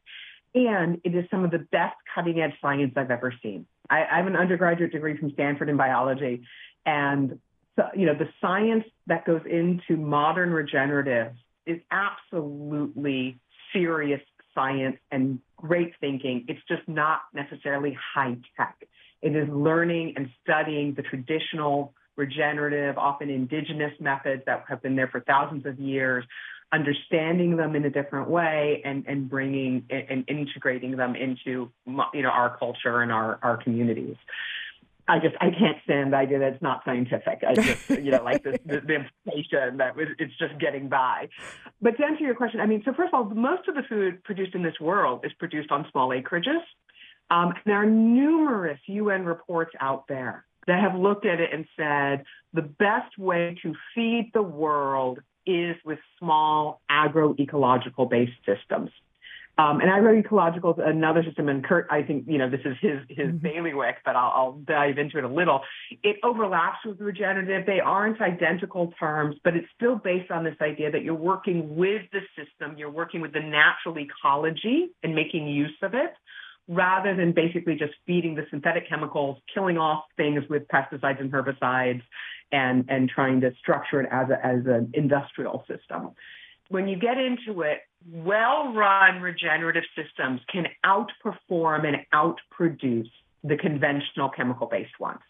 And 0.54 1.00
it 1.04 1.14
is 1.14 1.24
some 1.30 1.44
of 1.44 1.50
the 1.50 1.58
best 1.58 1.96
cutting 2.14 2.40
edge 2.40 2.54
science 2.62 2.94
I've 2.96 3.10
ever 3.10 3.34
seen. 3.42 3.66
I, 3.90 4.04
I 4.10 4.16
have 4.18 4.26
an 4.26 4.36
undergraduate 4.36 4.92
degree 4.92 5.16
from 5.16 5.30
Stanford 5.32 5.68
in 5.68 5.76
biology, 5.76 6.42
and 6.84 7.38
so, 7.76 7.84
you 7.94 8.06
know 8.06 8.14
the 8.14 8.28
science 8.40 8.84
that 9.06 9.26
goes 9.26 9.42
into 9.44 9.96
modern 9.96 10.50
regenerative 10.50 11.32
is 11.66 11.80
absolutely 11.90 13.38
serious 13.72 14.22
science 14.54 14.96
and 15.10 15.40
great 15.56 15.92
thinking. 16.00 16.46
It's 16.48 16.60
just 16.68 16.88
not 16.88 17.22
necessarily 17.34 17.96
high 18.14 18.36
tech. 18.56 18.76
It 19.20 19.36
is 19.36 19.48
learning 19.48 20.14
and 20.16 20.30
studying 20.42 20.94
the 20.94 21.02
traditional 21.02 21.92
regenerative, 22.16 22.98
often 22.98 23.31
indigenous 23.31 23.92
methods 24.00 24.42
that 24.46 24.64
have 24.68 24.83
been 24.83 24.96
there 24.96 25.09
for 25.09 25.20
thousands 25.20 25.66
of 25.66 25.79
years, 25.79 26.24
understanding 26.72 27.57
them 27.57 27.76
in 27.76 27.85
a 27.85 27.90
different 27.90 28.29
way 28.29 28.83
and, 28.85 29.05
and 29.07 29.31
bringing 29.31 29.85
and 29.90 30.24
integrating 30.29 30.96
them 30.96 31.14
into 31.14 31.70
you 31.87 32.22
know 32.22 32.29
our 32.29 32.57
culture 32.59 33.02
and 33.02 33.12
our, 33.12 33.38
our 33.42 33.57
communities. 33.62 34.16
I 35.09 35.20
just 35.20 35.37
I 35.40 35.50
can't 35.50 35.79
stand 35.85 36.12
the 36.12 36.16
idea 36.16 36.40
that 36.40 36.55
it's 36.55 36.62
not 36.62 36.83
scientific. 36.85 37.44
I 37.46 37.55
just 37.55 37.88
you 37.90 38.11
know 38.11 38.22
like 38.24 38.42
this, 38.42 38.59
the, 38.66 38.81
the 38.81 38.94
information 38.94 39.76
that 39.76 39.94
it's 40.18 40.37
just 40.38 40.59
getting 40.59 40.88
by. 40.88 41.29
But 41.81 41.96
to 41.98 42.05
answer 42.05 42.24
your 42.24 42.35
question, 42.35 42.61
I 42.61 42.66
mean, 42.66 42.83
so 42.85 42.92
first 42.92 43.14
of 43.14 43.14
all, 43.14 43.24
most 43.26 43.68
of 43.68 43.76
the 43.76 43.83
food 43.88 44.24
produced 44.24 44.55
in 44.55 44.62
this 44.62 44.81
world 44.81 45.24
is 45.24 45.33
produced 45.38 45.70
on 45.70 45.87
small 45.92 46.09
acreages. 46.11 46.61
Um, 47.31 47.55
there 47.64 47.76
are 47.76 47.87
numerous 47.87 48.79
UN 48.87 49.24
reports 49.24 49.72
out 49.81 50.05
there 50.09 50.44
that 50.66 50.81
have 50.81 50.98
looked 50.98 51.26
at 51.26 51.40
it 51.40 51.50
and 51.52 51.66
said 51.76 52.24
the 52.52 52.62
best 52.62 53.16
way 53.18 53.57
to 53.62 53.74
feed 53.94 54.31
the 54.35 54.42
world 54.42 55.20
is 55.46 55.76
with 55.85 55.98
small 56.18 56.81
agroecological 56.90 58.11
based 58.11 58.33
systems. 58.44 58.90
Um, 59.59 59.81
and 59.81 59.88
agroecological 59.88 60.79
is 60.79 60.85
another 60.85 61.22
system, 61.24 61.48
and 61.48 61.64
Kurt, 61.64 61.87
I 61.90 62.02
think 62.02 62.24
you 62.29 62.37
know 62.37 62.50
this 62.50 62.61
is 62.66 62.76
his 62.83 62.98
his 63.09 63.29
mm-hmm. 63.29 63.38
bailiwick, 63.38 63.96
but 64.05 64.14
I'll, 64.14 64.33
I'll 64.35 64.52
dive 64.52 64.98
into 64.98 65.16
it 65.16 65.24
a 65.24 65.29
little. 65.29 65.62
It 66.02 66.16
overlaps 66.22 66.85
with 66.85 67.00
regenerative. 67.00 67.64
They 67.64 67.81
aren't 67.81 68.20
identical 68.20 68.92
terms, 69.00 69.37
but 69.42 69.57
it's 69.57 69.68
still 69.74 69.96
based 69.96 70.31
on 70.31 70.44
this 70.44 70.57
idea 70.61 70.90
that 70.90 71.05
you're 71.05 71.14
working 71.14 71.74
with 71.74 72.02
the 72.12 72.20
system, 72.37 72.76
you're 72.76 72.90
working 72.90 73.22
with 73.22 73.33
the 73.33 73.40
natural 73.40 73.98
ecology 73.98 74.90
and 75.02 75.14
making 75.14 75.48
use 75.48 75.76
of 75.83 75.94
it, 75.94 76.12
rather 76.68 77.14
than 77.14 77.33
basically 77.33 77.76
just 77.76 77.92
feeding 78.07 78.35
the 78.35 78.46
synthetic 78.50 78.88
chemicals, 78.88 79.38
killing 79.52 79.79
off 79.79 80.05
things 80.16 80.42
with 80.48 80.66
pesticides 80.68 81.20
and 81.20 81.31
herbicides, 81.33 82.02
and, 82.52 82.85
and 82.88 83.09
trying 83.09 83.40
to 83.40 83.52
structure 83.59 84.00
it 84.00 84.09
as, 84.11 84.31
a, 84.31 84.44
as 84.44 84.66
an 84.66 84.90
industrial 84.94 85.64
system. 85.68 86.11
When 86.68 86.88
you 86.88 86.96
get 86.96 87.18
into 87.18 87.62
it, 87.62 87.81
well 88.11 88.72
run 88.72 89.20
regenerative 89.20 89.85
systems 89.94 90.40
can 90.52 90.66
outperform 90.85 91.87
and 91.87 91.98
outproduce 92.12 93.11
the 93.44 93.57
conventional 93.57 94.29
chemical 94.29 94.66
based 94.66 94.98
ones. 94.98 95.20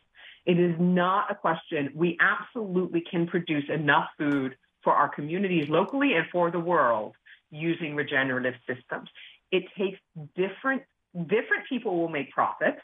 It 0.47 0.59
is 0.59 0.77
not 0.79 1.31
a 1.31 1.35
question. 1.35 1.91
We 1.95 2.17
absolutely 2.21 3.03
can 3.11 3.27
produce 3.27 3.65
enough 3.69 4.09
food 4.17 4.57
for 4.83 4.93
our 4.93 5.09
communities 5.09 5.69
locally 5.69 6.15
and 6.15 6.27
for 6.31 6.51
the 6.51 6.61
world 6.61 7.15
using 7.51 7.95
regenerative 7.95 8.55
systems. 8.67 9.09
It 9.51 9.65
takes 9.77 9.99
different 10.37 10.83
different 11.25 11.67
people 11.69 11.99
will 11.99 12.09
make 12.09 12.31
profits. 12.31 12.81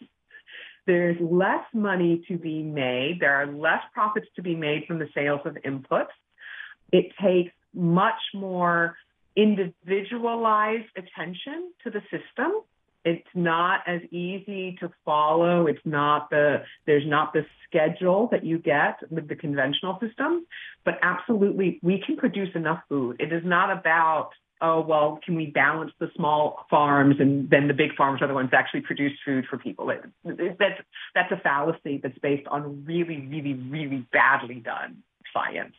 There's 0.87 1.17
less 1.21 1.65
money 1.73 2.25
to 2.29 2.37
be 2.37 2.63
made. 2.63 3.19
There 3.21 3.35
are 3.35 3.47
less 3.47 3.83
profits 3.95 4.27
to 4.37 4.43
be 4.43 4.57
made 4.57 4.87
from 4.87 4.99
the 4.99 5.09
sales 5.15 5.41
of 5.45 5.55
inputs. 5.65 6.15
It 6.91 7.13
takes 7.23 7.53
much 7.73 8.21
more 8.35 8.97
individualized 9.37 10.89
attention 10.97 11.73
to 11.85 11.91
the 11.91 12.01
system. 12.11 12.53
It's 13.05 13.27
not 13.35 13.81
as 13.87 14.01
easy 14.11 14.77
to 14.81 14.91
follow. 15.05 15.67
It's 15.67 15.85
not 15.85 16.31
the, 16.31 16.63
there's 16.87 17.07
not 17.07 17.33
the 17.33 17.47
schedule 17.67 18.29
that 18.31 18.45
you 18.45 18.59
get 18.59 18.99
with 19.11 19.29
the 19.29 19.35
conventional 19.35 19.99
system, 20.01 20.47
but 20.85 20.99
absolutely 21.03 21.81
we 21.83 22.03
can 22.05 22.17
produce 22.17 22.51
enough 22.55 22.81
food. 22.89 23.17
It 23.21 23.33
is 23.33 23.43
not 23.45 23.77
about 23.77 24.31
oh, 24.63 24.81
well, 24.81 25.19
can 25.25 25.35
we 25.35 25.47
balance 25.47 25.93
the 25.99 26.09
small 26.17 26.65
farms 26.71 27.17
and 27.19 27.51
then 27.51 27.69
the 27.69 27.75
big 27.75 27.95
farms 27.97 28.23
are 28.23 28.29
the 28.29 28.35
ones 28.35 28.51
that 28.53 28.59
actually 28.59 28.81
produce 28.81 29.13
food 29.25 29.45
for 29.51 29.59
people? 29.59 29.91
It, 29.91 30.05
it, 30.25 30.57
that's, 30.59 30.81
that's 31.15 31.33
a 31.33 31.37
fallacy 31.37 32.01
that's 32.03 32.17
based 32.19 32.47
on 32.49 32.85
really, 32.87 33.27
really, 33.29 33.55
really 33.55 34.07
badly 34.13 34.57
done 34.57 35.03
science. 35.35 35.75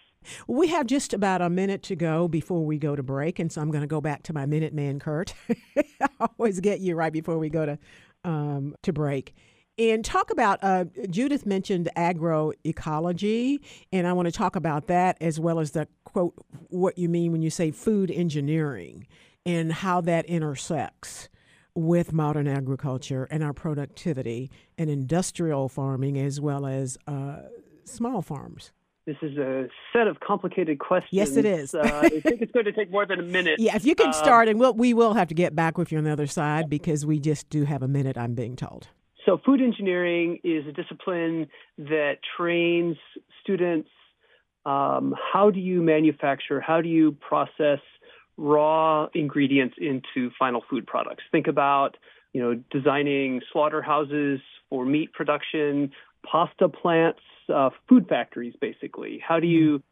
We 0.48 0.67
have 0.67 0.86
just 0.86 1.13
about 1.13 1.41
a 1.41 1.50
minute 1.50 1.84
to 1.84 1.96
go 1.96 2.28
before 2.28 2.65
we 2.65 2.78
go 2.78 2.96
to 2.96 3.04
break, 3.04 3.39
and 3.39 3.52
so 3.52 3.62
I'm 3.62 3.72
going 3.72 3.82
to 3.82 3.88
go 3.88 4.02
back 4.02 4.24
to 4.24 4.34
my 4.34 4.46
minute 4.46 4.74
man, 4.74 5.00
Kurt. 5.00 5.34
I 5.78 6.08
always 6.38 6.60
get 6.60 6.80
you 6.80 6.96
right 6.96 7.12
before 7.12 7.38
we 7.38 7.50
go 7.50 7.65
to 7.65 7.80
um, 8.24 8.76
to 8.84 8.93
break. 8.93 9.36
And 9.78 10.06
talk 10.06 10.30
about, 10.30 10.60
uh, 10.62 10.86
Judith 11.10 11.48
mentioned 11.48 11.90
agroecology, 11.98 13.60
and 13.92 14.06
I 14.06 14.14
want 14.14 14.28
to 14.28 14.32
talk 14.32 14.56
about 14.56 14.86
that 14.88 15.18
as 15.20 15.40
well 15.40 15.60
as 15.60 15.72
the 15.72 15.88
quote, 16.04 16.36
what 16.70 16.98
you 16.98 17.10
mean 17.10 17.32
when 17.32 17.42
you 17.42 17.50
say 17.50 17.72
food 17.72 18.12
engineering 18.12 19.08
and 19.46 19.74
how 19.74 20.00
that 20.02 20.26
intersects 20.28 21.28
with 21.76 22.14
modern 22.14 22.48
agriculture 22.48 23.28
and 23.32 23.44
our 23.44 23.54
productivity 23.54 24.52
and 24.78 24.92
industrial 24.92 25.68
farming 25.70 26.20
as 26.20 26.40
well 26.40 26.68
as 26.68 26.98
uh, 27.08 27.38
small 27.84 28.22
farms. 28.22 28.72
This 29.06 29.18
is 29.22 29.38
a 29.38 29.68
set 29.92 30.08
of 30.08 30.20
complicated 30.20 30.80
questions. 30.80 31.10
Yes, 31.12 31.36
it 31.36 31.46
is. 31.46 31.74
uh, 31.74 31.82
I 31.82 32.10
think 32.10 32.42
it's 32.42 32.52
going 32.54 32.66
to 32.66 32.72
take 32.72 32.90
more 32.90 33.06
than 33.06 33.20
a 33.20 33.24
minute. 33.24 33.56
Yeah, 33.60 33.76
if 33.76 33.86
you 33.86 33.96
can 33.96 34.08
um, 34.08 34.14
start, 34.14 34.48
and 34.48 34.60
we'll, 34.60 34.74
we 34.74 34.94
will 34.94 35.14
have 35.14 35.28
to 35.30 35.34
get 35.34 35.56
back 35.56 35.78
with 35.78 35.92
you 35.92 35.98
on 35.98 36.04
the 36.06 36.12
other 36.12 36.28
side 36.28 36.70
because 36.70 37.06
we 37.06 37.20
just 37.20 37.50
do 37.50 37.66
have 37.66 37.82
a 37.82 37.88
minute, 37.88 38.18
I'm 38.18 38.34
being 38.34 38.56
told. 38.56 38.88
So, 39.26 39.40
food 39.46 39.62
engineering 39.62 40.40
is 40.44 40.66
a 40.68 40.72
discipline 40.72 41.48
that 41.78 42.18
trains 42.38 42.98
students 43.42 43.90
um, 44.66 45.14
how 45.34 45.50
do 45.50 45.60
you 45.60 45.82
manufacture, 45.82 46.62
how 46.62 46.82
do 46.82 46.88
you 46.88 47.12
process 47.14 47.80
raw 48.38 49.08
ingredients 49.14 49.76
into 49.78 50.32
final 50.40 50.64
food 50.70 50.88
products. 50.88 51.24
Think 51.32 51.48
about, 51.48 51.98
you 52.34 52.42
know, 52.42 52.62
designing 52.72 53.42
slaughterhouses 53.52 54.40
for 54.70 54.86
meat 54.86 55.14
production, 55.14 55.92
pasta 56.30 56.70
plants, 56.70 57.20
uh, 57.54 57.70
food 57.88 58.08
factories, 58.08 58.56
basically. 58.60 59.22
How 59.26 59.40
do 59.40 59.48
you 59.48 59.84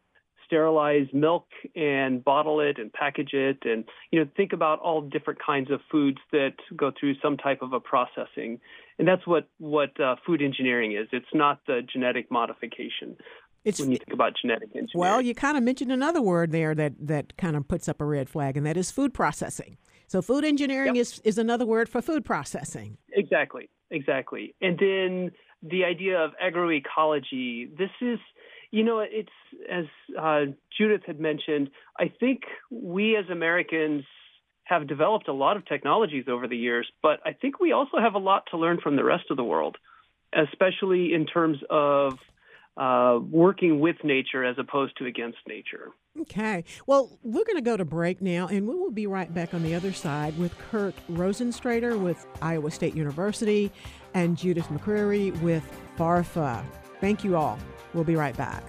sterilize 0.52 1.06
milk 1.14 1.46
and 1.74 2.22
bottle 2.22 2.60
it 2.60 2.78
and 2.78 2.92
package 2.92 3.32
it 3.32 3.58
and 3.64 3.84
you 4.10 4.20
know 4.20 4.28
think 4.36 4.52
about 4.52 4.78
all 4.80 5.00
different 5.00 5.38
kinds 5.44 5.70
of 5.70 5.80
foods 5.90 6.18
that 6.30 6.52
go 6.76 6.92
through 6.98 7.14
some 7.22 7.38
type 7.38 7.62
of 7.62 7.72
a 7.72 7.80
processing 7.80 8.60
and 8.98 9.08
that's 9.08 9.26
what 9.26 9.48
what 9.58 9.98
uh, 9.98 10.14
food 10.26 10.42
engineering 10.42 10.92
is 10.92 11.08
it's 11.10 11.24
not 11.32 11.60
the 11.66 11.80
genetic 11.90 12.30
modification 12.30 13.16
it's, 13.64 13.80
when 13.80 13.92
you 13.92 13.96
think 13.96 14.12
about 14.12 14.32
genetic 14.40 14.70
engineering. 14.70 14.90
Well, 14.96 15.22
you 15.22 15.36
kind 15.36 15.56
of 15.56 15.62
mentioned 15.62 15.92
another 15.92 16.20
word 16.20 16.50
there 16.50 16.74
that, 16.74 16.94
that 16.98 17.36
kind 17.36 17.54
of 17.54 17.68
puts 17.68 17.88
up 17.88 18.00
a 18.00 18.04
red 18.04 18.28
flag, 18.28 18.56
and 18.56 18.66
that 18.66 18.76
is 18.76 18.90
food 18.90 19.14
processing. 19.14 19.76
So, 20.08 20.20
food 20.20 20.44
engineering 20.44 20.96
yep. 20.96 21.02
is, 21.02 21.20
is 21.20 21.38
another 21.38 21.64
word 21.64 21.88
for 21.88 22.02
food 22.02 22.24
processing. 22.24 22.98
Exactly, 23.12 23.68
exactly. 23.92 24.56
And 24.60 24.76
then 24.80 25.30
the 25.62 25.84
idea 25.84 26.18
of 26.18 26.32
agroecology. 26.42 27.76
This 27.76 27.90
is 28.00 28.18
you 28.72 28.82
know, 28.82 29.00
it's 29.00 29.28
as 29.70 29.84
uh, 30.18 30.46
Judith 30.76 31.02
had 31.06 31.20
mentioned. 31.20 31.70
I 31.96 32.10
think 32.18 32.40
we 32.70 33.16
as 33.16 33.26
Americans 33.30 34.02
have 34.64 34.88
developed 34.88 35.28
a 35.28 35.32
lot 35.32 35.56
of 35.56 35.66
technologies 35.66 36.24
over 36.28 36.48
the 36.48 36.56
years, 36.56 36.90
but 37.02 37.20
I 37.24 37.34
think 37.34 37.60
we 37.60 37.72
also 37.72 37.98
have 38.00 38.14
a 38.14 38.18
lot 38.18 38.44
to 38.50 38.56
learn 38.56 38.80
from 38.82 38.96
the 38.96 39.04
rest 39.04 39.24
of 39.30 39.36
the 39.36 39.44
world, 39.44 39.76
especially 40.34 41.12
in 41.12 41.26
terms 41.26 41.58
of 41.68 42.14
uh, 42.78 43.18
working 43.30 43.80
with 43.80 43.96
nature 44.02 44.42
as 44.42 44.56
opposed 44.58 44.96
to 44.96 45.04
against 45.04 45.36
nature. 45.46 45.90
Okay. 46.18 46.64
Well, 46.86 47.18
we're 47.22 47.44
going 47.44 47.56
to 47.56 47.62
go 47.62 47.76
to 47.76 47.84
break 47.84 48.22
now, 48.22 48.46
and 48.46 48.66
we 48.66 48.74
will 48.74 48.90
be 48.90 49.06
right 49.06 49.32
back 49.34 49.52
on 49.52 49.62
the 49.62 49.74
other 49.74 49.92
side 49.92 50.38
with 50.38 50.56
Kurt 50.70 50.94
Rosentrater 51.10 52.00
with 52.00 52.26
Iowa 52.40 52.70
State 52.70 52.96
University 52.96 53.70
and 54.14 54.38
Judith 54.38 54.68
McGeary 54.68 55.38
with 55.42 55.64
FARFA. 55.98 56.64
Thank 57.02 57.24
you 57.24 57.36
all. 57.36 57.58
We'll 57.94 58.04
be 58.04 58.16
right 58.16 58.36
back. 58.36 58.64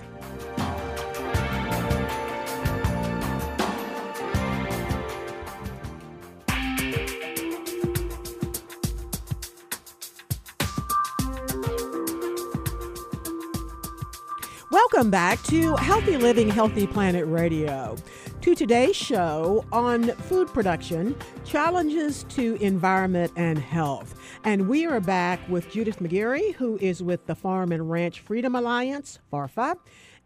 Welcome 14.72 15.12
back 15.12 15.42
to 15.44 15.76
Healthy 15.76 16.18
Living, 16.18 16.50
Healthy 16.50 16.88
Planet 16.88 17.26
Radio. 17.28 17.96
To 18.42 18.56
today's 18.56 18.96
show 18.96 19.66
on 19.72 20.04
food 20.04 20.48
production, 20.50 21.16
Challenges 21.46 22.24
to 22.30 22.56
Environment 22.56 23.32
and 23.36 23.58
Health. 23.60 24.20
And 24.46 24.68
we 24.68 24.86
are 24.86 25.00
back 25.00 25.40
with 25.48 25.72
Judith 25.72 26.00
McGeary, 26.00 26.56
who 26.56 26.78
is 26.82 27.02
with 27.02 27.28
the 27.28 27.36
Farm 27.36 27.72
and 27.72 27.90
Ranch 27.90 28.20
Freedom 28.20 28.56
Alliance, 28.56 29.20
FARFA, 29.32 29.78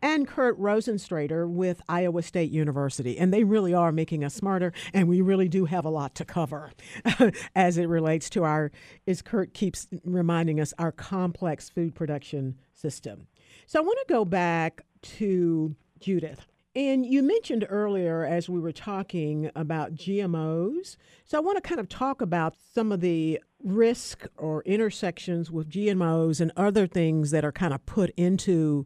and 0.01 0.27
Kurt 0.27 0.60
Rosentrater 0.60 1.47
with 1.47 1.84
Iowa 1.88 2.23
State 2.23 2.49
University. 2.49 3.19
And 3.19 3.32
they 3.32 3.43
really 3.43 3.75
are 3.75 3.91
making 3.91 4.23
us 4.23 4.34
smarter, 4.34 4.73
and 4.91 5.08
we 5.08 5.21
really 5.21 5.47
do 5.47 5.65
have 5.65 5.86
a 5.86 5.89
lot 5.89 6.15
to 6.15 6.25
cover 6.25 6.71
as 7.56 7.77
it 7.77 7.86
relates 7.86 8.27
to 8.32 8.43
our, 8.43 8.71
as 9.06 9.21
Kurt 9.21 9.53
keeps 9.53 9.88
reminding 10.03 10.60
us, 10.60 10.73
our 10.80 10.91
complex 10.91 11.69
food 11.69 11.93
production 11.93 12.58
system. 12.73 13.27
So 13.67 13.80
I 13.80 13.84
want 13.84 13.99
to 14.08 14.12
go 14.12 14.25
back 14.25 14.82
to 15.03 15.75
Judith. 15.99 16.47
And 16.75 17.06
you 17.06 17.23
mentioned 17.23 17.65
earlier 17.69 18.23
as 18.23 18.49
we 18.49 18.60
were 18.60 18.71
talking 18.71 19.49
about 19.56 19.95
GMOs. 19.95 20.97
So 21.25 21.38
I 21.38 21.41
want 21.41 21.58
to 21.58 21.62
kind 21.67 21.80
of 21.80 21.89
talk 21.89 22.21
about 22.21 22.56
some 22.73 22.91
of 22.91 23.01
the 23.01 23.39
risk 23.63 24.26
or 24.38 24.62
intersections 24.63 25.52
with 25.52 25.70
GMOs 25.70 26.39
and 26.39 26.52
other 26.56 26.88
things 26.88 27.32
that 27.32 27.43
are 27.43 27.52
kind 27.52 27.74
of 27.74 27.86
put 27.86 28.12
into 28.17 28.86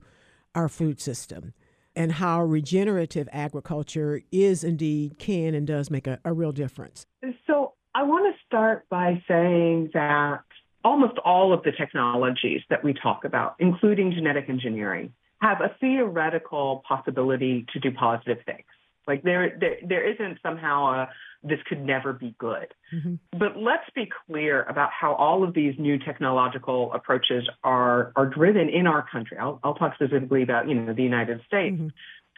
our 0.55 0.67
food 0.67 0.99
system 0.99 1.53
and 1.95 2.13
how 2.13 2.41
regenerative 2.41 3.27
agriculture 3.31 4.21
is 4.31 4.63
indeed 4.63 5.19
can 5.19 5.53
and 5.53 5.67
does 5.67 5.89
make 5.89 6.07
a, 6.07 6.19
a 6.23 6.33
real 6.33 6.51
difference. 6.51 7.05
So 7.47 7.73
I 7.93 8.03
want 8.03 8.33
to 8.33 8.45
start 8.45 8.87
by 8.89 9.21
saying 9.27 9.91
that 9.93 10.43
almost 10.83 11.17
all 11.19 11.53
of 11.53 11.63
the 11.63 11.71
technologies 11.71 12.61
that 12.69 12.83
we 12.83 12.93
talk 12.93 13.25
about, 13.25 13.55
including 13.59 14.11
genetic 14.11 14.45
engineering, 14.49 15.13
have 15.41 15.59
a 15.61 15.75
theoretical 15.79 16.83
possibility 16.87 17.65
to 17.73 17.79
do 17.79 17.91
positive 17.91 18.37
things. 18.45 18.63
Like 19.07 19.23
there, 19.23 19.57
there, 19.59 19.75
there 19.87 20.11
isn't 20.13 20.39
somehow 20.43 20.93
a 20.93 21.09
this 21.43 21.59
could 21.67 21.83
never 21.83 22.13
be 22.13 22.35
good. 22.37 22.67
Mm-hmm. 22.93 23.15
But 23.37 23.57
let's 23.57 23.89
be 23.95 24.07
clear 24.27 24.63
about 24.63 24.91
how 24.91 25.15
all 25.15 25.43
of 25.43 25.53
these 25.53 25.73
new 25.79 25.97
technological 25.97 26.93
approaches 26.93 27.49
are 27.63 28.11
are 28.15 28.27
driven 28.27 28.69
in 28.69 28.87
our 28.87 29.05
country. 29.11 29.37
I'll, 29.37 29.59
I'll 29.63 29.73
talk 29.73 29.95
specifically 29.95 30.43
about 30.43 30.69
you 30.69 30.75
know 30.75 30.93
the 30.93 31.03
United 31.03 31.41
States, 31.47 31.75
mm-hmm. 31.75 31.87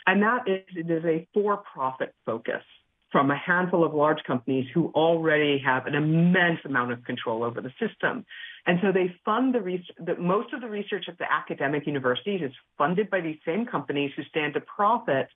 and 0.08 0.23
that 0.23 0.47
is 0.47 0.63
it 0.76 0.89
is 0.89 1.04
a 1.04 1.28
for-profit 1.34 2.13
focus 2.26 2.63
from 3.12 3.30
a 3.30 3.38
handful 3.38 3.84
of 3.86 3.93
large 3.93 4.23
companies 4.26 4.67
who 4.73 4.91
already 4.95 5.62
have 5.63 5.86
an 5.86 5.93
immense 5.93 6.60
amount 6.65 6.91
of 6.91 7.04
control 7.04 7.43
over 7.43 7.62
the 7.62 7.71
system. 7.80 8.26
And 8.65 8.80
so 8.82 8.91
they 8.91 9.13
fund 9.23 9.54
the 9.54 9.62
research, 9.62 9.95
the, 10.04 10.15
most 10.15 10.52
of 10.52 10.62
the 10.62 10.67
research 10.67 11.06
at 11.08 11.19
the 11.19 11.32
academic 11.32 11.86
universities 11.86 12.41
is 12.41 12.52
funded 12.76 13.12
by 13.12 13.21
these 13.21 13.38
same 13.45 13.67
companies 13.67 14.12
who 14.15 14.23
stand 14.23 14.56
to 14.56 14.62
profit, 14.62 15.28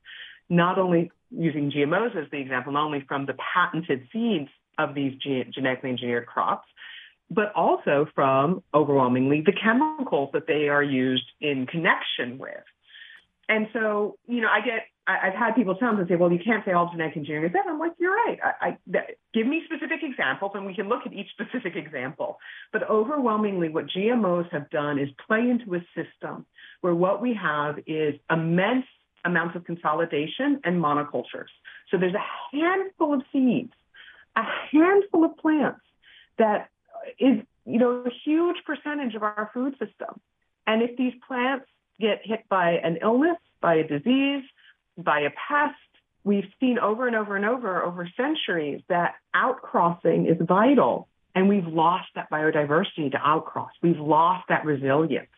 not 0.49 0.79
only 0.79 1.11
using 1.31 1.71
GMOs 1.71 2.15
as 2.15 2.29
the 2.31 2.39
example, 2.39 2.73
not 2.73 2.85
only 2.85 3.03
from 3.07 3.25
the 3.25 3.35
patented 3.53 4.07
seeds 4.11 4.49
of 4.77 4.93
these 4.95 5.13
ge- 5.15 5.53
genetically 5.53 5.89
engineered 5.89 6.27
crops, 6.27 6.67
but 7.29 7.51
also 7.55 8.07
from 8.15 8.63
overwhelmingly 8.73 9.41
the 9.41 9.51
chemicals 9.51 10.29
that 10.33 10.47
they 10.47 10.69
are 10.69 10.83
used 10.83 11.25
in 11.41 11.65
connection 11.65 12.37
with. 12.37 12.63
And 13.49 13.67
so, 13.73 14.17
you 14.27 14.41
know, 14.41 14.49
I 14.49 14.59
get, 14.61 14.87
I, 15.07 15.27
have 15.27 15.33
had 15.33 15.55
people 15.55 15.75
tell 15.75 15.93
me, 15.93 16.01
and 16.01 16.09
say, 16.09 16.15
well, 16.15 16.31
you 16.31 16.39
can't 16.43 16.65
say 16.65 16.73
all 16.73 16.89
genetic 16.91 17.15
engineering 17.15 17.45
is 17.45 17.53
bad. 17.53 17.63
I'm 17.67 17.79
like, 17.79 17.93
you're 17.97 18.13
right. 18.13 18.37
I, 18.43 18.67
I 18.67 18.77
that, 18.87 19.05
give 19.33 19.47
me 19.47 19.63
specific 19.65 19.99
examples 20.03 20.51
and 20.55 20.65
we 20.65 20.75
can 20.75 20.89
look 20.89 21.05
at 21.05 21.13
each 21.13 21.27
specific 21.31 21.75
example. 21.75 22.39
But 22.73 22.89
overwhelmingly, 22.89 23.69
what 23.69 23.85
GMOs 23.87 24.51
have 24.51 24.69
done 24.69 24.99
is 24.99 25.07
play 25.25 25.39
into 25.39 25.75
a 25.75 25.85
system 25.95 26.45
where 26.81 26.93
what 26.93 27.21
we 27.21 27.37
have 27.41 27.79
is 27.87 28.15
immense 28.29 28.85
amounts 29.25 29.55
of 29.55 29.65
consolidation 29.65 30.59
and 30.63 30.81
monocultures. 30.81 31.51
So 31.89 31.97
there's 31.97 32.15
a 32.15 32.55
handful 32.55 33.13
of 33.13 33.21
seeds, 33.31 33.73
a 34.35 34.43
handful 34.71 35.25
of 35.25 35.37
plants 35.37 35.81
that 36.37 36.69
is, 37.19 37.41
you 37.65 37.79
know, 37.79 38.03
a 38.05 38.11
huge 38.23 38.57
percentage 38.65 39.15
of 39.15 39.23
our 39.23 39.49
food 39.53 39.73
system. 39.73 40.19
And 40.65 40.81
if 40.81 40.97
these 40.97 41.13
plants 41.27 41.65
get 41.99 42.21
hit 42.23 42.47
by 42.49 42.71
an 42.83 42.97
illness, 43.01 43.37
by 43.61 43.75
a 43.75 43.87
disease, 43.87 44.43
by 44.97 45.21
a 45.21 45.29
pest. 45.29 45.75
We've 46.23 46.47
seen 46.59 46.77
over 46.79 47.07
and 47.07 47.15
over 47.15 47.35
and 47.35 47.45
over 47.45 47.83
over 47.83 48.09
centuries 48.17 48.81
that 48.89 49.15
outcrossing 49.35 50.29
is 50.29 50.37
vital, 50.45 51.07
and 51.33 51.47
we've 51.47 51.67
lost 51.67 52.09
that 52.15 52.29
biodiversity 52.29 53.11
to 53.11 53.17
outcross. 53.17 53.69
We've 53.81 53.99
lost 53.99 54.45
that 54.49 54.65
resilience. 54.65 55.29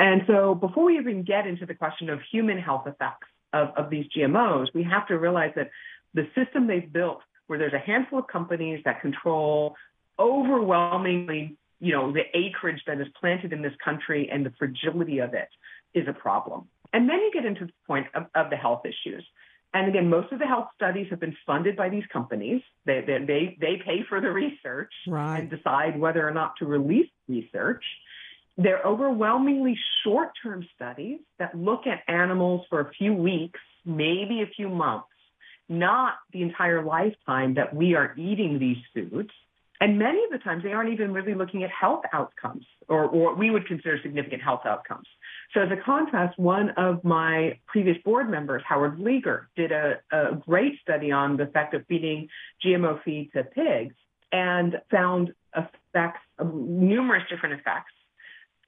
And 0.00 0.22
so, 0.26 0.54
before 0.54 0.86
we 0.86 0.98
even 0.98 1.22
get 1.22 1.46
into 1.46 1.66
the 1.66 1.74
question 1.74 2.10
of 2.10 2.18
human 2.32 2.58
health 2.58 2.86
effects 2.86 3.28
of, 3.52 3.68
of 3.76 3.90
these 3.90 4.06
GMOs, 4.16 4.68
we 4.74 4.82
have 4.82 5.06
to 5.08 5.18
realize 5.18 5.52
that 5.54 5.70
the 6.14 6.26
system 6.34 6.66
they've 6.66 6.92
built, 6.92 7.20
where 7.46 7.58
there's 7.58 7.74
a 7.74 7.78
handful 7.78 8.18
of 8.18 8.26
companies 8.26 8.80
that 8.84 9.00
control 9.00 9.76
overwhelmingly 10.18 11.56
you 11.80 11.92
know, 11.92 12.12
the 12.12 12.24
acreage 12.34 12.82
that 12.86 13.00
is 13.00 13.08
planted 13.18 13.52
in 13.52 13.62
this 13.62 13.72
country 13.82 14.28
and 14.30 14.44
the 14.44 14.52
fragility 14.58 15.18
of 15.18 15.34
it 15.34 15.48
is 15.94 16.06
a 16.06 16.12
problem. 16.12 16.68
And 16.92 17.08
then 17.08 17.20
you 17.20 17.30
get 17.32 17.46
into 17.46 17.66
the 17.66 17.72
point 17.86 18.06
of, 18.14 18.26
of 18.34 18.50
the 18.50 18.56
health 18.56 18.82
issues. 18.84 19.24
And 19.72 19.88
again, 19.88 20.10
most 20.10 20.32
of 20.32 20.40
the 20.40 20.46
health 20.46 20.68
studies 20.74 21.06
have 21.10 21.20
been 21.20 21.36
funded 21.46 21.76
by 21.76 21.88
these 21.88 22.04
companies. 22.12 22.60
They, 22.84 23.02
they, 23.06 23.24
they, 23.24 23.56
they 23.60 23.82
pay 23.84 24.04
for 24.08 24.20
the 24.20 24.30
research 24.30 24.92
right. 25.06 25.38
and 25.38 25.50
decide 25.50 25.98
whether 25.98 26.26
or 26.26 26.32
not 26.32 26.54
to 26.58 26.66
release 26.66 27.08
research. 27.28 27.84
They're 28.56 28.82
overwhelmingly 28.84 29.78
short 30.04 30.30
term 30.42 30.66
studies 30.74 31.20
that 31.38 31.54
look 31.54 31.86
at 31.86 32.02
animals 32.12 32.66
for 32.68 32.80
a 32.80 32.90
few 32.92 33.14
weeks, 33.14 33.60
maybe 33.84 34.42
a 34.42 34.46
few 34.46 34.68
months, 34.68 35.08
not 35.68 36.14
the 36.32 36.42
entire 36.42 36.84
lifetime 36.84 37.54
that 37.54 37.74
we 37.74 37.94
are 37.94 38.14
eating 38.18 38.58
these 38.58 38.78
foods. 38.92 39.30
And 39.80 39.98
many 39.98 40.22
of 40.24 40.30
the 40.30 40.38
times 40.38 40.62
they 40.62 40.72
aren't 40.72 40.92
even 40.92 41.14
really 41.14 41.32
looking 41.32 41.64
at 41.64 41.70
health 41.70 42.02
outcomes 42.12 42.66
or, 42.86 43.04
or 43.04 43.24
what 43.24 43.38
we 43.38 43.50
would 43.50 43.66
consider 43.66 43.98
significant 44.02 44.42
health 44.42 44.66
outcomes. 44.66 45.06
So 45.54 45.60
as 45.60 45.70
a 45.70 45.82
contrast, 45.82 46.38
one 46.38 46.70
of 46.76 47.02
my 47.02 47.58
previous 47.66 47.96
board 48.04 48.30
members, 48.30 48.62
Howard 48.66 48.98
Vlieger, 48.98 49.46
did 49.56 49.72
a, 49.72 50.00
a 50.12 50.36
great 50.36 50.78
study 50.82 51.10
on 51.10 51.38
the 51.38 51.44
effect 51.44 51.72
of 51.72 51.86
feeding 51.86 52.28
GMO 52.64 53.02
feed 53.02 53.30
to 53.32 53.44
pigs 53.44 53.94
and 54.32 54.76
found 54.90 55.32
effects, 55.56 56.20
numerous 56.38 57.24
different 57.30 57.58
effects, 57.58 57.92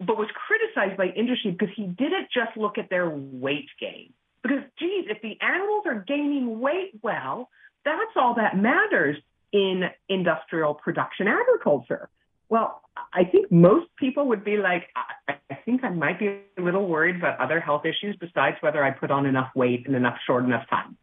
but 0.07 0.19
was 0.19 0.29
criticized 0.47 0.97
by 0.97 1.07
industry 1.07 1.53
because 1.53 1.75
he 1.77 1.85
didn't 1.85 2.29
just 2.33 2.57
look 2.57 2.79
at 2.79 2.91
their 2.91 3.09
weight 3.11 3.69
gain. 3.81 4.13
Because, 4.43 4.63
geez, 4.79 5.07
if 5.09 5.23
the 5.23 5.39
animals 5.41 5.85
are 5.87 6.05
gaining 6.07 6.61
weight 6.61 6.93
well, 7.03 7.49
that's 7.85 8.17
all 8.17 8.35
that 8.35 8.57
matters 8.57 9.17
in 9.53 9.85
industrial 10.09 10.75
production 10.75 11.29
agriculture. 11.29 12.09
Well, 12.49 12.83
I 13.13 13.25
think 13.25 13.51
most 13.51 13.87
people 13.97 14.27
would 14.29 14.45
be 14.45 14.57
like, 14.57 14.89
I, 14.97 15.35
I 15.51 15.55
think 15.65 15.85
I 15.85 15.91
might 15.91 16.19
be 16.19 16.27
a 16.59 16.61
little 16.61 16.87
worried 16.87 17.17
about 17.17 17.41
other 17.41 17.61
health 17.61 17.87
issues 17.87 18.17
besides 18.19 18.57
whether 18.61 18.85
I 18.85 18.91
put 18.91 19.11
on 19.11 19.27
enough 19.27 19.51
weight 19.55 19.87
in 19.87 19.95
enough 19.95 20.19
short 20.27 20.45
enough 20.45 20.69
time. 20.69 20.97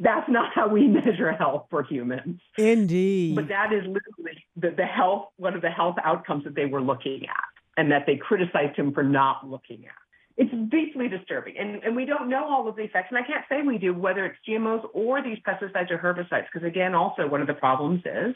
That's 0.00 0.28
not 0.28 0.52
how 0.54 0.68
we 0.68 0.86
measure 0.86 1.32
health 1.32 1.66
for 1.70 1.82
humans. 1.82 2.40
Indeed. 2.58 3.36
But 3.36 3.48
that 3.48 3.72
is 3.72 3.84
literally 3.84 4.44
the, 4.56 4.70
the 4.70 4.86
health, 4.86 5.28
one 5.36 5.54
of 5.54 5.62
the 5.62 5.70
health 5.70 5.96
outcomes 6.02 6.44
that 6.44 6.54
they 6.54 6.66
were 6.66 6.82
looking 6.82 7.26
at 7.28 7.55
and 7.76 7.90
that 7.90 8.04
they 8.06 8.16
criticized 8.16 8.76
him 8.76 8.92
for 8.92 9.02
not 9.02 9.48
looking 9.48 9.84
at. 9.86 9.92
It's 10.36 10.52
deeply 10.70 11.08
disturbing. 11.08 11.56
And, 11.58 11.82
and 11.82 11.96
we 11.96 12.04
don't 12.04 12.28
know 12.28 12.44
all 12.44 12.68
of 12.68 12.76
the 12.76 12.82
effects. 12.82 13.08
And 13.10 13.18
I 13.18 13.26
can't 13.26 13.44
say 13.48 13.62
we 13.62 13.78
do, 13.78 13.94
whether 13.94 14.26
it's 14.26 14.36
GMOs 14.46 14.86
or 14.92 15.22
these 15.22 15.38
pesticides 15.38 15.90
or 15.90 15.98
herbicides, 15.98 16.44
because 16.52 16.66
again, 16.66 16.94
also 16.94 17.26
one 17.26 17.40
of 17.40 17.46
the 17.46 17.54
problems 17.54 18.02
is 18.04 18.34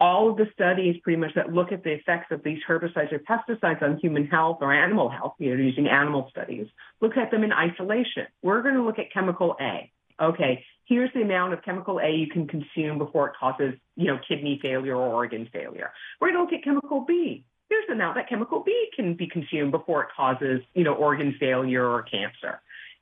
all 0.00 0.30
of 0.30 0.36
the 0.36 0.46
studies 0.52 0.96
pretty 1.02 1.18
much 1.18 1.34
that 1.34 1.52
look 1.52 1.70
at 1.70 1.84
the 1.84 1.92
effects 1.92 2.32
of 2.32 2.42
these 2.42 2.58
herbicides 2.68 3.12
or 3.12 3.20
pesticides 3.20 3.80
on 3.82 3.98
human 3.98 4.26
health 4.26 4.58
or 4.60 4.72
animal 4.72 5.08
health, 5.08 5.34
you 5.38 5.54
know, 5.56 5.62
using 5.62 5.86
animal 5.86 6.26
studies, 6.30 6.66
look 7.00 7.16
at 7.16 7.30
them 7.30 7.44
in 7.44 7.52
isolation. 7.52 8.26
We're 8.42 8.62
going 8.62 8.74
to 8.74 8.82
look 8.82 8.98
at 8.98 9.12
chemical 9.12 9.56
A. 9.60 9.90
Okay, 10.20 10.64
here's 10.86 11.12
the 11.14 11.22
amount 11.22 11.52
of 11.52 11.62
chemical 11.62 12.00
A 12.00 12.10
you 12.10 12.26
can 12.28 12.46
consume 12.46 12.98
before 12.98 13.28
it 13.28 13.34
causes, 13.38 13.74
you 13.96 14.06
know, 14.06 14.18
kidney 14.26 14.58
failure 14.60 14.96
or 14.96 15.12
organ 15.12 15.48
failure. 15.52 15.92
We're 16.20 16.32
going 16.32 16.38
to 16.38 16.42
look 16.42 16.60
at 16.60 16.64
chemical 16.64 17.04
B 17.06 17.44
here's 17.68 17.86
the 17.86 17.94
amount 17.94 18.16
that 18.16 18.28
chemical 18.28 18.62
B 18.62 18.88
can 18.94 19.14
be 19.14 19.26
consumed 19.26 19.72
before 19.72 20.02
it 20.02 20.08
causes, 20.16 20.60
you 20.74 20.84
know, 20.84 20.94
organ 20.94 21.34
failure 21.38 21.86
or 21.86 22.02
cancer. 22.02 22.60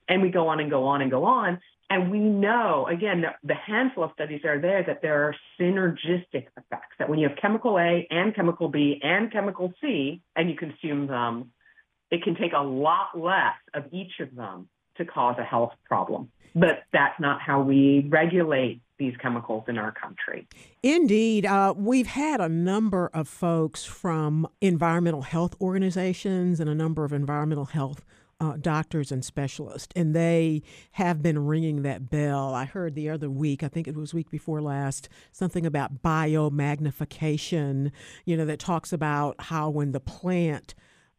And 0.08 0.22
we 0.22 0.30
go 0.30 0.48
on 0.48 0.60
and 0.60 0.70
go 0.70 0.84
on 0.84 1.02
and 1.02 1.10
go 1.10 1.24
on. 1.24 1.60
And 1.90 2.10
we 2.10 2.20
know, 2.20 2.86
again, 2.86 3.20
the, 3.20 3.28
the 3.46 3.54
handful 3.54 4.04
of 4.04 4.12
studies 4.14 4.40
that 4.42 4.48
are 4.48 4.60
there 4.60 4.82
that 4.82 5.02
there 5.02 5.24
are 5.24 5.36
synergistic 5.60 6.46
effects, 6.56 6.96
that 6.98 7.08
when 7.08 7.18
you 7.18 7.28
have 7.28 7.36
chemical 7.36 7.78
A 7.78 8.06
and 8.10 8.34
chemical 8.34 8.68
B 8.68 8.98
and 9.02 9.30
chemical 9.30 9.74
C 9.80 10.22
and 10.34 10.48
you 10.48 10.56
consume 10.56 11.06
them, 11.06 11.52
it 12.10 12.22
can 12.22 12.34
take 12.34 12.52
a 12.56 12.62
lot 12.62 13.18
less 13.18 13.56
of 13.74 13.84
each 13.92 14.20
of 14.20 14.34
them 14.34 14.68
to 15.04 15.10
cause 15.10 15.36
a 15.38 15.44
health 15.44 15.72
problem. 15.84 16.30
But 16.54 16.84
that's 16.92 17.18
not 17.18 17.40
how 17.40 17.62
we 17.62 18.06
regulate 18.08 18.82
these 18.98 19.14
chemicals 19.20 19.64
in 19.68 19.78
our 19.78 19.92
country. 19.92 20.46
Indeed. 20.82 21.46
Uh, 21.46 21.74
we've 21.76 22.06
had 22.06 22.40
a 22.40 22.48
number 22.48 23.10
of 23.12 23.26
folks 23.26 23.84
from 23.84 24.46
environmental 24.60 25.22
health 25.22 25.56
organizations 25.60 26.60
and 26.60 26.68
a 26.68 26.74
number 26.74 27.04
of 27.04 27.12
environmental 27.12 27.64
health 27.64 28.04
uh, 28.42 28.56
doctors 28.60 29.12
and 29.12 29.24
specialists, 29.24 29.92
and 29.94 30.14
they 30.16 30.62
have 30.92 31.22
been 31.22 31.46
ringing 31.46 31.82
that 31.82 32.10
bell. 32.10 32.54
I 32.54 32.64
heard 32.64 32.96
the 32.96 33.08
other 33.08 33.30
week, 33.30 33.62
I 33.62 33.68
think 33.68 33.86
it 33.86 33.94
was 33.96 34.12
week 34.12 34.30
before 34.30 34.60
last, 34.60 35.08
something 35.30 35.64
about 35.64 36.02
biomagnification, 36.02 37.92
you 38.24 38.36
know, 38.36 38.44
that 38.44 38.58
talks 38.58 38.92
about 38.92 39.40
how 39.42 39.70
when 39.70 39.92
the 39.92 40.00
plant 40.00 40.74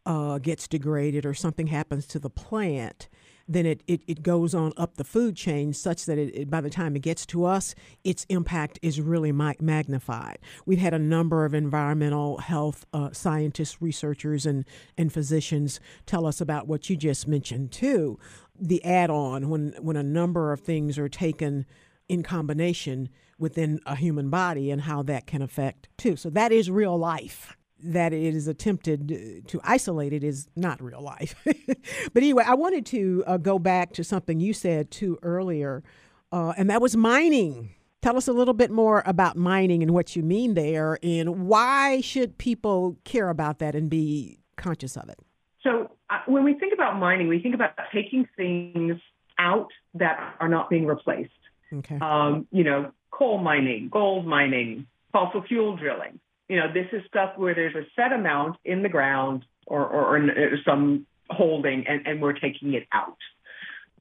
uh, 0.05 0.37
gets 0.37 0.67
degraded 0.67 1.25
or 1.25 1.33
something 1.33 1.67
happens 1.67 2.05
to 2.07 2.19
the 2.19 2.29
plant, 2.29 3.07
then 3.47 3.65
it, 3.65 3.83
it, 3.87 4.01
it 4.07 4.23
goes 4.23 4.53
on 4.53 4.73
up 4.77 4.95
the 4.95 5.03
food 5.03 5.35
chain 5.35 5.73
such 5.73 6.05
that 6.05 6.17
it, 6.17 6.35
it, 6.35 6.49
by 6.49 6.61
the 6.61 6.69
time 6.69 6.95
it 6.95 7.01
gets 7.01 7.25
to 7.27 7.45
us, 7.45 7.75
its 8.03 8.25
impact 8.29 8.79
is 8.81 9.01
really 9.01 9.31
magnified. 9.31 10.39
We've 10.65 10.79
had 10.79 10.93
a 10.93 10.99
number 10.99 11.45
of 11.45 11.53
environmental 11.53 12.37
health 12.37 12.85
uh, 12.93 13.11
scientists, 13.11 13.81
researchers, 13.81 14.45
and, 14.45 14.65
and 14.97 15.11
physicians 15.11 15.79
tell 16.05 16.25
us 16.25 16.39
about 16.39 16.67
what 16.67 16.89
you 16.89 16.95
just 16.95 17.27
mentioned 17.27 17.71
too. 17.71 18.17
The 18.59 18.83
add 18.85 19.09
on, 19.09 19.49
when, 19.49 19.73
when 19.81 19.97
a 19.97 20.03
number 20.03 20.53
of 20.53 20.61
things 20.61 20.97
are 20.97 21.09
taken 21.09 21.65
in 22.07 22.23
combination 22.23 23.09
within 23.37 23.79
a 23.85 23.95
human 23.95 24.29
body 24.29 24.71
and 24.71 24.81
how 24.81 25.03
that 25.03 25.25
can 25.27 25.41
affect 25.41 25.89
too. 25.97 26.15
So 26.15 26.29
that 26.29 26.51
is 26.51 26.69
real 26.69 26.97
life 26.97 27.57
that 27.83 28.13
it 28.13 28.35
is 28.35 28.47
attempted 28.47 29.43
to 29.47 29.61
isolate 29.63 30.13
it 30.13 30.23
is 30.23 30.47
not 30.55 30.81
real 30.81 31.01
life. 31.01 31.35
but 31.45 32.23
anyway, 32.23 32.43
I 32.45 32.55
wanted 32.55 32.85
to 32.87 33.23
uh, 33.27 33.37
go 33.37 33.59
back 33.59 33.93
to 33.93 34.03
something 34.03 34.39
you 34.39 34.53
said 34.53 34.89
too 34.89 35.19
earlier, 35.21 35.83
uh, 36.31 36.53
and 36.57 36.69
that 36.69 36.81
was 36.81 36.95
mining. 36.95 37.75
Tell 38.01 38.17
us 38.17 38.27
a 38.27 38.33
little 38.33 38.53
bit 38.53 38.71
more 38.71 39.03
about 39.05 39.37
mining 39.37 39.81
and 39.81 39.91
what 39.91 40.15
you 40.15 40.23
mean 40.23 40.53
there, 40.53 40.97
and 41.03 41.47
why 41.47 42.01
should 42.01 42.37
people 42.37 42.97
care 43.03 43.29
about 43.29 43.59
that 43.59 43.75
and 43.75 43.89
be 43.89 44.39
conscious 44.55 44.97
of 44.97 45.09
it? 45.09 45.19
So, 45.61 45.91
uh, 46.09 46.19
when 46.25 46.43
we 46.43 46.53
think 46.55 46.73
about 46.73 46.97
mining, 46.97 47.27
we 47.27 47.39
think 47.39 47.55
about 47.55 47.71
taking 47.93 48.27
things 48.35 48.99
out 49.39 49.69
that 49.93 50.35
are 50.39 50.49
not 50.49 50.69
being 50.69 50.85
replaced. 50.85 51.31
Okay. 51.71 51.97
Um, 52.01 52.47
you 52.51 52.63
know, 52.63 52.91
coal 53.11 53.37
mining, 53.39 53.89
gold 53.89 54.25
mining, 54.27 54.85
fossil 55.11 55.43
fuel 55.43 55.77
drilling 55.77 56.19
you 56.49 56.57
know, 56.57 56.71
this 56.73 56.87
is 56.91 57.01
stuff 57.07 57.37
where 57.37 57.55
there's 57.55 57.75
a 57.75 57.85
set 57.95 58.11
amount 58.11 58.57
in 58.65 58.83
the 58.83 58.89
ground 58.89 59.45
or, 59.65 59.85
or, 59.85 60.17
or 60.17 60.31
uh, 60.31 60.55
some 60.65 61.05
holding 61.29 61.87
and, 61.87 62.05
and 62.05 62.21
we're 62.21 62.33
taking 62.33 62.73
it 62.73 62.87
out. 62.91 63.17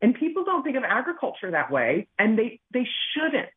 And 0.00 0.14
people 0.14 0.44
don't 0.44 0.64
think 0.64 0.76
of 0.76 0.82
agriculture 0.82 1.52
that 1.52 1.70
way, 1.70 2.08
and 2.18 2.36
they, 2.36 2.58
they 2.72 2.86
shouldn't, 3.14 3.48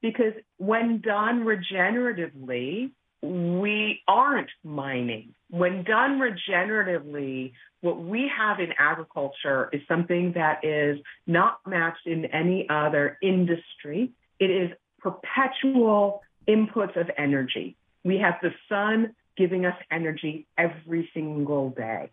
because 0.00 0.32
when 0.56 1.02
done 1.02 1.44
regeneratively, 1.44 2.90
we 3.20 4.00
aren't 4.08 4.50
mining. 4.64 5.34
When 5.50 5.84
done 5.84 6.18
regeneratively, 6.18 7.52
what 7.82 8.02
we 8.02 8.30
have 8.36 8.58
in 8.58 8.72
agriculture 8.78 9.68
is 9.72 9.82
something 9.86 10.32
that 10.32 10.64
is 10.64 10.98
not 11.26 11.58
matched 11.66 12.06
in 12.06 12.24
any 12.24 12.66
other 12.70 13.18
industry. 13.22 14.12
It 14.40 14.50
is 14.50 14.70
perpetual 14.98 16.22
inputs 16.48 16.98
of 16.98 17.10
energy. 17.18 17.76
We 18.04 18.18
have 18.18 18.34
the 18.42 18.50
sun 18.68 19.14
giving 19.36 19.64
us 19.64 19.76
energy 19.90 20.46
every 20.58 21.08
single 21.14 21.70
day. 21.70 22.10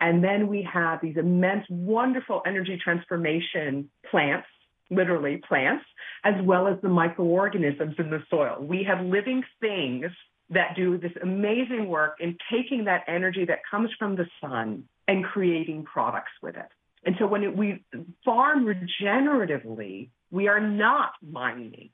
And 0.00 0.22
then 0.22 0.48
we 0.48 0.66
have 0.72 1.00
these 1.00 1.16
immense, 1.16 1.64
wonderful 1.68 2.42
energy 2.46 2.78
transformation 2.82 3.90
plants, 4.10 4.46
literally 4.90 5.40
plants, 5.48 5.84
as 6.24 6.34
well 6.42 6.66
as 6.66 6.80
the 6.82 6.88
microorganisms 6.88 7.94
in 7.98 8.10
the 8.10 8.22
soil. 8.28 8.56
We 8.60 8.84
have 8.84 9.04
living 9.04 9.42
things 9.60 10.06
that 10.50 10.76
do 10.76 10.98
this 10.98 11.12
amazing 11.22 11.88
work 11.88 12.16
in 12.20 12.36
taking 12.52 12.84
that 12.84 13.04
energy 13.08 13.44
that 13.46 13.60
comes 13.70 13.90
from 13.98 14.16
the 14.16 14.26
sun 14.40 14.84
and 15.08 15.24
creating 15.24 15.84
products 15.84 16.32
with 16.42 16.56
it. 16.56 16.68
And 17.06 17.16
so 17.18 17.26
when 17.26 17.42
it, 17.42 17.56
we 17.56 17.84
farm 18.24 18.66
regeneratively, 18.66 20.08
we 20.34 20.48
are 20.48 20.60
not 20.60 21.12
mining. 21.22 21.90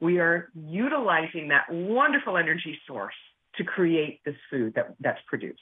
We 0.00 0.20
are 0.20 0.48
utilizing 0.54 1.48
that 1.48 1.64
wonderful 1.70 2.36
energy 2.36 2.78
source 2.86 3.14
to 3.56 3.64
create 3.64 4.20
this 4.24 4.36
food 4.48 4.74
that, 4.76 4.94
that's 5.00 5.18
produced. 5.26 5.60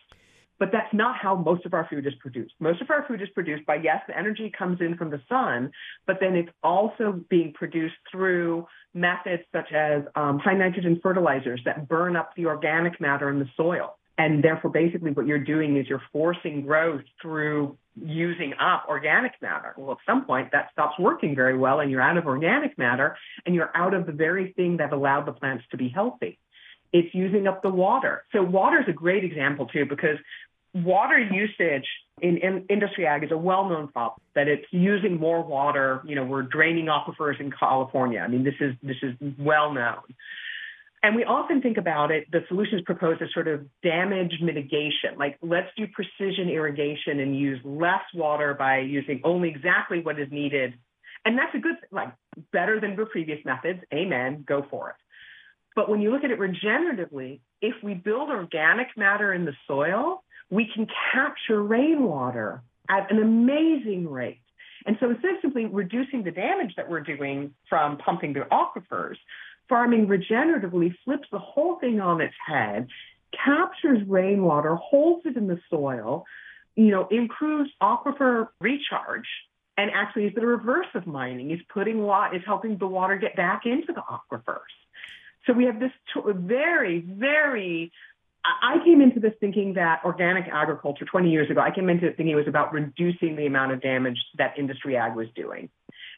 But 0.58 0.68
that's 0.70 0.92
not 0.92 1.16
how 1.16 1.36
most 1.36 1.64
of 1.64 1.72
our 1.72 1.86
food 1.88 2.06
is 2.06 2.12
produced. 2.20 2.52
Most 2.60 2.82
of 2.82 2.90
our 2.90 3.06
food 3.08 3.22
is 3.22 3.28
produced 3.30 3.64
by, 3.64 3.76
yes, 3.76 4.02
the 4.06 4.18
energy 4.18 4.52
comes 4.56 4.80
in 4.82 4.96
from 4.96 5.08
the 5.08 5.22
sun, 5.26 5.70
but 6.06 6.18
then 6.20 6.34
it's 6.34 6.50
also 6.62 7.20
being 7.30 7.54
produced 7.54 7.94
through 8.10 8.66
methods 8.92 9.44
such 9.50 9.72
as 9.72 10.02
um, 10.14 10.38
high 10.38 10.54
nitrogen 10.54 11.00
fertilizers 11.02 11.62
that 11.64 11.88
burn 11.88 12.14
up 12.14 12.32
the 12.36 12.44
organic 12.44 13.00
matter 13.00 13.30
in 13.30 13.38
the 13.38 13.48
soil. 13.56 13.97
And 14.18 14.42
therefore, 14.42 14.70
basically, 14.70 15.12
what 15.12 15.26
you're 15.26 15.38
doing 15.38 15.76
is 15.76 15.86
you're 15.88 16.02
forcing 16.12 16.62
growth 16.62 17.02
through 17.22 17.78
using 17.94 18.52
up 18.60 18.86
organic 18.88 19.32
matter. 19.40 19.74
Well, 19.76 19.92
at 19.92 19.98
some 20.04 20.24
point, 20.24 20.50
that 20.50 20.70
stops 20.72 20.98
working 20.98 21.36
very 21.36 21.56
well, 21.56 21.78
and 21.78 21.88
you're 21.90 22.02
out 22.02 22.16
of 22.16 22.26
organic 22.26 22.76
matter, 22.76 23.16
and 23.46 23.54
you're 23.54 23.70
out 23.76 23.94
of 23.94 24.06
the 24.06 24.12
very 24.12 24.52
thing 24.52 24.78
that 24.78 24.92
allowed 24.92 25.26
the 25.26 25.32
plants 25.32 25.64
to 25.70 25.76
be 25.76 25.88
healthy. 25.88 26.36
It's 26.92 27.14
using 27.14 27.46
up 27.46 27.62
the 27.62 27.70
water. 27.70 28.24
So, 28.32 28.42
water 28.42 28.80
is 28.80 28.88
a 28.88 28.92
great 28.92 29.22
example, 29.22 29.66
too, 29.66 29.86
because 29.86 30.18
water 30.74 31.18
usage 31.18 31.86
in, 32.20 32.38
in, 32.38 32.66
industry 32.68 33.06
ag 33.06 33.22
is 33.22 33.30
a 33.30 33.38
well-known 33.38 33.88
problem 33.88 34.20
that 34.34 34.48
it's 34.48 34.66
using 34.72 35.18
more 35.18 35.44
water. 35.44 36.02
You 36.04 36.16
know, 36.16 36.24
we're 36.24 36.42
draining 36.42 36.86
aquifers 36.86 37.40
in 37.40 37.52
California. 37.52 38.20
I 38.20 38.28
mean, 38.28 38.42
this 38.42 38.54
is 38.60 38.74
this 38.82 38.96
is 39.02 39.14
well 39.38 39.72
known. 39.72 40.02
And 41.02 41.14
we 41.14 41.24
often 41.24 41.62
think 41.62 41.76
about 41.76 42.10
it, 42.10 42.26
the 42.32 42.40
solutions 42.48 42.82
proposed 42.84 43.22
as 43.22 43.28
sort 43.32 43.46
of 43.46 43.66
damage 43.82 44.32
mitigation, 44.42 45.16
like 45.16 45.38
let's 45.42 45.68
do 45.76 45.86
precision 45.86 46.48
irrigation 46.48 47.20
and 47.20 47.38
use 47.38 47.60
less 47.64 48.02
water 48.14 48.54
by 48.54 48.78
using 48.80 49.20
only 49.22 49.48
exactly 49.48 50.00
what 50.00 50.18
is 50.18 50.28
needed. 50.32 50.74
And 51.24 51.38
that's 51.38 51.54
a 51.54 51.58
good, 51.58 51.76
like 51.92 52.12
better 52.52 52.80
than 52.80 52.96
the 52.96 53.06
previous 53.06 53.44
methods. 53.44 53.80
Amen. 53.92 54.44
Go 54.46 54.66
for 54.68 54.90
it. 54.90 54.96
But 55.76 55.88
when 55.88 56.00
you 56.00 56.10
look 56.10 56.24
at 56.24 56.32
it 56.32 56.40
regeneratively, 56.40 57.40
if 57.62 57.74
we 57.84 57.94
build 57.94 58.30
organic 58.30 58.88
matter 58.96 59.32
in 59.32 59.44
the 59.44 59.54
soil, 59.68 60.24
we 60.50 60.68
can 60.74 60.88
capture 61.12 61.62
rainwater 61.62 62.62
at 62.88 63.10
an 63.12 63.22
amazing 63.22 64.08
rate. 64.08 64.40
And 64.86 64.96
so 65.00 65.10
instead 65.10 65.34
of 65.34 65.36
simply 65.42 65.66
reducing 65.66 66.22
the 66.22 66.30
damage 66.30 66.74
that 66.76 66.88
we're 66.88 67.00
doing 67.00 67.54
from 67.68 67.98
pumping 67.98 68.32
the 68.32 68.40
aquifers, 68.50 69.16
farming 69.68 70.06
regeneratively 70.06 70.94
flips 71.04 71.28
the 71.30 71.38
whole 71.38 71.78
thing 71.78 72.00
on 72.00 72.20
its 72.20 72.34
head, 72.46 72.88
captures 73.44 74.06
rainwater, 74.06 74.74
holds 74.76 75.26
it 75.26 75.36
in 75.36 75.46
the 75.46 75.58
soil, 75.70 76.24
you 76.76 76.90
know, 76.90 77.06
improves 77.10 77.70
aquifer 77.82 78.48
recharge, 78.60 79.26
and 79.76 79.90
actually 79.94 80.26
is 80.26 80.34
the 80.34 80.46
reverse 80.46 80.86
of 80.94 81.06
mining. 81.06 81.50
Is 81.50 81.60
putting 81.72 82.02
water, 82.02 82.36
is 82.36 82.42
helping 82.46 82.78
the 82.78 82.86
water 82.86 83.16
get 83.16 83.36
back 83.36 83.62
into 83.64 83.92
the 83.92 84.02
aquifers. 84.02 84.58
So 85.46 85.52
we 85.52 85.64
have 85.64 85.80
this 85.80 85.92
very, 86.16 87.00
very 87.00 87.92
I 88.44 88.78
came 88.84 89.00
into 89.00 89.20
this 89.20 89.34
thinking 89.40 89.74
that 89.74 90.00
organic 90.04 90.46
agriculture 90.48 91.04
20 91.04 91.30
years 91.30 91.50
ago, 91.50 91.60
I 91.60 91.70
came 91.70 91.88
into 91.88 92.06
it 92.06 92.16
thinking 92.16 92.32
it 92.32 92.36
was 92.36 92.48
about 92.48 92.72
reducing 92.72 93.36
the 93.36 93.46
amount 93.46 93.72
of 93.72 93.82
damage 93.82 94.18
that 94.38 94.58
industry 94.58 94.96
ag 94.96 95.14
was 95.14 95.26
doing. 95.34 95.68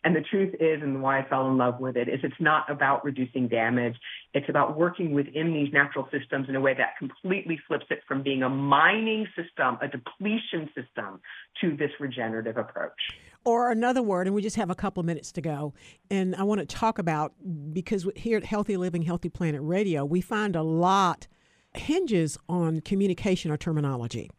And 0.03 0.17
the 0.17 0.23
truth 0.23 0.55
is, 0.55 0.83
and 0.83 1.03
why 1.03 1.21
I 1.21 1.29
fell 1.29 1.47
in 1.51 1.59
love 1.59 1.79
with 1.79 1.97
it, 1.97 2.09
is 2.09 2.21
it's 2.23 2.41
not 2.41 2.71
about 2.71 3.05
reducing 3.05 3.49
damage. 3.49 3.97
It's 4.33 4.49
about 4.49 4.79
working 4.79 5.13
within 5.13 5.53
these 5.53 5.73
natural 5.75 6.09
systems 6.11 6.49
in 6.49 6.57
a 6.57 6.61
way 6.61 6.73
that 6.73 6.97
completely 6.99 7.61
flips 7.69 7.85
it 7.91 8.01
from 8.09 8.23
being 8.23 8.43
a 8.43 8.49
mining 8.49 9.27
system, 9.37 9.77
a 9.83 9.89
depletion 9.89 10.71
system, 10.75 11.21
to 11.61 11.77
this 11.77 11.91
regenerative 12.01 12.57
approach. 12.57 12.99
Or 13.45 13.71
another 13.71 14.03
word, 14.03 14.27
and 14.27 14.35
we 14.35 14.41
just 14.41 14.57
have 14.57 14.71
a 14.71 14.75
couple 14.75 15.03
minutes 15.03 15.33
to 15.33 15.43
go. 15.43 15.75
And 16.11 16.35
I 16.35 16.45
want 16.45 16.61
to 16.61 16.67
talk 16.67 16.99
about 16.99 17.35
because 17.73 18.09
here 18.17 18.39
at 18.39 18.45
Healthy 18.45 18.79
Living, 18.79 19.03
Healthy 19.03 19.29
Planet 19.29 19.61
Radio, 19.63 20.05
we 20.05 20.23
find 20.23 20.57
a 20.57 20.63
lot 20.63 21.27
hinges 21.75 22.39
on 22.49 22.81
communication 22.81 23.51
or 23.51 23.57
terminology. 23.57 24.31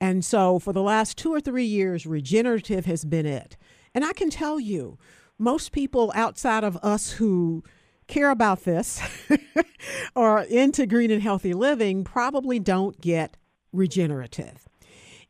And 0.00 0.24
so 0.24 0.58
for 0.58 0.72
the 0.72 0.82
last 0.82 1.18
two 1.18 1.32
or 1.32 1.40
three 1.40 1.64
years, 1.64 2.06
regenerative 2.06 2.86
has 2.86 3.04
been 3.04 3.26
it. 3.26 3.56
And 3.94 4.04
I 4.04 4.12
can 4.12 4.30
tell 4.30 4.58
you, 4.58 4.98
most 5.38 5.72
people 5.72 6.12
outside 6.14 6.64
of 6.64 6.76
us 6.78 7.12
who 7.12 7.62
care 8.06 8.30
about 8.30 8.64
this 8.64 9.00
or 10.14 10.42
into 10.42 10.86
green 10.86 11.10
and 11.10 11.22
healthy 11.22 11.54
living 11.54 12.04
probably 12.04 12.58
don't 12.58 13.00
get 13.00 13.36
regenerative. 13.72 14.68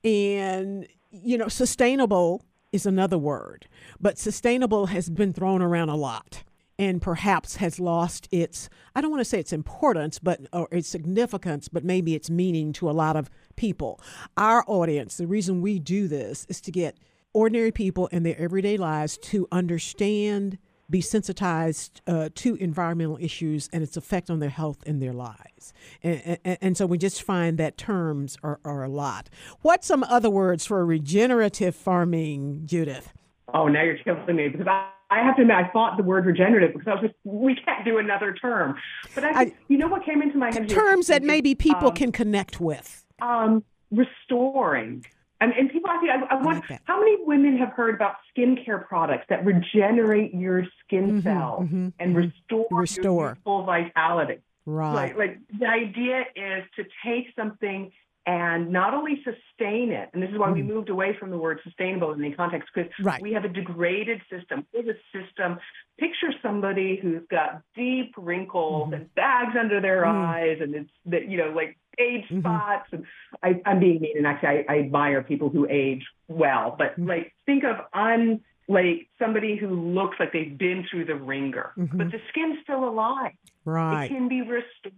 And, 0.04 0.86
you 1.10 1.38
know, 1.38 1.48
sustainable 1.48 2.44
is 2.72 2.86
another 2.86 3.18
word, 3.18 3.66
but 4.00 4.18
sustainable 4.18 4.86
has 4.86 5.10
been 5.10 5.32
thrown 5.32 5.62
around 5.62 5.90
a 5.90 5.96
lot 5.96 6.42
and 6.78 7.02
perhaps 7.02 7.56
has 7.56 7.78
lost 7.78 8.26
its 8.32 8.68
I 8.96 9.00
don't 9.00 9.10
want 9.10 9.20
to 9.20 9.26
say 9.26 9.38
its 9.38 9.52
importance 9.52 10.18
but 10.18 10.40
or 10.52 10.68
its 10.72 10.88
significance 10.88 11.68
but 11.68 11.84
maybe 11.84 12.14
its 12.14 12.30
meaning 12.30 12.72
to 12.74 12.90
a 12.90 12.92
lot 12.92 13.14
of 13.14 13.30
people. 13.56 14.00
Our 14.36 14.64
audience, 14.66 15.18
the 15.18 15.26
reason 15.26 15.60
we 15.60 15.78
do 15.78 16.08
this 16.08 16.46
is 16.48 16.60
to 16.62 16.72
get 16.72 16.96
ordinary 17.32 17.72
people 17.72 18.06
in 18.08 18.22
their 18.22 18.38
everyday 18.38 18.76
lives 18.76 19.18
to 19.18 19.48
understand 19.50 20.58
be 20.92 21.00
sensitized 21.00 22.02
uh, 22.06 22.28
to 22.34 22.54
environmental 22.56 23.16
issues 23.20 23.68
and 23.72 23.82
its 23.82 23.96
effect 23.96 24.30
on 24.30 24.40
their 24.40 24.50
health 24.50 24.82
and 24.86 25.02
their 25.02 25.12
lives. 25.12 25.72
And, 26.02 26.38
and, 26.44 26.58
and 26.60 26.76
so 26.76 26.86
we 26.86 26.98
just 26.98 27.22
find 27.22 27.56
that 27.58 27.76
terms 27.78 28.36
are, 28.42 28.60
are 28.64 28.84
a 28.84 28.88
lot. 28.88 29.30
What's 29.62 29.86
some 29.86 30.04
other 30.04 30.28
words 30.28 30.66
for 30.66 30.84
regenerative 30.84 31.74
farming, 31.74 32.62
Judith? 32.66 33.12
Oh, 33.54 33.68
now 33.68 33.82
you're 33.82 33.98
killing 33.98 34.36
me 34.36 34.48
because 34.48 34.66
I, 34.66 34.90
I 35.10 35.24
have 35.24 35.36
to 35.36 35.42
admit 35.42 35.56
I 35.56 35.68
thought 35.68 35.96
the 35.96 36.02
word 36.02 36.26
regenerative 36.26 36.72
because 36.74 36.88
I 36.88 36.92
was 36.92 37.02
just 37.02 37.14
we 37.24 37.54
can't 37.54 37.84
do 37.84 37.98
another 37.98 38.34
term. 38.34 38.76
But 39.14 39.24
I, 39.24 39.40
I 39.40 39.54
you 39.68 39.78
know 39.78 39.88
what 39.88 40.04
came 40.04 40.22
into 40.22 40.38
my 40.38 40.52
head? 40.52 40.68
Terms 40.68 41.08
that 41.08 41.22
maybe 41.22 41.54
people 41.54 41.88
um, 41.88 41.94
can 41.94 42.12
connect 42.12 42.60
with. 42.60 43.04
Um, 43.20 43.64
restoring. 43.90 45.04
And, 45.42 45.52
and 45.54 45.70
people 45.70 45.90
ask 45.90 46.02
me, 46.02 46.08
I, 46.08 46.36
I 46.36 46.40
want, 46.40 46.70
like 46.70 46.80
how 46.84 47.00
many 47.00 47.16
women 47.24 47.58
have 47.58 47.70
heard 47.70 47.96
about 47.96 48.14
skincare 48.30 48.86
products 48.86 49.24
that 49.28 49.44
regenerate 49.44 50.32
your 50.32 50.64
skin 50.84 51.08
mm-hmm, 51.08 51.20
cells 51.20 51.64
mm-hmm, 51.64 51.88
and 51.98 52.14
mm-hmm. 52.14 52.16
restore, 52.16 52.66
restore. 52.70 53.38
full 53.42 53.64
vitality? 53.64 54.40
Right. 54.66 54.94
Like, 54.94 55.16
like 55.16 55.38
the 55.58 55.66
idea 55.66 56.20
is 56.36 56.64
to 56.76 56.84
take 57.04 57.26
something 57.34 57.90
and 58.24 58.70
not 58.70 58.94
only 58.94 59.16
sustain 59.24 59.90
it, 59.90 60.10
and 60.12 60.22
this 60.22 60.30
is 60.30 60.38
why 60.38 60.50
mm. 60.50 60.54
we 60.54 60.62
moved 60.62 60.90
away 60.90 61.16
from 61.18 61.30
the 61.30 61.38
word 61.38 61.58
sustainable 61.64 62.12
in 62.12 62.20
the 62.20 62.30
context, 62.30 62.68
because 62.72 62.88
right. 63.02 63.20
we 63.20 63.32
have 63.32 63.44
a 63.44 63.48
degraded 63.48 64.20
system. 64.30 64.64
We 64.72 64.86
have 64.86 64.88
a 64.88 65.18
system. 65.18 65.58
Picture 65.98 66.32
somebody 66.40 67.00
who's 67.02 67.22
got 67.28 67.62
deep 67.74 68.14
wrinkles 68.16 68.90
mm. 68.90 68.94
and 68.94 69.14
bags 69.16 69.56
under 69.58 69.80
their 69.80 70.04
mm. 70.04 70.14
eyes, 70.14 70.58
and 70.60 70.72
it's 70.76 70.90
that 71.06 71.28
you 71.28 71.36
know 71.36 71.50
like 71.50 71.76
age 71.98 72.24
mm-hmm. 72.24 72.40
spots. 72.40 72.88
And 72.92 73.04
I, 73.42 73.60
am 73.64 73.80
being 73.80 74.00
mean, 74.00 74.16
and 74.16 74.26
actually, 74.26 74.48
I, 74.48 74.64
I 74.68 74.78
admire 74.80 75.22
people 75.22 75.48
who 75.48 75.66
age 75.68 76.04
well, 76.28 76.74
but 76.78 76.98
mm. 76.98 77.08
like 77.08 77.34
think 77.46 77.64
of 77.64 77.76
un 77.92 78.40
like 78.68 79.08
somebody 79.18 79.56
who 79.56 79.68
looks 79.68 80.16
like 80.18 80.32
they've 80.32 80.56
been 80.56 80.86
through 80.90 81.04
the 81.04 81.14
wringer, 81.14 81.72
mm-hmm. 81.76 81.98
but 81.98 82.10
the 82.10 82.18
skin's 82.28 82.58
still 82.62 82.88
alive. 82.88 83.32
Right. 83.64 84.04
It 84.04 84.08
can 84.08 84.28
be 84.28 84.40
restored. 84.40 84.94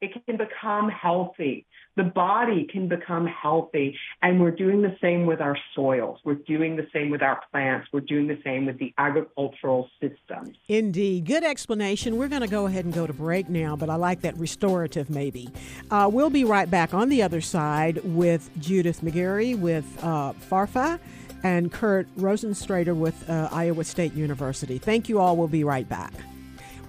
It 0.00 0.12
can 0.24 0.38
become 0.38 0.88
healthy. 0.88 1.66
The 1.96 2.04
body 2.04 2.66
can 2.70 2.88
become 2.88 3.26
healthy. 3.26 3.98
And 4.22 4.40
we're 4.40 4.50
doing 4.50 4.80
the 4.80 4.96
same 5.00 5.26
with 5.26 5.40
our 5.40 5.58
soils. 5.74 6.20
We're 6.24 6.34
doing 6.34 6.76
the 6.76 6.86
same 6.92 7.10
with 7.10 7.20
our 7.20 7.40
plants. 7.50 7.88
We're 7.92 8.00
doing 8.00 8.26
the 8.26 8.38
same 8.42 8.64
with 8.64 8.78
the 8.78 8.94
agricultural 8.96 9.90
systems. 10.00 10.56
Indeed. 10.68 11.26
Good 11.26 11.44
explanation. 11.44 12.16
We're 12.16 12.28
going 12.28 12.40
to 12.40 12.48
go 12.48 12.66
ahead 12.66 12.86
and 12.86 12.94
go 12.94 13.06
to 13.06 13.12
break 13.12 13.50
now, 13.50 13.76
but 13.76 13.90
I 13.90 13.96
like 13.96 14.22
that 14.22 14.36
restorative 14.38 15.10
maybe. 15.10 15.50
Uh, 15.90 16.08
we'll 16.10 16.30
be 16.30 16.44
right 16.44 16.70
back 16.70 16.94
on 16.94 17.10
the 17.10 17.22
other 17.22 17.42
side 17.42 18.00
with 18.02 18.48
Judith 18.58 19.02
McGeary 19.02 19.58
with 19.58 19.84
uh, 20.02 20.32
FARFA 20.32 20.98
and 21.42 21.72
Kurt 21.72 22.06
Rosentrater 22.16 22.96
with 22.96 23.28
uh, 23.28 23.48
Iowa 23.52 23.84
State 23.84 24.14
University. 24.14 24.78
Thank 24.78 25.08
you 25.08 25.18
all. 25.18 25.36
We'll 25.36 25.48
be 25.48 25.64
right 25.64 25.88
back. 25.88 26.12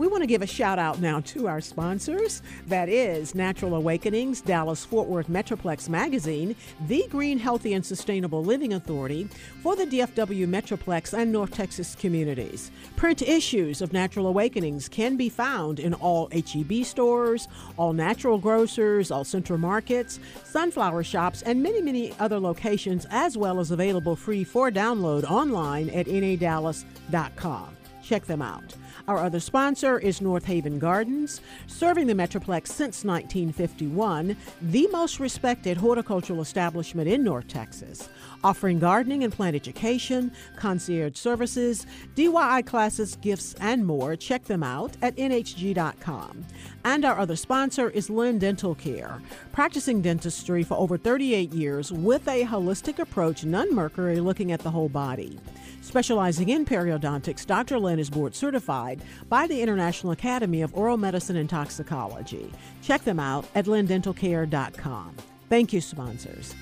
We 0.02 0.08
want 0.08 0.24
to 0.24 0.28
give 0.28 0.42
a 0.42 0.48
shout 0.48 0.80
out 0.80 1.00
now 1.00 1.20
to 1.20 1.48
our 1.48 1.62
sponsors. 1.62 2.42
That 2.66 2.90
is 2.90 3.36
Natural 3.36 3.76
Awakenings, 3.76 4.42
Dallas 4.42 4.84
Fort 4.84 5.08
Worth 5.08 5.28
Metroplex 5.28 5.90
Magazine, 5.90 6.56
the 6.88 7.06
Green, 7.12 7.38
Healthy, 7.38 7.76
and 7.76 7.86
Sustainable 7.86 8.44
Living 8.44 8.74
Authority 8.74 9.30
for 9.62 9.76
the 9.76 9.86
DFW 9.86 10.48
Metroplex 10.48 11.16
and 11.16 11.32
North 11.32 11.52
Texas 11.52 11.94
communities. 11.94 12.72
Print 12.96 13.22
issues 13.22 13.80
of 13.80 13.94
Natural 13.94 14.26
Awakenings 14.26 14.90
can 14.90 15.18
be 15.18 15.30
found 15.30 15.80
in 15.80 15.94
all 15.94 16.32
HEB 16.32 16.84
stores, 16.84 17.48
all 17.78 17.94
natural 17.94 18.40
grocers, 18.40 19.12
all 19.12 19.24
central 19.24 19.60
markets, 19.60 20.20
sunflower 20.46 21.04
shops, 21.04 21.44
and 21.44 21.62
many, 21.62 21.80
many 21.80 22.12
other 22.20 22.40
locations, 22.40 23.06
as 23.12 23.38
well 23.38 23.60
as 23.60 23.70
available 23.70 24.16
free 24.16 24.44
for 24.44 24.72
download 24.72 25.26
online 25.26 25.92
at 25.92 26.08
nadallas.com. 26.08 27.78
Check 28.02 28.26
them 28.26 28.42
out. 28.42 28.76
Our 29.08 29.18
other 29.18 29.40
sponsor 29.40 30.00
is 30.00 30.22
North 30.22 30.46
Haven 30.46 30.80
Gardens, 30.80 31.42
serving 31.68 32.08
the 32.08 32.14
Metroplex 32.14 32.68
since 32.68 33.04
1951, 33.04 34.36
the 34.62 34.88
most 34.92 35.20
respected 35.20 35.78
horticultural 35.78 36.42
establishment 36.42 37.08
in 37.08 37.24
North 37.24 37.48
Texas, 37.48 38.10
offering 38.44 38.80
gardening 38.80 39.24
and 39.24 39.34
plant 39.34 39.56
education, 39.56 40.32
concierge 40.56 41.18
services, 41.18 41.86
DIY 42.16 42.66
classes, 42.66 43.16
gifts, 43.18 43.56
and 43.60 43.86
more. 43.86 44.16
Check 44.16 44.46
them 44.46 44.64
out 44.64 44.98
at 45.02 45.16
nhg.com. 45.16 46.46
And 46.84 47.06
our 47.06 47.20
other 47.20 47.36
sponsor 47.36 47.90
is 47.90 48.10
Lynn 48.10 48.40
Dental 48.40 48.76
Care, 48.76 49.22
practicing 49.52 50.02
dentistry 50.02 50.64
for 50.64 50.76
over 50.76 50.98
38 50.98 51.54
years 51.54 51.92
with 51.92 52.28
a 52.28 52.44
holistic 52.44 53.00
approach, 53.00 53.44
none 53.44 53.74
mercury, 53.74 54.20
looking 54.20 54.52
at 54.52 54.62
the 54.62 54.72
whole 54.72 54.90
body. 54.90 55.40
Specializing 55.82 56.50
in 56.50 56.64
periodontics, 56.64 57.46
Dr. 57.46 57.80
Lynn 57.80 58.00
is 58.00 58.10
board 58.10 58.36
certified 58.36 58.81
by 59.30 59.48
the 59.48 59.62
International 59.62 60.12
Academy 60.12 60.62
of 60.62 60.76
Oral 60.76 60.98
Medicine 60.98 61.36
and 61.36 61.50
Toxicology. 61.50 62.52
Check 62.82 63.04
them 63.04 63.20
out 63.20 63.46
at 63.56 63.66
lindentalcare.com. 63.66 65.16
Thank 65.50 65.74
you, 65.74 65.82
sponsors. 65.82 66.56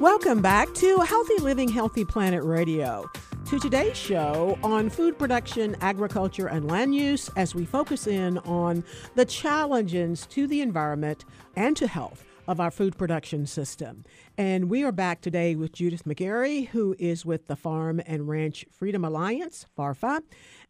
Welcome 0.00 0.40
back 0.40 0.72
to 0.74 0.98
Healthy 1.00 1.38
Living, 1.42 1.68
Healthy 1.68 2.06
Planet 2.06 2.42
Radio 2.42 3.10
to 3.50 3.58
today's 3.58 3.96
show 3.96 4.56
on 4.62 4.88
food 4.88 5.18
production, 5.18 5.74
agriculture, 5.80 6.46
and 6.46 6.68
land 6.68 6.94
use 6.94 7.28
as 7.34 7.52
we 7.52 7.64
focus 7.64 8.06
in 8.06 8.38
on 8.38 8.84
the 9.16 9.24
challenges 9.24 10.24
to 10.26 10.46
the 10.46 10.60
environment 10.60 11.24
and 11.56 11.76
to 11.76 11.88
health 11.88 12.24
of 12.46 12.60
our 12.60 12.70
food 12.70 12.96
production 12.96 13.44
system. 13.44 14.04
And 14.38 14.70
we 14.70 14.84
are 14.84 14.92
back 14.92 15.20
today 15.20 15.56
with 15.56 15.72
Judith 15.72 16.04
McGeary, 16.04 16.68
who 16.68 16.94
is 16.96 17.26
with 17.26 17.48
the 17.48 17.56
Farm 17.56 18.00
and 18.06 18.28
Ranch 18.28 18.66
Freedom 18.70 19.04
Alliance, 19.04 19.66
FARFA, 19.76 20.20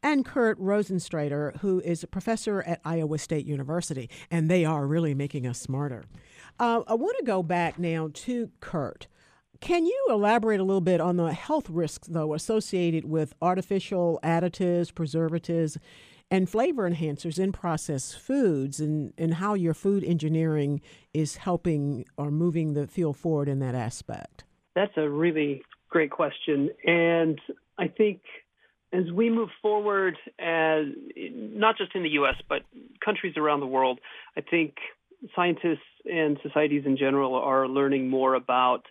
and 0.03 0.25
Kurt 0.25 0.59
Rosentrater, 0.59 1.59
who 1.59 1.81
is 1.81 2.03
a 2.03 2.07
professor 2.07 2.63
at 2.63 2.81
Iowa 2.83 3.19
State 3.19 3.45
University. 3.45 4.09
And 4.31 4.51
they 4.51 4.65
are 4.65 4.87
really 4.87 5.13
making 5.13 5.47
us 5.47 5.61
smarter. 5.61 6.05
Uh, 6.59 6.81
I 6.89 6.95
want 6.95 7.19
to 7.19 7.25
go 7.27 7.43
back 7.43 7.79
now 7.79 8.09
to 8.15 8.51
Kurt. 8.61 9.07
Can 9.61 9.85
you 9.85 10.07
elaborate 10.09 10.59
a 10.59 10.65
little 10.65 10.81
bit 10.81 11.01
on 11.01 11.17
the 11.17 11.33
health 11.33 11.69
risks, 11.69 12.09
though, 12.09 12.33
associated 12.33 13.05
with 13.05 13.35
artificial 13.43 14.19
additives, 14.23 14.93
preservatives, 14.95 15.77
and 16.31 16.49
flavor 16.49 16.89
enhancers 16.89 17.39
in 17.39 17.53
processed 17.53 18.19
foods, 18.19 18.81
and, 18.81 19.13
and 19.19 19.35
how 19.35 19.55
your 19.55 19.75
food 19.75 20.03
engineering 20.03 20.81
is 21.13 21.37
helping 21.37 22.07
or 22.17 22.31
moving 22.31 22.73
the 22.73 22.87
field 22.87 23.17
forward 23.17 23.49
in 23.49 23.59
that 23.59 23.75
aspect? 23.75 24.45
That's 24.75 24.97
a 24.97 25.09
really 25.09 25.63
great 25.91 26.11
question. 26.11 26.71
And 26.87 27.39
I 27.79 27.89
think 27.89 28.23
as 28.93 29.11
we 29.13 29.29
move 29.29 29.51
forward, 29.61 30.17
as 30.39 30.87
not 31.17 31.77
just 31.77 31.95
in 31.95 32.03
the 32.03 32.11
U.S., 32.11 32.37
but 32.49 32.63
countries 33.05 33.37
around 33.37 33.61
the 33.61 33.67
world, 33.67 34.01
I 34.37 34.41
think 34.41 34.77
scientists 35.37 35.81
and 36.11 36.39
societies 36.43 36.85
in 36.87 36.97
general 36.97 37.35
are 37.35 37.69
learning 37.69 38.09
more 38.09 38.35
about 38.35 38.87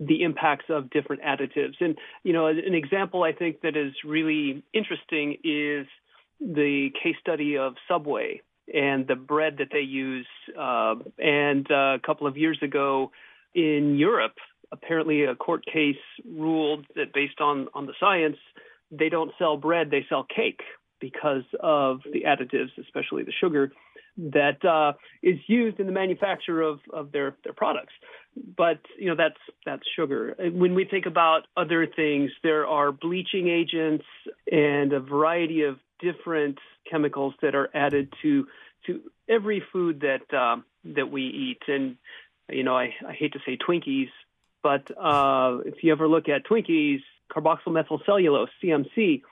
the 0.00 0.22
impacts 0.22 0.64
of 0.70 0.90
different 0.90 1.22
additives. 1.22 1.74
And, 1.80 1.96
you 2.24 2.32
know, 2.32 2.46
an 2.46 2.74
example 2.74 3.22
I 3.22 3.32
think 3.32 3.60
that 3.60 3.76
is 3.76 3.92
really 4.04 4.64
interesting 4.72 5.36
is 5.44 5.86
the 6.40 6.88
case 7.02 7.16
study 7.20 7.58
of 7.58 7.74
Subway 7.86 8.40
and 8.72 9.06
the 9.06 9.14
bread 9.14 9.56
that 9.58 9.68
they 9.70 9.80
use. 9.80 10.26
Uh, 10.58 10.94
and 11.18 11.70
uh, 11.70 11.94
a 11.94 12.00
couple 12.04 12.26
of 12.26 12.38
years 12.38 12.58
ago 12.62 13.12
in 13.54 13.96
Europe, 13.98 14.36
apparently 14.72 15.24
a 15.24 15.34
court 15.34 15.64
case 15.66 15.96
ruled 16.26 16.86
that 16.96 17.12
based 17.12 17.40
on, 17.40 17.68
on 17.74 17.86
the 17.86 17.94
science, 18.00 18.38
they 18.90 19.10
don't 19.10 19.32
sell 19.38 19.56
bread, 19.56 19.90
they 19.90 20.06
sell 20.08 20.24
cake 20.24 20.60
because 21.00 21.44
of 21.60 22.00
the 22.12 22.22
additives, 22.22 22.70
especially 22.80 23.22
the 23.22 23.32
sugar 23.38 23.72
that 24.16 24.64
uh, 24.64 24.92
is 25.22 25.38
used 25.46 25.80
in 25.80 25.86
the 25.86 25.92
manufacture 25.92 26.60
of, 26.60 26.80
of 26.92 27.12
their, 27.12 27.36
their 27.44 27.52
products. 27.52 27.92
But 28.56 28.78
you 28.96 29.08
know 29.08 29.16
that's 29.16 29.40
that's 29.66 29.82
sugar. 29.96 30.36
When 30.38 30.74
we 30.74 30.84
think 30.84 31.06
about 31.06 31.42
other 31.56 31.86
things, 31.86 32.30
there 32.44 32.64
are 32.64 32.92
bleaching 32.92 33.48
agents 33.48 34.04
and 34.50 34.92
a 34.92 35.00
variety 35.00 35.62
of 35.62 35.78
different 36.00 36.58
chemicals 36.88 37.34
that 37.42 37.56
are 37.56 37.68
added 37.74 38.12
to 38.22 38.46
to 38.86 39.00
every 39.28 39.62
food 39.72 40.02
that 40.02 40.32
uh, 40.36 40.60
that 40.94 41.10
we 41.10 41.22
eat. 41.22 41.62
And 41.66 41.96
you 42.48 42.62
know, 42.62 42.76
I, 42.76 42.94
I 43.06 43.12
hate 43.12 43.32
to 43.32 43.40
say 43.44 43.56
Twinkies, 43.56 44.10
but 44.62 44.90
uh, 44.96 45.58
if 45.66 45.82
you 45.82 45.90
ever 45.92 46.06
look 46.06 46.28
at 46.28 46.46
Twinkies, 46.46 47.00
carboxyl 47.34 48.46
CMC, 48.62 49.22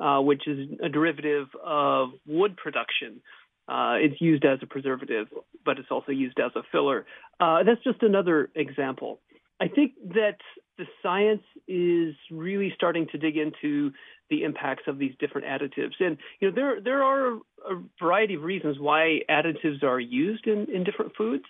uh, 0.00 0.20
which 0.20 0.46
is 0.46 0.68
a 0.82 0.88
derivative 0.88 1.48
of 1.62 2.10
wood 2.26 2.56
production. 2.56 3.20
Uh, 3.66 3.96
it's 3.98 4.20
used 4.20 4.44
as 4.44 4.58
a 4.62 4.66
preservative, 4.66 5.26
but 5.64 5.78
it's 5.78 5.88
also 5.90 6.12
used 6.12 6.38
as 6.38 6.52
a 6.54 6.62
filler. 6.70 7.06
Uh, 7.40 7.62
that's 7.62 7.82
just 7.82 8.02
another 8.02 8.50
example. 8.54 9.20
I 9.60 9.68
think 9.68 9.92
that 10.14 10.38
the 10.76 10.84
science 11.02 11.42
is 11.68 12.14
really 12.30 12.72
starting 12.74 13.06
to 13.12 13.18
dig 13.18 13.36
into 13.36 13.92
the 14.28 14.42
impacts 14.42 14.84
of 14.86 14.98
these 14.98 15.12
different 15.18 15.46
additives. 15.46 15.94
And 16.00 16.18
you 16.40 16.50
know, 16.50 16.54
there 16.54 16.80
there 16.80 17.02
are 17.02 17.34
a 17.34 17.82
variety 18.00 18.34
of 18.34 18.42
reasons 18.42 18.78
why 18.78 19.20
additives 19.30 19.82
are 19.82 20.00
used 20.00 20.46
in, 20.46 20.66
in 20.74 20.84
different 20.84 21.12
foods. 21.16 21.44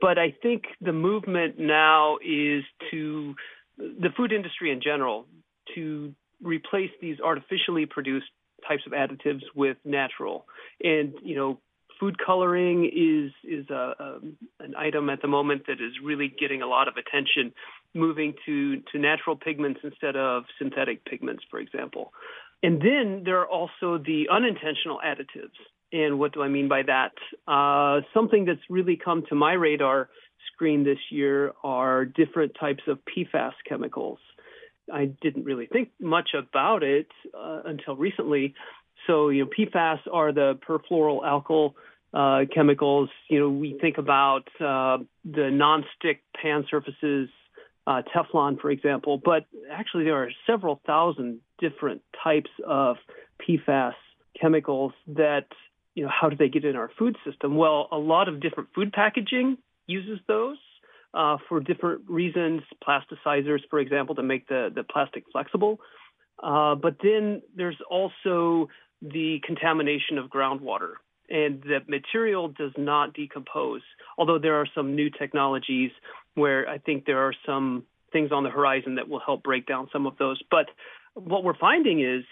But 0.00 0.18
I 0.18 0.34
think 0.42 0.64
the 0.80 0.92
movement 0.92 1.58
now 1.58 2.16
is 2.24 2.64
to 2.90 3.34
the 3.76 4.08
food 4.16 4.32
industry 4.32 4.72
in 4.72 4.80
general 4.80 5.26
to 5.74 6.14
replace 6.42 6.90
these 7.00 7.20
artificially 7.20 7.86
produced 7.86 8.26
types 8.66 8.82
of 8.86 8.92
additives 8.92 9.42
with 9.54 9.76
natural. 9.84 10.46
And 10.82 11.14
you 11.22 11.36
know, 11.36 11.60
food 11.98 12.16
coloring 12.24 12.84
is 12.84 13.32
is 13.44 13.68
a, 13.70 13.94
a, 13.98 14.18
an 14.60 14.74
item 14.76 15.10
at 15.10 15.22
the 15.22 15.28
moment 15.28 15.66
that 15.66 15.80
is 15.80 15.92
really 16.02 16.28
getting 16.28 16.62
a 16.62 16.66
lot 16.66 16.88
of 16.88 16.94
attention, 16.96 17.52
moving 17.94 18.34
to 18.46 18.80
to 18.92 18.98
natural 18.98 19.36
pigments 19.36 19.80
instead 19.82 20.16
of 20.16 20.44
synthetic 20.58 21.04
pigments, 21.04 21.44
for 21.50 21.58
example. 21.58 22.12
And 22.62 22.80
then 22.80 23.22
there 23.24 23.40
are 23.40 23.48
also 23.48 23.98
the 23.98 24.28
unintentional 24.32 24.98
additives. 25.04 25.58
And 25.92 26.18
what 26.18 26.32
do 26.32 26.42
I 26.42 26.48
mean 26.48 26.68
by 26.68 26.82
that? 26.82 27.12
Uh, 27.46 28.00
something 28.12 28.46
that's 28.46 28.60
really 28.70 28.96
come 28.96 29.24
to 29.28 29.34
my 29.34 29.52
radar 29.52 30.08
screen 30.52 30.82
this 30.82 30.98
year 31.10 31.52
are 31.62 32.04
different 32.04 32.52
types 32.58 32.82
of 32.88 32.98
PFAS 33.04 33.52
chemicals. 33.68 34.18
I 34.92 35.06
didn't 35.06 35.44
really 35.44 35.66
think 35.66 35.90
much 36.00 36.30
about 36.34 36.82
it 36.82 37.08
uh, 37.36 37.62
until 37.64 37.96
recently. 37.96 38.54
So, 39.06 39.28
you 39.28 39.44
know, 39.44 39.50
PFAS 39.50 40.00
are 40.12 40.32
the 40.32 40.58
perfluoroalkyl 40.66 41.74
uh, 42.12 42.40
chemicals. 42.54 43.08
You 43.28 43.40
know, 43.40 43.48
we 43.48 43.76
think 43.80 43.98
about 43.98 44.48
uh, 44.60 44.98
the 45.24 45.50
non-stick 45.50 46.22
pan 46.40 46.64
surfaces, 46.70 47.28
uh, 47.86 48.02
Teflon, 48.14 48.60
for 48.60 48.70
example, 48.70 49.20
but 49.22 49.46
actually 49.70 50.04
there 50.04 50.22
are 50.22 50.30
several 50.46 50.80
thousand 50.86 51.40
different 51.58 52.02
types 52.22 52.50
of 52.66 52.96
PFAS 53.46 53.94
chemicals 54.40 54.92
that, 55.08 55.46
you 55.94 56.04
know, 56.04 56.10
how 56.10 56.28
do 56.28 56.36
they 56.36 56.48
get 56.48 56.64
in 56.64 56.76
our 56.76 56.90
food 56.98 57.16
system? 57.26 57.56
Well, 57.56 57.88
a 57.92 57.98
lot 57.98 58.28
of 58.28 58.40
different 58.40 58.70
food 58.74 58.92
packaging 58.92 59.58
uses 59.86 60.18
those. 60.26 60.56
Uh, 61.14 61.36
for 61.48 61.60
different 61.60 62.02
reasons, 62.08 62.60
plasticizers, 62.82 63.60
for 63.70 63.78
example, 63.78 64.16
to 64.16 64.22
make 64.22 64.48
the, 64.48 64.68
the 64.74 64.82
plastic 64.82 65.22
flexible. 65.30 65.78
Uh, 66.42 66.74
but 66.74 66.96
then 67.02 67.40
there's 67.54 67.76
also 67.88 68.68
the 69.00 69.38
contamination 69.46 70.18
of 70.18 70.28
groundwater 70.28 70.94
and 71.28 71.62
the 71.62 71.78
material 71.88 72.48
does 72.48 72.72
not 72.76 73.14
decompose. 73.14 73.82
Although 74.18 74.38
there 74.38 74.56
are 74.56 74.66
some 74.74 74.94
new 74.94 75.10
technologies 75.10 75.90
where 76.34 76.68
I 76.68 76.78
think 76.78 77.06
there 77.06 77.26
are 77.26 77.34
some 77.46 77.84
things 78.12 78.30
on 78.32 78.44
the 78.44 78.50
horizon 78.50 78.96
that 78.96 79.08
will 79.08 79.20
help 79.20 79.42
break 79.42 79.66
down 79.66 79.88
some 79.92 80.06
of 80.06 80.16
those. 80.18 80.40
But 80.50 80.66
what 81.14 81.44
we're 81.44 81.56
finding 81.56 82.00
is 82.00 82.24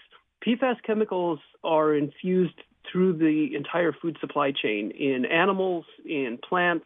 PFAS 0.45 0.75
chemicals 0.85 1.39
are 1.63 1.95
infused 1.95 2.59
through 2.91 3.13
the 3.13 3.55
entire 3.55 3.93
food 3.93 4.17
supply 4.19 4.51
chain 4.51 4.91
in 4.91 5.25
animals, 5.25 5.85
in 6.05 6.37
plants, 6.47 6.85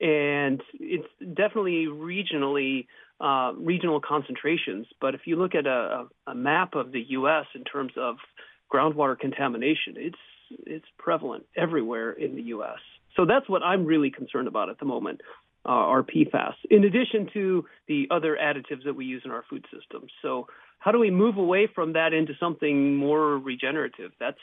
and 0.00 0.60
it's 0.80 1.08
definitely 1.34 1.86
regionally 1.86 2.86
uh, 3.20 3.52
regional 3.56 4.00
concentrations. 4.00 4.86
But 5.00 5.14
if 5.14 5.22
you 5.26 5.36
look 5.36 5.54
at 5.54 5.66
a, 5.66 6.06
a 6.26 6.34
map 6.34 6.74
of 6.74 6.92
the 6.92 7.02
U.S. 7.10 7.46
in 7.54 7.64
terms 7.64 7.92
of 7.96 8.16
groundwater 8.72 9.18
contamination, 9.18 9.94
it's 9.96 10.18
it's 10.66 10.86
prevalent 10.98 11.44
everywhere 11.56 12.12
in 12.12 12.34
the 12.34 12.42
U.S. 12.42 12.78
So 13.16 13.24
that's 13.24 13.48
what 13.48 13.62
I'm 13.62 13.86
really 13.86 14.10
concerned 14.10 14.48
about 14.48 14.68
at 14.68 14.78
the 14.78 14.86
moment. 14.86 15.20
Uh, 15.64 16.02
PFAS, 16.02 16.54
in 16.70 16.82
addition 16.82 17.28
to 17.32 17.64
the 17.86 18.08
other 18.10 18.36
additives 18.36 18.82
that 18.84 18.94
we 18.96 19.04
use 19.04 19.22
in 19.24 19.30
our 19.30 19.44
food 19.48 19.64
system. 19.72 20.08
So, 20.20 20.48
how 20.80 20.90
do 20.90 20.98
we 20.98 21.12
move 21.12 21.36
away 21.36 21.68
from 21.72 21.92
that 21.92 22.12
into 22.12 22.32
something 22.40 22.96
more 22.96 23.38
regenerative? 23.38 24.10
That's 24.18 24.40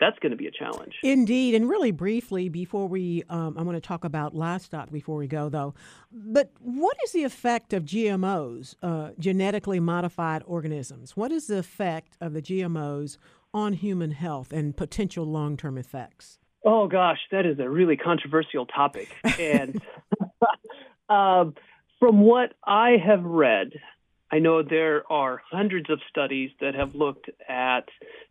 that's 0.00 0.18
going 0.20 0.30
to 0.30 0.36
be 0.36 0.46
a 0.46 0.50
challenge. 0.50 0.94
Indeed, 1.02 1.54
and 1.54 1.68
really 1.68 1.90
briefly 1.90 2.48
before 2.48 2.86
we, 2.86 3.24
um, 3.28 3.56
I 3.58 3.62
want 3.62 3.76
to 3.76 3.86
talk 3.86 4.04
about 4.04 4.34
livestock 4.34 4.90
before 4.90 5.16
we 5.16 5.26
go 5.26 5.48
though. 5.48 5.74
But 6.12 6.52
what 6.60 6.96
is 7.04 7.12
the 7.12 7.24
effect 7.24 7.72
of 7.72 7.84
GMOs, 7.84 8.74
uh, 8.82 9.10
genetically 9.18 9.80
modified 9.80 10.42
organisms? 10.46 11.16
What 11.16 11.32
is 11.32 11.48
the 11.48 11.58
effect 11.58 12.16
of 12.20 12.32
the 12.32 12.42
GMOs 12.42 13.18
on 13.52 13.72
human 13.72 14.12
health 14.12 14.52
and 14.52 14.76
potential 14.76 15.24
long 15.24 15.56
term 15.56 15.78
effects? 15.78 16.38
Oh, 16.64 16.86
gosh, 16.86 17.18
that 17.30 17.46
is 17.46 17.58
a 17.58 17.68
really 17.68 17.96
controversial 17.96 18.66
topic. 18.66 19.08
And 19.38 19.80
um, 21.08 21.54
from 21.98 22.20
what 22.20 22.54
I 22.64 22.96
have 23.04 23.24
read, 23.24 23.72
I 24.30 24.40
know 24.40 24.62
there 24.62 25.10
are 25.10 25.40
hundreds 25.50 25.88
of 25.88 26.00
studies 26.10 26.50
that 26.60 26.74
have 26.74 26.94
looked 26.94 27.30
at 27.48 27.88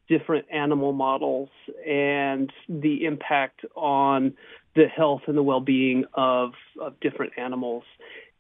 different 0.08 0.46
animal 0.52 0.94
models 0.94 1.50
and 1.86 2.52
the 2.70 3.06
impact 3.06 3.62
on 3.76 4.34
the 4.76 4.86
health 4.88 5.22
and 5.28 5.38
the 5.38 5.44
well 5.44 5.60
being 5.60 6.06
of, 6.14 6.52
of 6.80 7.00
different 7.00 7.34
animals. 7.38 7.84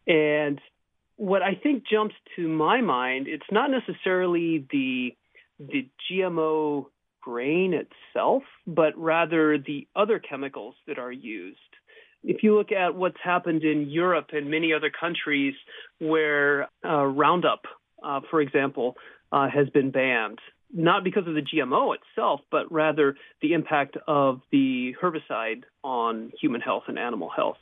And 0.08 0.62
what 1.18 1.42
I 1.42 1.56
think 1.56 1.84
jumps 1.88 2.16
to 2.36 2.48
my 2.48 2.82
mind, 2.82 3.28
it's 3.28 3.52
not 3.52 3.70
necessarily 3.72 4.66
the 4.72 5.16
the 5.60 5.90
GMO 6.10 6.86
grain 7.22 7.74
itself, 7.74 8.44
but 8.66 8.96
rather 8.96 9.58
the 9.58 9.88
other 9.96 10.20
chemicals 10.20 10.76
that 10.88 11.00
are 11.00 11.12
used. 11.12 11.58
If 12.24 12.44
you 12.44 12.56
look 12.56 12.72
at 12.72 12.96
what's 12.96 13.18
happened 13.24 13.64
in 13.64 13.90
Europe 13.90 14.28
and 14.34 14.50
many 14.50 14.72
other 14.72 14.92
countries 14.92 15.56
where 16.00 16.70
uh, 16.86 17.06
Roundup, 17.06 17.64
uh, 18.04 18.22
for 18.30 18.40
example, 18.40 18.96
uh, 19.32 19.50
has 19.50 19.70
been 19.70 19.92
banned, 19.92 20.40
not 20.74 21.04
because 21.04 21.28
of 21.28 21.34
the 21.34 21.42
GMO 21.42 21.96
itself, 21.96 22.42
but 22.52 22.72
rather 22.72 23.16
the 23.42 23.54
impact 23.54 23.98
of 24.08 24.42
the 24.52 24.96
herbicide 25.02 25.64
on 25.84 26.32
human 26.40 26.62
health 26.62 26.84
and 26.88 27.00
animal 27.00 27.30
health. 27.30 27.58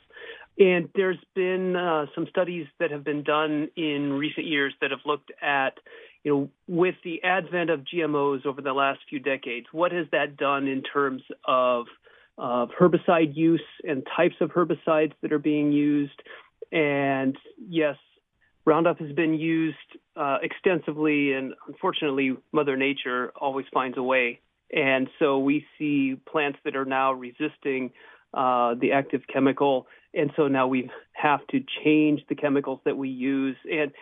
And 0.58 0.88
there's 0.94 1.18
been 1.34 1.76
uh, 1.76 2.06
some 2.14 2.26
studies 2.30 2.66
that 2.80 2.90
have 2.90 3.04
been 3.04 3.22
done 3.22 3.68
in 3.76 4.14
recent 4.14 4.46
years 4.46 4.72
that 4.80 4.90
have 4.90 5.00
looked 5.04 5.30
at 5.42 5.78
you 6.26 6.32
know, 6.32 6.50
with 6.66 6.96
the 7.04 7.22
advent 7.22 7.70
of 7.70 7.82
GMOs 7.84 8.46
over 8.46 8.60
the 8.60 8.72
last 8.72 8.98
few 9.08 9.20
decades, 9.20 9.68
what 9.70 9.92
has 9.92 10.06
that 10.10 10.36
done 10.36 10.66
in 10.66 10.82
terms 10.82 11.22
of 11.46 11.86
of 12.36 12.70
herbicide 12.78 13.34
use 13.36 13.62
and 13.84 14.04
types 14.16 14.34
of 14.40 14.50
herbicides 14.50 15.12
that 15.22 15.32
are 15.32 15.38
being 15.38 15.70
used? 15.70 16.20
And 16.72 17.36
yes, 17.56 17.94
Roundup 18.66 18.98
has 18.98 19.12
been 19.12 19.34
used 19.34 19.76
uh, 20.16 20.38
extensively, 20.42 21.32
and 21.32 21.54
unfortunately, 21.68 22.36
Mother 22.52 22.76
Nature 22.76 23.32
always 23.36 23.64
finds 23.72 23.96
a 23.96 24.02
way. 24.02 24.40
And 24.74 25.08
so 25.20 25.38
we 25.38 25.64
see 25.78 26.16
plants 26.28 26.58
that 26.64 26.74
are 26.74 26.84
now 26.84 27.12
resisting 27.12 27.92
uh, 28.34 28.74
the 28.74 28.90
active 28.92 29.22
chemical, 29.32 29.86
and 30.12 30.32
so 30.36 30.48
now 30.48 30.66
we 30.66 30.90
have 31.12 31.46
to 31.48 31.62
change 31.84 32.22
the 32.28 32.34
chemicals 32.34 32.80
that 32.84 32.96
we 32.96 33.08
use. 33.08 33.56
And 33.70 33.92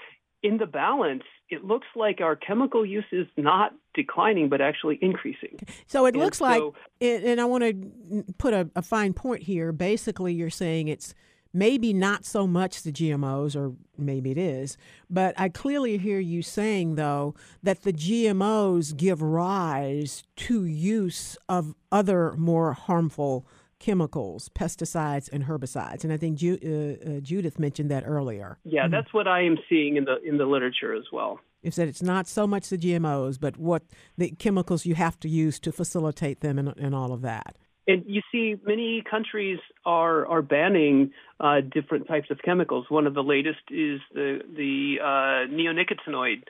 in 0.42 0.56
the 0.56 0.66
balance, 0.66 1.24
it 1.50 1.64
looks 1.64 1.86
like 1.94 2.22
our 2.22 2.34
chemical 2.34 2.86
use 2.86 3.04
is 3.12 3.26
not 3.36 3.74
declining, 3.92 4.48
but 4.48 4.62
actually 4.62 4.98
increasing. 5.02 5.58
So 5.86 6.06
it 6.06 6.14
and 6.14 6.22
looks 6.22 6.38
so, 6.38 6.44
like, 6.44 6.62
and 7.02 7.38
I 7.38 7.44
want 7.44 7.64
to 7.64 8.24
put 8.38 8.54
a, 8.54 8.70
a 8.74 8.82
fine 8.82 9.12
point 9.12 9.42
here. 9.42 9.72
Basically, 9.72 10.32
you're 10.32 10.48
saying 10.48 10.88
it's 10.88 11.14
maybe 11.54 11.94
not 11.94 12.24
so 12.26 12.46
much 12.46 12.82
the 12.82 12.92
GMOs, 12.92 13.56
or 13.56 13.74
maybe 13.96 14.32
it 14.32 14.38
is, 14.38 14.76
but 15.08 15.34
I 15.38 15.48
clearly 15.48 15.96
hear 15.96 16.18
you 16.18 16.42
saying, 16.42 16.96
though, 16.96 17.34
that 17.62 17.82
the 17.82 17.92
GMOs 17.92 18.94
give 18.94 19.22
rise 19.22 20.24
to 20.36 20.64
use 20.66 21.38
of 21.48 21.74
other 21.92 22.34
more 22.36 22.72
harmful 22.72 23.46
chemicals, 23.78 24.50
pesticides, 24.54 25.30
and 25.32 25.44
herbicides. 25.44 26.04
And 26.04 26.12
I 26.12 26.16
think 26.16 26.38
Ju- 26.38 26.58
uh, 27.06 27.10
uh, 27.10 27.20
Judith 27.20 27.58
mentioned 27.58 27.90
that 27.90 28.04
earlier. 28.06 28.58
Yeah, 28.64 28.82
mm-hmm. 28.82 28.92
that's 28.92 29.12
what 29.12 29.28
I 29.28 29.42
am 29.42 29.58
seeing 29.68 29.96
in 29.96 30.04
the 30.04 30.20
in 30.22 30.38
the 30.38 30.46
literature 30.46 30.94
as 30.94 31.04
well. 31.12 31.38
Is 31.62 31.76
that 31.76 31.88
it's 31.88 32.02
not 32.02 32.26
so 32.26 32.46
much 32.46 32.68
the 32.68 32.78
GMOs, 32.78 33.38
but 33.40 33.56
what 33.56 33.82
the 34.18 34.30
chemicals 34.30 34.84
you 34.86 34.94
have 34.94 35.20
to 35.20 35.28
use 35.28 35.58
to 35.60 35.72
facilitate 35.72 36.40
them 36.40 36.58
and, 36.58 36.74
and 36.76 36.94
all 36.94 37.12
of 37.12 37.22
that. 37.22 37.56
And 37.86 38.04
you 38.06 38.22
see, 38.32 38.56
many 38.64 39.02
countries 39.08 39.58
are 39.84 40.26
are 40.26 40.42
banning 40.42 41.12
uh, 41.38 41.60
different 41.60 42.08
types 42.08 42.30
of 42.30 42.38
chemicals. 42.42 42.86
One 42.88 43.06
of 43.06 43.14
the 43.14 43.22
latest 43.22 43.60
is 43.70 44.00
the 44.14 44.40
the 44.56 44.98
uh, 45.02 45.52
neonicotinoid 45.52 46.44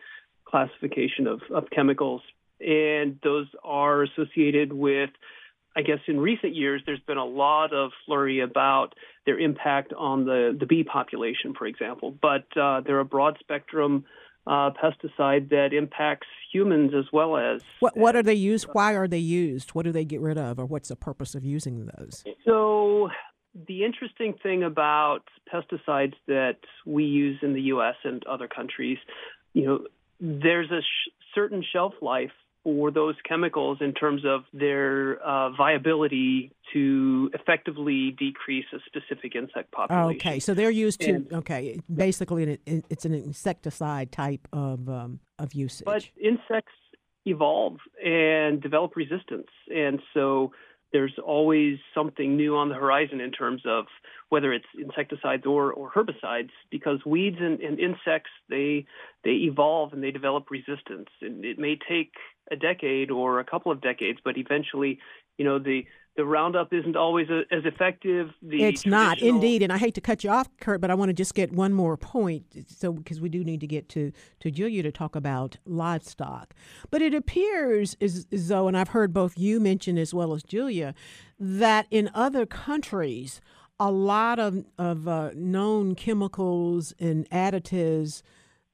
classification 0.44 1.26
of, 1.26 1.40
of 1.50 1.70
chemicals, 1.70 2.22
and 2.60 3.18
those 3.22 3.46
are 3.64 4.04
associated 4.04 4.72
with 4.72 5.10
I 5.76 5.82
guess 5.82 5.98
in 6.06 6.20
recent 6.20 6.54
years, 6.54 6.82
there's 6.86 7.00
been 7.00 7.18
a 7.18 7.24
lot 7.24 7.72
of 7.72 7.90
flurry 8.06 8.40
about 8.40 8.94
their 9.26 9.38
impact 9.38 9.92
on 9.92 10.24
the, 10.24 10.56
the 10.58 10.66
bee 10.66 10.84
population, 10.84 11.52
for 11.58 11.66
example. 11.66 12.16
But 12.22 12.44
uh, 12.56 12.82
they're 12.82 13.00
a 13.00 13.04
broad 13.04 13.38
spectrum 13.40 14.04
uh, 14.46 14.70
pesticide 14.70 15.50
that 15.50 15.70
impacts 15.72 16.26
humans 16.52 16.92
as 16.96 17.04
well 17.12 17.36
as. 17.36 17.62
What, 17.80 17.96
what 17.96 18.16
are 18.16 18.22
they 18.22 18.34
used? 18.34 18.66
Why 18.72 18.94
are 18.94 19.08
they 19.08 19.18
used? 19.18 19.70
What 19.70 19.84
do 19.84 19.92
they 19.92 20.04
get 20.04 20.20
rid 20.20 20.38
of, 20.38 20.58
or 20.58 20.66
what's 20.66 20.88
the 20.88 20.96
purpose 20.96 21.34
of 21.34 21.44
using 21.44 21.86
those? 21.96 22.24
So 22.44 23.08
the 23.68 23.84
interesting 23.84 24.34
thing 24.42 24.62
about 24.62 25.22
pesticides 25.52 26.14
that 26.26 26.58
we 26.84 27.04
use 27.04 27.38
in 27.42 27.54
the 27.54 27.62
U.S. 27.62 27.94
and 28.04 28.24
other 28.26 28.48
countries, 28.48 28.98
you 29.52 29.64
know, 29.66 29.86
there's 30.20 30.70
a 30.70 30.80
sh- 30.80 31.10
certain 31.34 31.64
shelf 31.72 31.94
life 32.02 32.32
for 32.64 32.90
those 32.90 33.14
chemicals 33.28 33.78
in 33.80 33.92
terms 33.92 34.22
of 34.26 34.44
their 34.52 35.22
uh, 35.22 35.50
viability 35.50 36.50
to 36.72 37.30
effectively 37.34 38.16
decrease 38.18 38.64
a 38.72 38.78
specific 38.86 39.36
insect 39.36 39.70
population. 39.70 40.16
Okay, 40.16 40.40
so 40.40 40.54
they're 40.54 40.70
used 40.70 41.00
to 41.02 41.12
and, 41.12 41.32
okay, 41.32 41.78
basically 41.94 42.58
it's 42.66 43.04
an 43.04 43.14
insecticide 43.14 44.10
type 44.10 44.48
of 44.52 44.88
um, 44.88 45.20
of 45.38 45.52
usage. 45.52 45.84
But 45.84 46.08
insects 46.20 46.72
evolve 47.26 47.76
and 48.04 48.60
develop 48.60 48.96
resistance, 48.96 49.48
and 49.72 50.00
so 50.14 50.52
there's 50.94 51.18
always 51.26 51.78
something 51.92 52.36
new 52.36 52.56
on 52.56 52.68
the 52.68 52.76
horizon 52.76 53.20
in 53.20 53.32
terms 53.32 53.62
of 53.66 53.86
whether 54.28 54.52
it's 54.52 54.64
insecticides 54.80 55.44
or, 55.44 55.72
or 55.72 55.90
herbicides 55.90 56.50
because 56.70 57.04
weeds 57.04 57.38
and, 57.40 57.60
and 57.60 57.80
insects 57.80 58.30
they 58.48 58.86
they 59.24 59.32
evolve 59.50 59.92
and 59.92 60.04
they 60.04 60.12
develop 60.12 60.50
resistance. 60.50 61.08
And 61.20 61.44
it 61.44 61.58
may 61.58 61.76
take 61.76 62.12
a 62.50 62.54
decade 62.54 63.10
or 63.10 63.40
a 63.40 63.44
couple 63.44 63.72
of 63.72 63.80
decades 63.80 64.20
but 64.24 64.38
eventually 64.38 65.00
you 65.36 65.44
know 65.44 65.58
the 65.58 65.84
the 66.16 66.24
Roundup 66.24 66.72
isn't 66.72 66.96
always 66.96 67.28
a, 67.28 67.42
as 67.50 67.64
effective. 67.64 68.30
The 68.40 68.62
it's 68.62 68.86
not 68.86 69.20
indeed, 69.20 69.62
and 69.62 69.72
I 69.72 69.78
hate 69.78 69.94
to 69.94 70.00
cut 70.00 70.22
you 70.22 70.30
off, 70.30 70.48
Kurt, 70.60 70.80
but 70.80 70.90
I 70.90 70.94
want 70.94 71.08
to 71.08 71.12
just 71.12 71.34
get 71.34 71.52
one 71.52 71.72
more 71.72 71.96
point. 71.96 72.44
So 72.68 72.92
because 72.92 73.20
we 73.20 73.28
do 73.28 73.42
need 73.42 73.60
to 73.60 73.66
get 73.66 73.88
to 73.90 74.12
to 74.40 74.50
Julia 74.50 74.82
to 74.84 74.92
talk 74.92 75.16
about 75.16 75.56
livestock, 75.64 76.54
but 76.90 77.02
it 77.02 77.14
appears 77.14 77.96
as, 78.00 78.26
as 78.30 78.48
though, 78.48 78.68
and 78.68 78.76
I've 78.76 78.88
heard 78.88 79.12
both 79.12 79.36
you 79.36 79.58
mention 79.58 79.98
as 79.98 80.14
well 80.14 80.34
as 80.34 80.42
Julia, 80.42 80.94
that 81.38 81.86
in 81.90 82.10
other 82.14 82.46
countries, 82.46 83.40
a 83.80 83.90
lot 83.90 84.38
of 84.38 84.64
of 84.78 85.08
uh, 85.08 85.30
known 85.34 85.96
chemicals 85.96 86.94
and 87.00 87.28
additives 87.30 88.22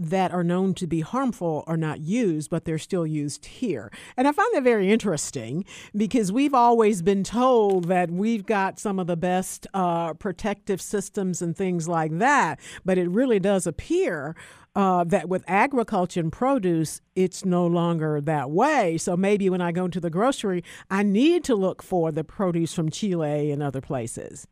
that 0.01 0.33
are 0.33 0.43
known 0.43 0.73
to 0.75 0.87
be 0.87 1.01
harmful 1.01 1.63
are 1.67 1.77
not 1.77 2.01
used, 2.01 2.49
but 2.49 2.65
they're 2.65 2.79
still 2.79 3.07
used 3.07 3.45
here. 3.45 3.93
And 4.17 4.27
I 4.27 4.33
find 4.33 4.49
that 4.55 4.63
very 4.63 4.91
interesting 4.91 5.65
because 5.95 6.33
we've 6.33 6.55
always 6.55 7.03
been 7.03 7.23
told 7.23 7.85
that 7.85 8.11
we've 8.11 8.47
got 8.47 8.79
some 8.81 8.99
of 8.99 9.07
the 9.07 9.17
best 9.17 9.67
uh, 9.75 10.15
protective 10.15 10.81
systems 10.81 11.43
and 11.43 11.55
things 11.55 11.87
like 11.87 12.19
that, 12.19 12.59
but 12.85 12.97
it 12.97 13.09
really 13.11 13.39
does 13.39 13.67
appear 13.67 14.35
uh, 14.75 15.05
that 15.05 15.29
with 15.29 15.43
agriculture 15.47 16.21
and 16.21 16.33
produce, 16.33 17.01
it's 17.17 17.45
no 17.45 17.67
longer 17.67 18.21
that 18.21 18.51
way. 18.51 18.97
So 18.99 19.17
maybe 19.17 19.51
when 19.51 19.61
I 19.61 19.73
go 19.73 19.89
to 19.89 20.01
the 20.01 20.11
grocery, 20.11 20.63
I 20.91 21.03
need 21.03 21.45
to 21.45 21.55
look 21.55 21.83
for 21.83 22.13
the 22.13 22.23
produce 22.25 22.73
from 22.73 22.91
Chile 22.91 23.51
and 23.51 23.63
other 23.63 23.81
places. 23.81 24.47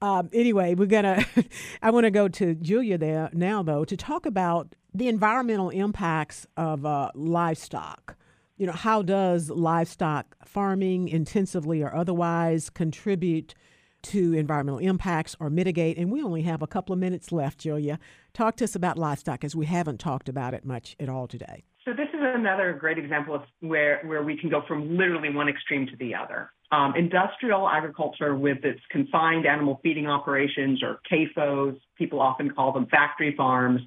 Um, 0.00 0.30
anyway, 0.32 0.74
we're 0.74 0.86
gonna. 0.86 1.24
I 1.82 1.90
want 1.90 2.04
to 2.04 2.10
go 2.10 2.28
to 2.28 2.54
Julia 2.54 2.98
there 2.98 3.30
now, 3.32 3.62
though, 3.62 3.84
to 3.84 3.96
talk 3.96 4.26
about 4.26 4.74
the 4.94 5.08
environmental 5.08 5.70
impacts 5.70 6.46
of 6.56 6.86
uh, 6.86 7.10
livestock. 7.14 8.16
You 8.56 8.66
know, 8.66 8.72
how 8.72 9.02
does 9.02 9.50
livestock 9.50 10.36
farming, 10.46 11.08
intensively 11.08 11.82
or 11.82 11.94
otherwise, 11.94 12.70
contribute 12.70 13.54
to 14.02 14.32
environmental 14.32 14.78
impacts 14.78 15.36
or 15.38 15.50
mitigate? 15.50 15.98
And 15.98 16.10
we 16.10 16.22
only 16.22 16.42
have 16.42 16.62
a 16.62 16.66
couple 16.66 16.92
of 16.94 16.98
minutes 16.98 17.32
left, 17.32 17.58
Julia. 17.58 17.98
Talk 18.36 18.56
to 18.56 18.64
us 18.64 18.74
about 18.74 18.98
livestock, 18.98 19.44
as 19.44 19.56
we 19.56 19.64
haven't 19.64 19.98
talked 19.98 20.28
about 20.28 20.52
it 20.52 20.62
much 20.62 20.94
at 21.00 21.08
all 21.08 21.26
today. 21.26 21.64
So 21.86 21.92
this 21.92 22.08
is 22.12 22.20
another 22.20 22.74
great 22.78 22.98
example 22.98 23.34
of 23.34 23.44
where, 23.60 24.02
where 24.04 24.22
we 24.22 24.36
can 24.36 24.50
go 24.50 24.60
from 24.68 24.98
literally 24.98 25.34
one 25.34 25.48
extreme 25.48 25.86
to 25.86 25.96
the 25.96 26.14
other. 26.14 26.50
Um, 26.70 26.92
industrial 26.96 27.66
agriculture 27.66 28.36
with 28.36 28.62
its 28.62 28.80
confined 28.90 29.46
animal 29.46 29.80
feeding 29.82 30.06
operations 30.06 30.82
or 30.82 31.00
CAFOs, 31.10 31.80
people 31.96 32.20
often 32.20 32.50
call 32.50 32.74
them 32.74 32.84
factory 32.88 33.34
farms, 33.34 33.80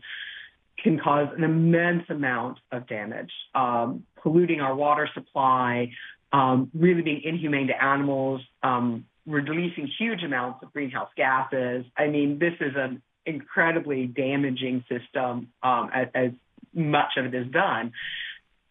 can 0.83 0.99
cause 0.99 1.27
an 1.37 1.43
immense 1.43 2.09
amount 2.09 2.57
of 2.71 2.87
damage, 2.87 3.31
um, 3.53 4.03
polluting 4.23 4.61
our 4.61 4.73
water 4.73 5.07
supply, 5.13 5.91
um, 6.33 6.71
really 6.73 7.03
being 7.03 7.21
inhumane 7.23 7.67
to 7.67 7.83
animals, 7.83 8.41
um, 8.63 9.05
releasing 9.27 9.87
huge 9.99 10.23
amounts 10.23 10.63
of 10.63 10.73
greenhouse 10.73 11.09
gases. 11.15 11.85
I 11.95 12.07
mean, 12.07 12.39
this 12.39 12.55
is 12.59 12.73
an 12.75 13.03
incredibly 13.29 14.07
damaging 14.07 14.83
system 14.89 15.49
um, 15.63 15.89
as, 15.93 16.07
as 16.13 16.31
much 16.73 17.13
of 17.17 17.25
it 17.25 17.33
is 17.33 17.47
done. 17.51 17.91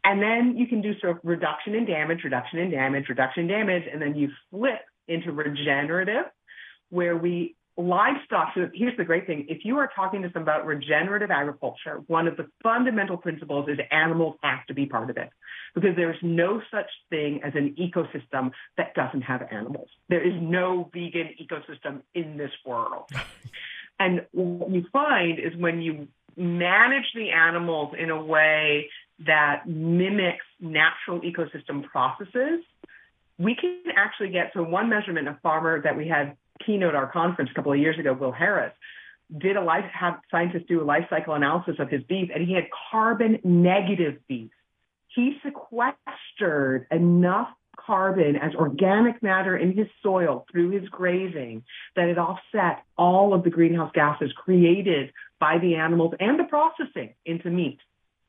And 0.05 0.23
then 0.23 0.57
you 0.57 0.67
can 0.67 0.81
do 0.81 0.99
sort 1.01 1.17
of 1.17 1.19
reduction 1.25 1.75
in 1.75 1.85
damage, 1.85 2.21
reduction 2.25 2.59
in 2.61 2.71
damage, 2.71 3.09
reduction 3.09 3.43
in 3.43 3.49
damage, 3.49 3.85
and 3.91 4.01
then 4.01 4.15
you 4.15 4.31
flip 4.51 4.81
into 5.07 5.33
regenerative, 5.33 6.27
where 6.91 7.17
we 7.17 7.57
livestock, 7.79 8.49
so 8.55 8.69
here's 8.75 8.97
the 8.97 9.05
great 9.05 9.27
thing. 9.27 9.47
If 9.49 9.65
you 9.65 9.79
are 9.79 9.89
talking 9.95 10.23
to 10.23 10.29
them 10.29 10.43
about 10.43 10.67
regenerative 10.67 11.31
agriculture, 11.31 12.03
one 12.09 12.27
of 12.27 12.37
the 12.37 12.47
fundamental 12.63 13.17
principles 13.17 13.69
is 13.69 13.79
animals 13.91 14.37
have 14.43 14.67
to 14.67 14.75
be 14.75 14.87
part 14.87 15.11
of 15.11 15.17
it 15.17 15.31
because 15.75 15.95
there's 15.95 16.17
no 16.23 16.61
such 16.73 16.91
thing 17.09 17.41
as 17.45 17.53
an 17.55 17.77
ecosystem 17.79 18.51
that 18.77 18.95
doesn't 18.95 19.23
have 19.23 19.43
animals. 19.51 19.89
There 20.09 20.27
is 20.27 20.35
no 20.41 20.91
vegan 20.93 21.31
ecosystem 21.41 22.03
in 22.15 22.37
this 22.37 22.51
world. 22.67 23.11
and 23.99 24.27
what 24.33 24.71
you 24.71 24.85
find 24.93 25.39
is 25.39 25.57
when 25.57 25.81
you 25.81 26.09
manage 26.37 27.07
the 27.15 27.31
animals 27.31 27.95
in 27.99 28.11
a 28.11 28.23
way 28.23 28.89
that 29.27 29.69
mimics 29.69 30.45
natural 30.61 31.21
ecosystem 31.21 31.85
processes, 31.85 32.61
we 33.39 33.55
can 33.55 33.83
actually 33.97 34.31
get 34.31 34.53
so 34.55 34.63
one 34.63 34.89
measurement, 34.89 35.29
a 35.29 35.39
farmer 35.43 35.83
that 35.83 35.97
we 35.97 36.07
had 36.07 36.37
keynote 36.65 36.95
our 36.95 37.11
conference 37.11 37.51
a 37.51 37.55
couple 37.55 37.73
of 37.73 37.79
years 37.79 37.99
ago, 37.99 38.13
Will 38.13 38.33
Harris, 38.33 38.73
did 39.37 39.57
a 39.57 39.63
life 39.63 39.85
have 39.93 40.21
scientists 40.31 40.65
do 40.69 40.81
a 40.81 40.85
life 40.85 41.07
cycle 41.11 41.35
analysis 41.35 41.77
of 41.79 41.89
his 41.89 42.03
beef, 42.05 42.31
and 42.35 42.47
he 42.47 42.55
had 42.55 42.65
carbon 42.91 43.39
negative 43.45 44.19
beef. 44.29 44.51
He 45.15 45.39
sequestered 45.45 46.87
enough 46.91 47.49
carbon 47.87 48.37
as 48.37 48.55
organic 48.55 49.23
matter 49.23 49.57
in 49.57 49.77
his 49.77 49.87
soil 50.03 50.47
through 50.51 50.71
his 50.71 50.89
grazing 50.89 51.63
that 51.97 52.09
it 52.09 52.19
offset 52.19 52.83
all 52.97 53.33
of 53.33 53.45
the 53.45 53.51
greenhouse 53.51 53.91
gases 53.95 54.33
created 54.33 55.13
by 55.39 55.59
the 55.59 55.77
animals 55.77 56.15
and 56.21 56.39
the 56.39 56.45
processing 56.45 57.15
into 57.25 57.51
meat. 57.51 57.79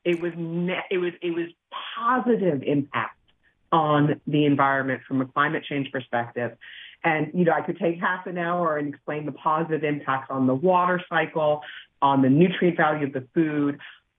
It 0.04 0.20
was 0.22 0.32
ne- 0.36 0.84
it 0.90 0.98
was 0.98 1.12
it 1.20 1.32
was 1.32 1.48
positive 1.96 2.62
impact 2.62 3.16
on 3.72 4.20
the 4.26 4.46
environment 4.46 5.02
from 5.06 5.20
a 5.20 5.26
climate 5.26 5.64
change 5.68 5.90
perspective. 5.92 6.56
And, 7.02 7.30
you 7.34 7.44
know, 7.44 7.52
I 7.52 7.62
could 7.62 7.78
take 7.78 7.98
half 7.98 8.26
an 8.26 8.36
hour 8.36 8.76
and 8.76 8.88
explain 8.88 9.26
the 9.26 9.32
positive 9.32 9.84
impacts 9.84 10.30
on 10.30 10.46
the 10.46 10.54
water 10.54 11.00
cycle, 11.08 11.62
on 12.02 12.22
the 12.22 12.28
nutrient 12.28 12.76
value 12.76 13.06
of 13.06 13.12
the 13.12 13.26
food. 13.34 13.78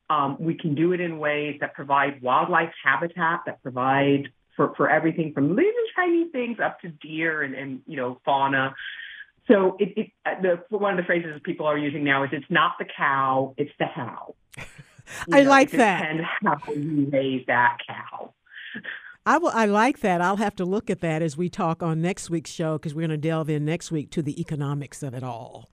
Um, 0.09 0.37
we 0.39 0.55
can 0.55 0.75
do 0.75 0.93
it 0.93 0.99
in 0.99 1.19
ways 1.19 1.57
that 1.61 1.73
provide 1.73 2.21
wildlife 2.21 2.73
habitat, 2.83 3.41
that 3.45 3.61
provide 3.61 4.31
for, 4.55 4.73
for 4.75 4.89
everything 4.89 5.33
from 5.33 5.55
little 5.55 5.71
tiny 5.95 6.29
things 6.29 6.57
up 6.63 6.79
to 6.81 6.89
deer 6.89 7.41
and, 7.41 7.55
and 7.55 7.81
you 7.87 7.97
know, 7.97 8.19
fauna. 8.25 8.73
So 9.47 9.75
it, 9.79 9.93
it, 9.97 10.11
uh, 10.25 10.41
the, 10.41 10.77
one 10.77 10.93
of 10.93 10.97
the 10.97 11.05
phrases 11.05 11.39
people 11.43 11.65
are 11.65 11.77
using 11.77 12.03
now 12.03 12.23
is 12.23 12.29
it's 12.31 12.45
not 12.49 12.73
the 12.79 12.85
cow, 12.85 13.53
it's 13.57 13.71
the 13.79 13.85
how. 13.85 14.35
I 15.31 15.43
know, 15.43 15.49
like 15.49 15.71
that. 15.71 16.09
And 16.09 16.21
how 16.23 16.57
you 16.71 17.09
raise 17.11 17.45
that 17.47 17.77
cow. 17.85 18.33
I 19.25 19.37
will. 19.37 19.51
I 19.53 19.65
like 19.65 19.99
that. 19.99 20.21
I'll 20.21 20.37
have 20.37 20.55
to 20.55 20.65
look 20.65 20.89
at 20.89 21.01
that 21.01 21.21
as 21.21 21.37
we 21.37 21.47
talk 21.47 21.83
on 21.83 22.01
next 22.01 22.29
week's 22.29 22.49
show 22.49 22.77
because 22.77 22.95
we're 22.95 23.07
going 23.07 23.11
to 23.11 23.17
delve 23.17 23.49
in 23.49 23.65
next 23.65 23.91
week 23.91 24.09
to 24.11 24.23
the 24.23 24.39
economics 24.41 25.03
of 25.03 25.13
it 25.13 25.23
all, 25.23 25.69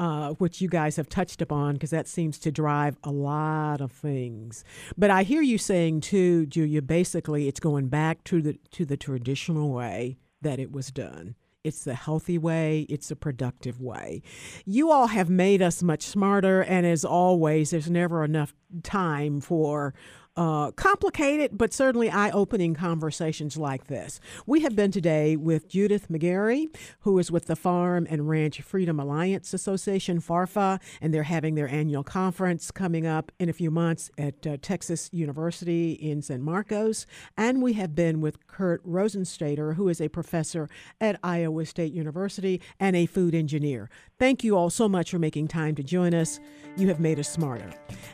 uh, 0.00 0.30
which 0.38 0.62
you 0.62 0.68
guys 0.68 0.96
have 0.96 1.10
touched 1.10 1.42
upon 1.42 1.74
because 1.74 1.90
that 1.90 2.08
seems 2.08 2.38
to 2.38 2.50
drive 2.50 2.96
a 3.04 3.10
lot 3.10 3.82
of 3.82 3.92
things. 3.92 4.64
But 4.96 5.10
I 5.10 5.24
hear 5.24 5.42
you 5.42 5.58
saying 5.58 6.00
too, 6.00 6.46
Julia. 6.46 6.80
Basically, 6.80 7.48
it's 7.48 7.60
going 7.60 7.88
back 7.88 8.24
to 8.24 8.40
the 8.40 8.58
to 8.72 8.86
the 8.86 8.96
traditional 8.96 9.70
way 9.70 10.16
that 10.40 10.58
it 10.58 10.72
was 10.72 10.90
done. 10.90 11.34
It's 11.62 11.84
the 11.84 11.94
healthy 11.94 12.38
way, 12.38 12.86
it's 12.88 13.10
a 13.10 13.16
productive 13.16 13.82
way. 13.82 14.22
You 14.64 14.90
all 14.90 15.08
have 15.08 15.28
made 15.28 15.60
us 15.60 15.82
much 15.82 16.04
smarter, 16.04 16.62
and 16.62 16.86
as 16.86 17.04
always, 17.04 17.70
there's 17.70 17.90
never 17.90 18.24
enough 18.24 18.54
time 18.82 19.42
for 19.42 19.92
uh, 20.40 20.70
complicated 20.70 21.50
but 21.58 21.74
certainly 21.74 22.08
eye 22.08 22.30
opening 22.30 22.72
conversations 22.72 23.58
like 23.58 23.88
this. 23.88 24.20
We 24.46 24.60
have 24.60 24.74
been 24.74 24.90
today 24.90 25.36
with 25.36 25.68
Judith 25.68 26.08
McGeary, 26.08 26.74
who 27.00 27.18
is 27.18 27.30
with 27.30 27.44
the 27.44 27.56
Farm 27.56 28.06
and 28.08 28.26
Ranch 28.26 28.58
Freedom 28.62 28.98
Alliance 28.98 29.52
Association, 29.52 30.18
FARFA, 30.18 30.80
and 31.02 31.12
they're 31.12 31.24
having 31.24 31.56
their 31.56 31.68
annual 31.68 32.02
conference 32.02 32.70
coming 32.70 33.06
up 33.06 33.30
in 33.38 33.50
a 33.50 33.52
few 33.52 33.70
months 33.70 34.10
at 34.16 34.46
uh, 34.46 34.56
Texas 34.62 35.10
University 35.12 35.92
in 35.92 36.22
San 36.22 36.40
Marcos. 36.40 37.04
And 37.36 37.62
we 37.62 37.74
have 37.74 37.94
been 37.94 38.22
with 38.22 38.46
Kurt 38.46 38.82
Rosentrater, 38.82 39.74
who 39.74 39.90
is 39.90 40.00
a 40.00 40.08
professor 40.08 40.70
at 41.02 41.20
Iowa 41.22 41.66
State 41.66 41.92
University 41.92 42.62
and 42.78 42.96
a 42.96 43.04
food 43.04 43.34
engineer. 43.34 43.90
Thank 44.18 44.42
you 44.42 44.56
all 44.56 44.70
so 44.70 44.88
much 44.88 45.10
for 45.10 45.18
making 45.18 45.48
time 45.48 45.74
to 45.74 45.82
join 45.82 46.14
us. 46.14 46.40
You 46.78 46.88
have 46.88 47.00
made 47.00 47.18
us 47.18 47.28
smarter. 47.28 47.70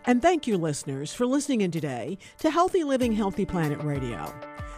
And 0.07 0.21
thank 0.21 0.49
you, 0.49 0.57
listeners, 0.57 1.15
for 1.15 1.25
listening 1.25 1.61
in 1.61 1.71
today 1.71 2.16
to 2.39 2.51
Healthy 2.51 2.85
Living, 2.85 3.13
Healthy 3.13 3.47
Planet 3.47 3.83
Radio. 3.83 4.35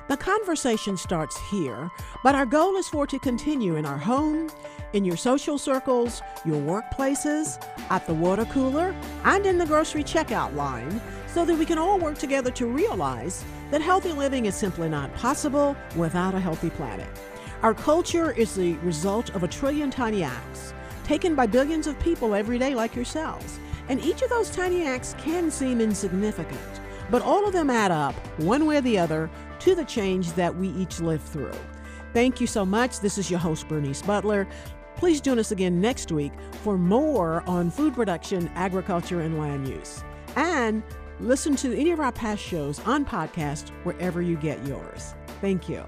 The 0.09 0.16
conversation 0.16 0.97
starts 0.97 1.39
here, 1.51 1.91
but 2.24 2.34
our 2.34 2.47
goal 2.47 2.76
is 2.76 2.89
for 2.89 3.05
it 3.05 3.11
to 3.11 3.18
continue 3.18 3.76
in 3.76 3.84
our 3.84 3.99
home, 3.99 4.51
in 4.93 5.05
your 5.05 5.16
social 5.16 5.59
circles, 5.59 6.22
your 6.45 6.61
workplaces, 6.61 7.62
at 7.91 8.07
the 8.07 8.14
water 8.14 8.47
cooler, 8.47 8.95
and 9.24 9.45
in 9.45 9.59
the 9.59 9.66
grocery 9.66 10.03
checkout 10.03 10.55
line, 10.55 11.01
so 11.26 11.45
that 11.45 11.59
we 11.59 11.66
can 11.66 11.78
all 11.78 11.99
work 11.99 12.16
together 12.16 12.51
to 12.53 12.66
realize 12.66 13.45
that 13.70 13.82
healthy 13.82 14.12
living 14.12 14.47
is 14.47 14.55
simply 14.55 14.89
not 14.89 15.14
possible 15.14 15.76
without 15.97 16.34
a 16.34 16.41
healthy 16.41 16.70
planet. 16.70 17.09
Our 17.62 17.74
culture 17.74 18.32
is 18.32 18.55
the 18.55 18.74
result 18.76 19.34
of 19.34 19.43
a 19.43 19.49
trillion 19.49 19.91
tiny 19.91 20.22
acts 20.22 20.72
taken 21.09 21.34
by 21.34 21.47
billions 21.47 21.86
of 21.86 21.99
people 22.01 22.34
every 22.34 22.59
day, 22.59 22.74
like 22.74 22.95
yourselves. 22.95 23.59
And 23.89 23.99
each 24.05 24.20
of 24.20 24.28
those 24.28 24.51
tiny 24.51 24.86
acts 24.86 25.14
can 25.18 25.51
seem 25.51 25.80
insignificant, 25.80 26.80
but 27.11 27.23
all 27.23 27.47
of 27.47 27.53
them 27.53 27.71
add 27.71 27.91
up, 27.91 28.15
one 28.39 28.67
way 28.67 28.77
or 28.79 28.81
the 28.81 28.99
other, 28.99 29.31
to 29.61 29.75
the 29.75 29.85
change 29.85 30.33
that 30.33 30.57
we 30.57 30.69
each 30.71 31.01
live 31.01 31.23
through. 31.23 31.53
Thank 32.13 32.41
you 32.41 32.47
so 32.47 32.65
much. 32.65 33.01
This 33.01 33.19
is 33.19 33.31
your 33.31 33.41
host, 33.41 33.69
Bernice 33.69 34.03
Butler. 34.03 34.47
Please 34.97 35.21
join 35.21 35.39
us 35.39 35.53
again 35.53 35.81
next 35.81 36.11
week 36.11 36.33
for 36.63 36.77
more 36.77 37.43
on 37.49 37.71
food 37.71 37.95
production, 37.95 38.51
agriculture, 38.55 39.21
and 39.21 39.39
land 39.39 39.69
use. 39.69 40.03
And 40.37 40.83
listen 41.21 41.55
to 41.57 41.79
any 41.79 41.91
of 41.93 42.01
our 42.01 42.13
past 42.13 42.43
shows 42.43 42.81
on 42.81 43.05
podcast 43.05 43.71
wherever 43.85 44.23
you 44.23 44.37
get 44.37 44.65
yours. 44.67 45.15
Thank 45.41 45.69
you. 45.69 45.85